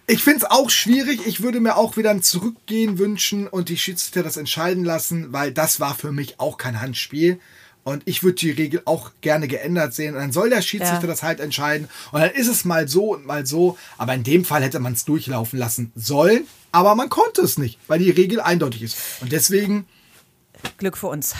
Ich 0.06 0.22
finde 0.22 0.44
es 0.44 0.44
auch 0.44 0.70
schwierig. 0.70 1.26
Ich 1.26 1.42
würde 1.42 1.58
mir 1.58 1.76
auch 1.76 1.96
wieder 1.96 2.10
ein 2.10 2.22
Zurückgehen 2.22 2.98
wünschen 2.98 3.48
und 3.48 3.70
die 3.70 3.78
Schiedsrichter 3.78 4.22
das 4.22 4.36
entscheiden 4.36 4.84
lassen, 4.84 5.32
weil 5.32 5.50
das 5.50 5.80
war 5.80 5.96
für 5.96 6.12
mich 6.12 6.38
auch 6.38 6.56
kein 6.56 6.80
Handspiel. 6.80 7.40
Und 7.84 8.02
ich 8.06 8.22
würde 8.22 8.36
die 8.36 8.50
Regel 8.50 8.82
auch 8.86 9.12
gerne 9.20 9.46
geändert 9.46 9.94
sehen. 9.94 10.14
Und 10.14 10.20
dann 10.20 10.32
soll 10.32 10.50
der 10.50 10.62
Schiedsrichter 10.62 11.02
Ja. 11.02 11.06
das 11.06 11.22
halt 11.22 11.38
entscheiden. 11.40 11.88
Und 12.12 12.20
dann 12.20 12.30
ist 12.30 12.48
es 12.48 12.64
mal 12.64 12.88
so 12.88 13.12
und 13.12 13.26
mal 13.26 13.44
so. 13.46 13.76
Aber 13.98 14.14
in 14.14 14.24
dem 14.24 14.44
Fall 14.44 14.62
hätte 14.62 14.80
man 14.80 14.94
es 14.94 15.04
durchlaufen 15.04 15.58
lassen 15.58 15.92
sollen. 15.94 16.46
Aber 16.72 16.94
man 16.94 17.08
konnte 17.10 17.42
es 17.42 17.58
nicht, 17.58 17.78
weil 17.86 17.98
die 17.98 18.10
Regel 18.10 18.40
eindeutig 18.40 18.82
ist. 18.82 18.96
Und 19.20 19.30
deswegen 19.32 19.86
Glück 20.78 20.96
für 20.96 21.08
uns. 21.08 21.34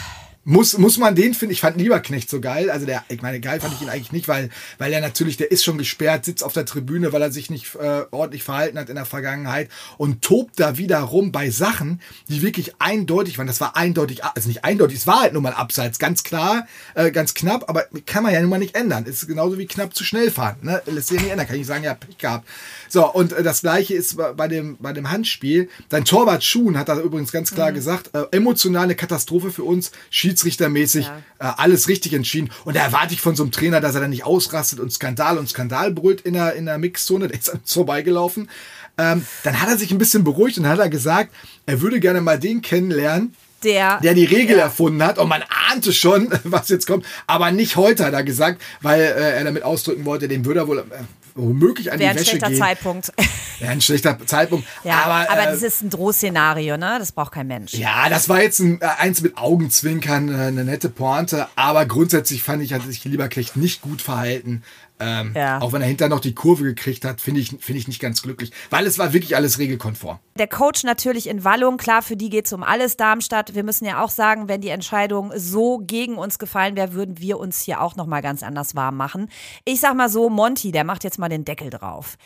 Muss, 0.44 0.76
muss 0.78 0.98
man 0.98 1.14
den 1.14 1.34
finden. 1.34 1.52
Ich 1.52 1.60
fand 1.60 1.76
Lieberknecht 1.78 2.28
so 2.28 2.40
geil. 2.40 2.70
Also 2.70 2.86
der, 2.86 3.04
ich 3.08 3.22
meine, 3.22 3.40
geil 3.40 3.60
fand 3.60 3.74
ich 3.74 3.82
ihn 3.82 3.88
eigentlich 3.88 4.12
nicht, 4.12 4.28
weil, 4.28 4.50
weil 4.78 4.92
er 4.92 5.00
natürlich, 5.00 5.36
der 5.36 5.50
ist 5.50 5.64
schon 5.64 5.78
gesperrt, 5.78 6.24
sitzt 6.24 6.44
auf 6.44 6.52
der 6.52 6.66
Tribüne, 6.66 7.12
weil 7.12 7.22
er 7.22 7.32
sich 7.32 7.50
nicht 7.50 7.74
äh, 7.76 8.02
ordentlich 8.10 8.42
verhalten 8.42 8.78
hat 8.78 8.88
in 8.88 8.96
der 8.96 9.06
Vergangenheit 9.06 9.70
und 9.96 10.22
tobt 10.22 10.60
da 10.60 10.76
wieder 10.76 11.00
rum 11.00 11.32
bei 11.32 11.50
Sachen, 11.50 12.00
die 12.28 12.42
wirklich 12.42 12.74
eindeutig 12.78 13.38
waren. 13.38 13.46
Das 13.46 13.60
war 13.60 13.76
eindeutig, 13.76 14.24
also 14.24 14.48
nicht 14.48 14.64
eindeutig, 14.64 14.98
es 14.98 15.06
war 15.06 15.20
halt 15.22 15.32
nur 15.32 15.42
mal 15.42 15.52
abseits, 15.54 15.98
ganz 15.98 16.22
klar, 16.24 16.66
äh, 16.94 17.10
ganz 17.10 17.34
knapp, 17.34 17.68
aber 17.68 17.86
kann 18.06 18.22
man 18.22 18.32
ja 18.32 18.40
nun 18.40 18.50
mal 18.50 18.58
nicht 18.58 18.74
ändern. 18.74 19.04
Ist 19.06 19.26
genauso 19.26 19.58
wie 19.58 19.66
knapp 19.66 19.94
zu 19.94 20.04
schnell 20.04 20.30
fahren. 20.30 20.56
Ne? 20.62 20.82
Lässt 20.86 21.08
sich 21.08 21.16
ja 21.16 21.22
nicht 21.22 21.32
ändern. 21.32 21.46
Kann 21.46 21.56
ich 21.60 21.66
sagen, 21.66 21.84
ja, 21.84 21.94
Pech 21.94 22.18
gehabt. 22.18 22.46
So, 22.88 23.10
und 23.12 23.32
äh, 23.32 23.42
das 23.42 23.62
gleiche 23.62 23.94
ist 23.94 24.16
bei- 24.36 24.48
dem, 24.48 24.76
bei 24.78 24.92
dem 24.92 25.10
Handspiel. 25.10 25.68
Sein 25.90 26.04
Torwart 26.04 26.44
Schuhn 26.44 26.78
hat 26.78 26.88
da 26.88 26.98
übrigens 27.00 27.32
ganz 27.32 27.50
klar 27.50 27.72
gesagt, 27.72 28.10
äh, 28.14 28.24
emotionale 28.30 28.94
Katastrophe 28.94 29.50
für 29.50 29.64
uns, 29.64 29.90
schiedsrichtermäßig, 30.34 31.06
Ja. 31.06 31.18
äh, 31.50 31.52
alles 31.56 31.88
richtig 31.88 32.12
entschieden. 32.12 32.50
Und 32.64 32.76
da 32.76 32.80
erwarte 32.82 33.14
ich 33.14 33.20
von 33.20 33.36
so 33.36 33.42
einem 33.42 33.52
Trainer, 33.52 33.80
dass 33.80 33.94
er 33.94 34.00
dann 34.00 34.10
nicht 34.10 34.24
ausrastet 34.24 34.80
und 34.80 34.92
Skandal 34.92 35.38
und 35.38 35.48
Skandal 35.48 35.90
brüllt 35.92 36.22
in 36.22 36.34
der, 36.34 36.54
in 36.54 36.66
der 36.66 36.78
Mixzone, 36.78 37.28
der 37.28 37.38
ist 37.38 37.50
an 37.50 37.60
uns 37.60 37.72
vorbeigelaufen. 37.72 38.48
Ähm, 38.96 39.26
dann 39.42 39.60
hat 39.60 39.68
er 39.68 39.76
sich 39.78 39.90
ein 39.90 39.98
bisschen 39.98 40.22
beruhigt 40.24 40.58
und 40.58 40.68
hat 40.68 40.78
er 40.78 40.88
gesagt, 40.88 41.30
er 41.66 41.80
würde 41.80 41.98
gerne 42.00 42.20
mal 42.20 42.38
den 42.38 42.62
kennenlernen, 42.62 43.34
Der, 43.64 43.98
der 44.00 44.14
die 44.14 44.24
Regel 44.24 44.58
erfunden 44.58 45.02
hat. 45.02 45.18
Und 45.18 45.28
man 45.28 45.42
ahnte 45.70 45.92
schon, 45.92 46.28
was 46.44 46.68
jetzt 46.68 46.86
kommt. 46.86 47.04
Aber 47.26 47.50
nicht 47.50 47.76
heute, 47.76 48.04
hat 48.04 48.12
er 48.12 48.22
gesagt, 48.22 48.60
weil 48.82 49.00
äh, 49.00 49.36
er 49.38 49.44
damit 49.44 49.62
ausdrücken 49.64 50.04
wollte, 50.04 50.28
dem 50.28 50.44
würde 50.44 50.60
er 50.60 50.68
wohl 50.68 50.78
äh, 50.78 50.82
womöglich 51.34 51.92
an 51.92 51.98
wäre 51.98 52.12
die 52.12 52.18
ein 52.18 52.20
Wäsche 52.20 52.30
schlechter 52.30 52.48
gehen. 52.48 52.58
Zeitpunkt. 52.58 53.12
Ja, 53.60 53.68
ein 53.68 53.80
schlechter 53.80 54.18
Zeitpunkt. 54.26 54.66
ja, 54.82 55.04
aber, 55.04 55.30
aber, 55.30 55.42
äh, 55.42 55.52
das 55.52 55.62
ist 55.62 55.80
ein 55.80 55.88
Drohszenario, 55.88 56.76
ne? 56.76 56.96
Das 56.98 57.12
braucht 57.12 57.32
kein 57.32 57.46
Mensch. 57.46 57.72
ja, 57.74 58.08
das 58.08 58.28
war 58.28 58.42
jetzt 58.42 58.58
ein, 58.58 58.80
äh, 58.80 58.86
eins 58.98 59.22
mit 59.22 59.38
Augenzwinkern, 59.38 60.28
äh, 60.28 60.46
eine 60.46 60.64
nette 60.64 60.88
Pointe. 60.88 61.46
Aber 61.54 61.86
grundsätzlich 61.86 62.42
fand 62.42 62.64
ich, 62.64 62.72
hat 62.72 62.82
sich 62.82 63.04
Lieberknecht 63.04 63.56
nicht 63.56 63.80
gut 63.80 64.02
verhalten. 64.02 64.64
Ähm, 65.00 65.32
Ja. 65.34 65.60
Auch 65.60 65.72
wenn 65.72 65.82
er 65.82 65.88
hinterher 65.88 66.08
noch 66.08 66.20
die 66.20 66.34
Kurve 66.34 66.64
gekriegt 66.64 67.04
hat, 67.04 67.20
finde 67.20 67.40
ich, 67.40 67.50
finde 67.60 67.78
ich 67.78 67.88
nicht 67.88 68.00
ganz 68.00 68.22
glücklich. 68.22 68.52
Weil 68.70 68.86
es 68.86 68.98
war 68.98 69.12
wirklich 69.12 69.34
alles 69.36 69.58
regelkonform. 69.58 70.18
Der 70.38 70.46
Coach 70.46 70.84
natürlich 70.84 71.28
in 71.28 71.44
Wallung, 71.44 71.76
klar, 71.76 72.02
für 72.02 72.16
die 72.16 72.30
geht's 72.30 72.52
um 72.52 72.62
alles 72.62 72.96
Darmstadt. 72.96 73.54
Wir 73.54 73.64
müssen 73.64 73.84
ja 73.84 74.02
auch 74.02 74.10
sagen, 74.10 74.48
wenn 74.48 74.60
die 74.60 74.68
Entscheidung 74.68 75.32
so 75.36 75.78
gegen 75.78 76.16
uns 76.16 76.38
gefallen 76.38 76.76
wäre, 76.76 76.92
würden 76.92 77.18
wir 77.18 77.38
uns 77.38 77.60
hier 77.60 77.80
auch 77.80 77.96
noch 77.96 78.06
mal 78.06 78.22
ganz 78.22 78.42
anders 78.42 78.74
warm 78.76 78.96
machen. 78.96 79.28
Ich 79.64 79.80
sag 79.80 79.94
mal 79.94 80.08
so, 80.08 80.30
Monty, 80.30 80.70
der 80.70 80.84
macht 80.84 81.04
jetzt 81.04 81.18
mal 81.18 81.28
den 81.28 81.44
Deckel 81.44 81.70
drauf. 81.70 82.16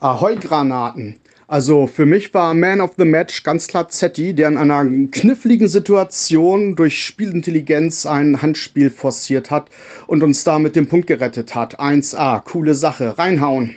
Ahoi-Granaten. 0.00 1.20
Also 1.50 1.86
für 1.86 2.04
mich 2.04 2.34
war 2.34 2.52
Man 2.52 2.82
of 2.82 2.90
the 2.98 3.06
Match 3.06 3.42
ganz 3.42 3.68
klar 3.68 3.88
Zetti, 3.88 4.34
der 4.34 4.48
in 4.48 4.58
einer 4.58 4.84
kniffligen 5.10 5.66
Situation 5.66 6.76
durch 6.76 7.02
Spielintelligenz 7.02 8.04
ein 8.04 8.42
Handspiel 8.42 8.90
forciert 8.90 9.50
hat 9.50 9.70
und 10.06 10.22
uns 10.22 10.44
da 10.44 10.58
mit 10.58 10.76
dem 10.76 10.88
Punkt 10.88 11.06
gerettet 11.06 11.54
hat. 11.54 11.80
1A, 11.80 12.42
coole 12.42 12.74
Sache. 12.74 13.16
Reinhauen. 13.16 13.76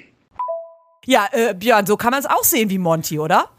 Ja, 1.06 1.30
äh, 1.32 1.54
Björn, 1.54 1.86
so 1.86 1.96
kann 1.96 2.12
man 2.12 2.20
es 2.20 2.26
auch 2.26 2.44
sehen 2.44 2.70
wie 2.70 2.78
Monty, 2.78 3.18
oder? 3.20 3.50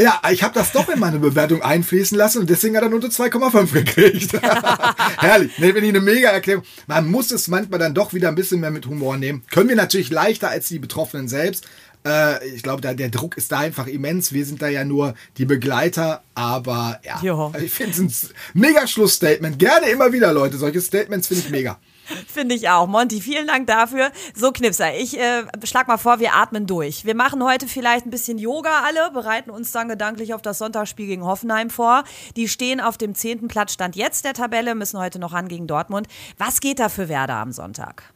Ja, 0.00 0.18
ich 0.30 0.42
habe 0.42 0.54
das 0.54 0.72
doch 0.72 0.88
in 0.88 0.98
meine 0.98 1.18
Bewertung 1.18 1.60
einfließen 1.60 2.16
lassen 2.16 2.38
und 2.38 2.48
deswegen 2.48 2.76
hat 2.76 2.84
er 2.84 2.88
nur 2.88 3.00
eine 3.00 3.08
2,5 3.08 3.72
gekriegt. 3.72 4.32
Herrlich. 5.18 5.58
Nee, 5.58 5.74
wenn 5.74 5.82
ich 5.82 5.90
eine 5.90 6.00
mega 6.00 6.30
Erklärung. 6.30 6.64
Man 6.86 7.10
muss 7.10 7.32
es 7.32 7.48
manchmal 7.48 7.80
dann 7.80 7.94
doch 7.94 8.14
wieder 8.14 8.28
ein 8.28 8.34
bisschen 8.34 8.60
mehr 8.60 8.70
mit 8.70 8.86
Humor 8.86 9.18
nehmen. 9.18 9.42
Können 9.50 9.68
wir 9.68 9.76
natürlich 9.76 10.10
leichter 10.10 10.48
als 10.48 10.68
die 10.68 10.78
Betroffenen 10.78 11.28
selbst. 11.28 11.66
Äh, 12.08 12.46
ich 12.48 12.62
glaube, 12.62 12.80
da, 12.80 12.94
der 12.94 13.10
Druck 13.10 13.36
ist 13.36 13.52
da 13.52 13.58
einfach 13.58 13.86
immens. 13.86 14.32
Wir 14.32 14.44
sind 14.44 14.62
da 14.62 14.68
ja 14.68 14.84
nur 14.84 15.14
die 15.36 15.44
Begleiter, 15.44 16.22
aber 16.34 17.00
ja. 17.04 17.20
Jo. 17.22 17.52
Ich 17.62 17.72
finde 17.72 17.92
es 17.92 18.24
ein 18.24 18.30
mega 18.54 18.86
Schlussstatement. 18.86 19.58
Gerne 19.58 19.88
immer 19.90 20.12
wieder, 20.12 20.32
Leute. 20.32 20.56
Solche 20.56 20.80
Statements 20.80 21.28
finde 21.28 21.44
ich 21.44 21.50
mega. 21.50 21.78
Finde 22.26 22.54
ich 22.54 22.68
auch. 22.68 22.86
Monty, 22.86 23.20
vielen 23.20 23.46
Dank 23.46 23.66
dafür. 23.66 24.10
So, 24.34 24.50
Knipser, 24.50 24.94
ich 24.94 25.18
äh, 25.18 25.44
schlag 25.64 25.88
mal 25.88 25.98
vor, 25.98 26.20
wir 26.20 26.34
atmen 26.34 26.66
durch. 26.66 27.04
Wir 27.04 27.14
machen 27.14 27.44
heute 27.44 27.68
vielleicht 27.68 28.06
ein 28.06 28.10
bisschen 28.10 28.38
Yoga 28.38 28.82
alle, 28.84 29.10
bereiten 29.10 29.50
uns 29.50 29.72
dann 29.72 29.88
gedanklich 29.88 30.34
auf 30.34 30.42
das 30.42 30.58
Sonntagsspiel 30.58 31.06
gegen 31.06 31.24
Hoffenheim 31.24 31.70
vor. 31.70 32.04
Die 32.36 32.48
stehen 32.48 32.80
auf 32.80 32.96
dem 32.96 33.14
zehnten 33.14 33.48
Platz, 33.48 33.74
stand 33.74 33.96
jetzt 33.96 34.24
der 34.24 34.34
Tabelle, 34.34 34.74
müssen 34.74 34.98
heute 34.98 35.18
noch 35.18 35.32
ran 35.32 35.48
gegen 35.48 35.66
Dortmund. 35.66 36.06
Was 36.38 36.60
geht 36.60 36.78
da 36.78 36.88
für 36.88 37.08
Werder 37.08 37.36
am 37.36 37.52
Sonntag? 37.52 38.14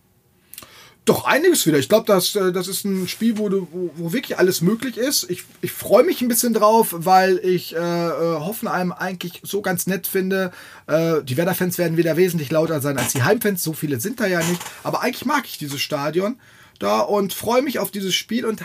Doch, 1.05 1.25
einiges 1.25 1.67
wieder. 1.67 1.79
Ich 1.79 1.89
glaube, 1.89 2.07
das, 2.07 2.37
äh, 2.37 2.53
das 2.53 2.69
ist 2.69 2.85
ein 2.85 3.09
Spiel, 3.09 3.37
wo, 3.37 3.49
du, 3.49 3.67
wo, 3.73 3.91
wo 3.97 4.13
wirklich 4.13 4.39
alles 4.39 4.61
möglich 4.61 4.97
ist. 4.97 5.29
Ich, 5.31 5.43
ich 5.61 5.73
freue 5.73 6.05
mich 6.05 6.23
ein 6.23 6.29
bisschen 6.29 6.55
drauf, 6.55 6.95
weil 6.97 7.39
ich 7.39 7.75
äh, 7.75 7.79
äh, 7.79 8.39
Hoffenheim 8.39 8.93
eigentlich 8.93 9.41
so 9.43 9.63
ganz 9.63 9.89
nett 9.89 10.07
finde. 10.07 10.53
Äh, 10.87 11.23
die 11.25 11.37
Werder-Fans 11.37 11.77
werden 11.79 11.97
wieder 11.97 12.17
wesentlich 12.17 12.53
lauter 12.53 12.81
sein 12.81 12.99
als 12.99 13.13
die 13.13 13.23
Heimfans. 13.25 13.65
So 13.65 13.73
viele 13.73 13.99
sind 13.99 14.21
da 14.21 14.27
ja 14.27 14.39
nicht. 14.45 14.63
Aber 14.85 15.03
eigentlich 15.03 15.25
mag 15.25 15.45
ich 15.47 15.59
dieses 15.59 15.81
Stadion 15.81 16.39
da 16.79 17.01
und 17.01 17.33
freue 17.33 17.63
mich 17.63 17.81
auf 17.81 17.91
dieses 17.91 18.15
Spiel 18.15 18.47
und 18.47 18.63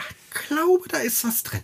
glaube, 0.47 0.88
da 0.89 1.00
ist 1.00 1.23
was 1.23 1.41
drin. 1.41 1.63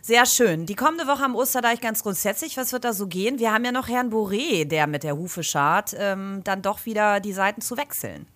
Sehr 0.00 0.26
schön. 0.26 0.66
Die 0.66 0.74
kommende 0.74 1.08
Woche 1.08 1.24
am 1.24 1.34
Osterdeich 1.34 1.80
ganz 1.80 2.04
grundsätzlich. 2.04 2.56
Was 2.56 2.72
wird 2.72 2.84
da 2.84 2.92
so 2.92 3.08
gehen? 3.08 3.40
Wir 3.40 3.52
haben 3.52 3.64
ja 3.64 3.72
noch 3.72 3.88
Herrn 3.88 4.12
Boré, 4.12 4.64
der 4.64 4.86
mit 4.86 5.02
der 5.02 5.16
Hufe 5.16 5.42
schart, 5.42 5.94
ähm, 5.96 6.42
dann 6.44 6.62
doch 6.62 6.86
wieder 6.86 7.18
die 7.18 7.32
Seiten 7.32 7.60
zu 7.60 7.76
wechseln. 7.76 8.26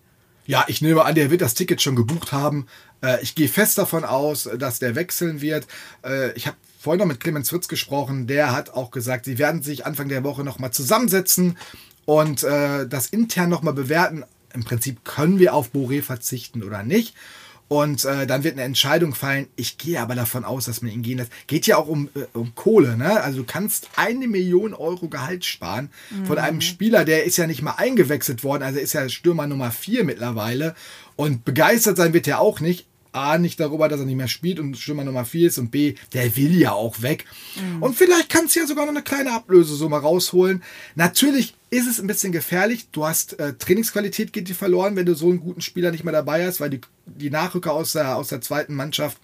Ja, 0.45 0.65
ich 0.67 0.81
nehme 0.81 1.05
an, 1.05 1.15
der 1.15 1.31
wird 1.31 1.41
das 1.41 1.53
Ticket 1.53 1.81
schon 1.81 1.95
gebucht 1.95 2.31
haben. 2.31 2.67
Äh, 3.01 3.21
ich 3.21 3.35
gehe 3.35 3.47
fest 3.47 3.77
davon 3.77 4.03
aus, 4.03 4.49
dass 4.57 4.79
der 4.79 4.95
wechseln 4.95 5.41
wird. 5.41 5.67
Äh, 6.03 6.33
ich 6.33 6.47
habe 6.47 6.57
vorhin 6.79 6.99
noch 6.99 7.05
mit 7.05 7.19
Clemens 7.19 7.49
Fritz 7.49 7.67
gesprochen. 7.67 8.27
Der 8.27 8.51
hat 8.51 8.71
auch 8.71 8.91
gesagt, 8.91 9.25
sie 9.25 9.37
werden 9.37 9.63
sich 9.63 9.85
Anfang 9.85 10.09
der 10.09 10.23
Woche 10.23 10.43
nochmal 10.43 10.71
zusammensetzen 10.71 11.57
und 12.05 12.43
äh, 12.43 12.87
das 12.87 13.07
intern 13.07 13.49
nochmal 13.49 13.73
bewerten. 13.73 14.25
Im 14.53 14.63
Prinzip 14.63 15.05
können 15.05 15.39
wir 15.39 15.53
auf 15.53 15.71
Boré 15.73 16.01
verzichten 16.01 16.61
oder 16.61 16.83
nicht. 16.83 17.15
Und 17.67 18.05
äh, 18.05 18.27
dann 18.27 18.43
wird 18.43 18.53
eine 18.53 18.63
Entscheidung 18.63 19.15
fallen. 19.15 19.47
Ich 19.55 19.77
gehe 19.77 19.99
aber 19.99 20.15
davon 20.15 20.43
aus, 20.43 20.65
dass 20.65 20.81
man 20.81 20.91
ihn 20.91 21.01
gehen 21.01 21.17
lässt. 21.17 21.31
Geht 21.47 21.65
ja 21.65 21.77
auch 21.77 21.87
um, 21.87 22.09
äh, 22.15 22.25
um 22.33 22.53
Kohle, 22.55 22.97
ne? 22.97 23.21
Also 23.21 23.39
du 23.39 23.43
kannst 23.45 23.89
eine 23.95 24.27
Million 24.27 24.73
Euro 24.73 25.07
Gehalt 25.07 25.43
sparen 25.45 25.89
von 26.25 26.37
einem 26.37 26.61
Spieler, 26.61 27.05
der 27.05 27.23
ist 27.23 27.37
ja 27.37 27.47
nicht 27.47 27.61
mal 27.61 27.75
eingewechselt 27.77 28.43
worden. 28.43 28.63
Also 28.63 28.79
ist 28.79 28.93
ja 28.93 29.09
Stürmer 29.09 29.47
Nummer 29.47 29.71
vier 29.71 30.03
mittlerweile. 30.03 30.75
Und 31.15 31.45
begeistert 31.45 31.97
sein 31.97 32.13
wird 32.13 32.27
er 32.27 32.39
auch 32.39 32.59
nicht. 32.59 32.85
A, 33.15 33.37
nicht 33.37 33.59
darüber, 33.59 33.87
dass 33.89 33.99
er 33.99 34.07
nicht 34.07 34.15
mehr 34.15 34.27
spielt 34.27 34.59
und 34.59 34.75
Stürmer 34.75 35.03
Nummer 35.03 35.23
4 35.23 35.47
ist 35.47 35.59
und 35.59 35.69
B, 35.69 35.93
der 36.13 36.35
will 36.35 36.59
ja 36.59 36.71
auch 36.71 37.03
weg. 37.03 37.25
Und 37.79 37.95
vielleicht 37.95 38.29
kannst 38.29 38.55
du 38.55 38.61
ja 38.61 38.65
sogar 38.65 38.85
noch 38.85 38.91
eine 38.91 39.03
kleine 39.03 39.33
Ablösesumme 39.33 39.97
rausholen. 39.97 40.63
Natürlich 40.95 41.53
ist 41.73 41.87
es 41.87 41.99
ein 41.99 42.07
bisschen 42.07 42.31
gefährlich. 42.31 42.87
Du 42.91 43.05
hast 43.05 43.39
äh, 43.39 43.53
Trainingsqualität 43.53 44.31
geht 44.31 44.47
dir 44.47 44.55
verloren, 44.55 44.95
wenn 44.95 45.07
du 45.07 45.15
so 45.15 45.29
einen 45.29 45.39
guten 45.39 45.61
Spieler 45.61 45.91
nicht 45.91 46.03
mehr 46.03 46.13
dabei 46.13 46.45
hast, 46.45 46.59
weil 46.59 46.69
die, 46.69 46.81
die 47.05 47.31
Nachrücker 47.31 47.73
aus 47.73 47.93
der, 47.93 48.15
aus 48.15 48.27
der 48.27 48.41
zweiten 48.41 48.75
Mannschaft 48.75 49.17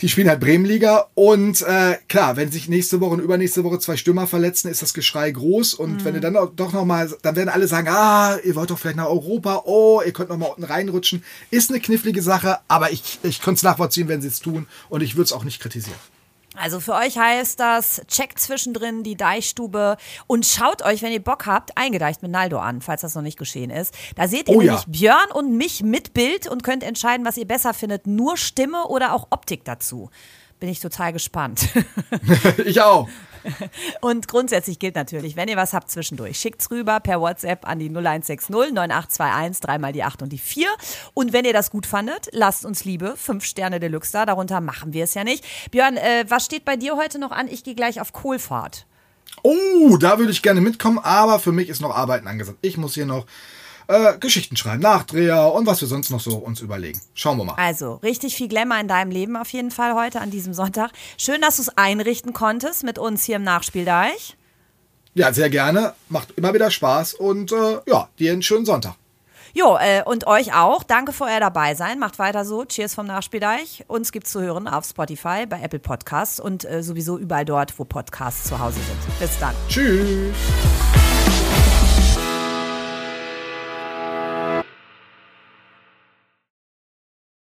die 0.00 0.08
spielen 0.08 0.30
halt 0.30 0.40
Bremenliga. 0.40 1.08
Und 1.14 1.60
äh, 1.62 1.98
klar, 2.08 2.36
wenn 2.36 2.50
sich 2.50 2.68
nächste 2.68 3.00
Woche 3.00 3.12
und 3.12 3.20
übernächste 3.20 3.64
Woche 3.64 3.78
zwei 3.78 3.98
Stürmer 3.98 4.26
verletzen, 4.26 4.70
ist 4.70 4.80
das 4.80 4.94
Geschrei 4.94 5.30
groß. 5.30 5.74
Und 5.74 6.04
wenn 6.06 6.14
du 6.14 6.20
dann 6.20 6.36
auch, 6.36 6.50
doch 6.56 6.72
noch 6.72 6.86
mal, 6.86 7.14
dann 7.20 7.36
werden 7.36 7.50
alle 7.50 7.68
sagen, 7.68 7.88
ah, 7.90 8.38
ihr 8.42 8.54
wollt 8.54 8.70
doch 8.70 8.78
vielleicht 8.78 8.96
nach 8.96 9.08
Europa, 9.08 9.62
oh, 9.66 10.00
ihr 10.04 10.12
könnt 10.12 10.30
noch 10.30 10.38
mal 10.38 10.46
unten 10.46 10.64
reinrutschen, 10.64 11.22
ist 11.50 11.70
eine 11.70 11.80
knifflige 11.80 12.22
Sache, 12.22 12.60
aber 12.66 12.92
ich 12.92 13.18
ich 13.22 13.42
könnte 13.42 13.58
es 13.58 13.62
nachvollziehen, 13.62 14.08
wenn 14.08 14.22
sie 14.22 14.28
es 14.28 14.40
tun. 14.40 14.66
Und 14.88 15.02
ich 15.02 15.16
würde 15.16 15.24
es 15.24 15.32
auch 15.32 15.44
nicht 15.44 15.60
kritisieren. 15.60 15.98
Also 16.56 16.80
für 16.80 16.94
euch 16.94 17.16
heißt 17.16 17.60
das, 17.60 18.02
checkt 18.08 18.40
zwischendrin 18.40 19.04
die 19.04 19.16
Deichstube 19.16 19.96
und 20.26 20.44
schaut 20.44 20.82
euch, 20.82 21.00
wenn 21.00 21.12
ihr 21.12 21.22
Bock 21.22 21.46
habt, 21.46 21.76
eingedeicht 21.78 22.22
mit 22.22 22.32
Naldo 22.32 22.58
an, 22.58 22.80
falls 22.80 23.02
das 23.02 23.14
noch 23.14 23.22
nicht 23.22 23.38
geschehen 23.38 23.70
ist. 23.70 23.94
Da 24.16 24.26
seht 24.26 24.48
ihr 24.48 24.56
Oh 24.56 24.60
ja. 24.60 24.72
nämlich 24.72 24.86
Björn 24.86 25.30
und 25.32 25.56
mich 25.56 25.82
mit 25.82 26.12
Bild 26.12 26.48
und 26.48 26.64
könnt 26.64 26.82
entscheiden, 26.82 27.24
was 27.24 27.36
ihr 27.36 27.46
besser 27.46 27.72
findet. 27.72 28.08
Nur 28.08 28.36
Stimme 28.36 28.88
oder 28.88 29.14
auch 29.14 29.28
Optik 29.30 29.64
dazu. 29.64 30.10
Bin 30.60 30.68
ich 30.68 30.80
total 30.80 31.12
gespannt. 31.12 31.68
ich 32.64 32.80
auch. 32.80 33.08
Und 34.00 34.28
grundsätzlich 34.28 34.78
gilt 34.78 34.94
natürlich, 34.94 35.36
wenn 35.36 35.48
ihr 35.48 35.56
was 35.56 35.72
habt 35.72 35.90
zwischendurch, 35.90 36.38
schickt's 36.38 36.70
rüber 36.70 37.00
per 37.00 37.20
WhatsApp 37.20 37.66
an 37.66 37.78
die 37.78 37.88
0160 37.88 38.50
9821, 38.50 39.60
dreimal 39.60 39.92
die 39.92 40.04
8 40.04 40.22
und 40.22 40.30
die 40.30 40.38
4. 40.38 40.68
Und 41.14 41.32
wenn 41.32 41.44
ihr 41.44 41.52
das 41.52 41.70
gut 41.70 41.86
fandet, 41.86 42.28
lasst 42.32 42.64
uns 42.64 42.84
Liebe, 42.84 43.14
5 43.16 43.44
Sterne 43.44 43.80
Deluxe 43.80 44.12
da, 44.12 44.26
darunter 44.26 44.60
machen 44.60 44.92
wir 44.92 45.04
es 45.04 45.14
ja 45.14 45.24
nicht. 45.24 45.44
Björn, 45.70 45.96
äh, 45.96 46.24
was 46.28 46.44
steht 46.44 46.64
bei 46.64 46.76
dir 46.76 46.96
heute 46.96 47.18
noch 47.18 47.30
an? 47.30 47.48
Ich 47.48 47.64
gehe 47.64 47.74
gleich 47.74 48.00
auf 48.00 48.12
Kohlfahrt. 48.12 48.86
Oh, 49.42 49.96
da 49.98 50.18
würde 50.18 50.32
ich 50.32 50.42
gerne 50.42 50.60
mitkommen, 50.60 50.98
aber 50.98 51.38
für 51.38 51.52
mich 51.52 51.68
ist 51.68 51.80
noch 51.80 51.96
Arbeiten 51.96 52.26
angesagt. 52.26 52.58
Ich 52.60 52.76
muss 52.76 52.94
hier 52.94 53.06
noch 53.06 53.26
äh, 53.90 54.18
Geschichten 54.18 54.56
schreiben, 54.56 54.80
Nachdreher 54.80 55.52
und 55.52 55.66
was 55.66 55.80
wir 55.80 55.88
sonst 55.88 56.10
noch 56.10 56.20
so 56.20 56.36
uns 56.36 56.60
überlegen. 56.60 57.00
Schauen 57.14 57.36
wir 57.38 57.44
mal. 57.44 57.54
Also, 57.56 57.94
richtig 57.96 58.36
viel 58.36 58.48
Glamour 58.48 58.78
in 58.78 58.88
deinem 58.88 59.10
Leben 59.10 59.36
auf 59.36 59.48
jeden 59.52 59.70
Fall 59.70 59.94
heute 59.94 60.20
an 60.20 60.30
diesem 60.30 60.54
Sonntag. 60.54 60.92
Schön, 61.18 61.40
dass 61.40 61.56
du 61.56 61.62
es 61.62 61.76
einrichten 61.76 62.32
konntest 62.32 62.84
mit 62.84 62.98
uns 62.98 63.24
hier 63.24 63.36
im 63.36 63.42
Nachspieldeich. 63.42 64.36
Ja, 65.14 65.32
sehr 65.32 65.50
gerne. 65.50 65.94
Macht 66.08 66.32
immer 66.36 66.54
wieder 66.54 66.70
Spaß 66.70 67.14
und 67.14 67.52
äh, 67.52 67.78
ja, 67.86 68.08
dir 68.18 68.32
einen 68.32 68.42
schönen 68.42 68.64
Sonntag. 68.64 68.94
Jo, 69.52 69.76
äh, 69.80 70.04
und 70.04 70.28
euch 70.28 70.54
auch. 70.54 70.84
Danke 70.84 71.12
für 71.12 71.24
euer 71.24 71.40
Dabeisein. 71.40 71.98
Macht 71.98 72.20
weiter 72.20 72.44
so. 72.44 72.64
Cheers 72.64 72.94
vom 72.94 73.06
Nachspieldeich. 73.06 73.84
Uns 73.88 74.12
gibt's 74.12 74.30
zu 74.30 74.40
hören 74.40 74.68
auf 74.68 74.84
Spotify, 74.84 75.46
bei 75.46 75.60
Apple 75.60 75.80
Podcasts 75.80 76.38
und 76.38 76.64
äh, 76.64 76.84
sowieso 76.84 77.18
überall 77.18 77.44
dort, 77.44 77.76
wo 77.78 77.84
Podcasts 77.84 78.44
zu 78.44 78.60
Hause 78.60 78.78
sind. 78.78 79.18
Bis 79.18 79.38
dann. 79.40 79.54
Tschüss. 79.68 80.36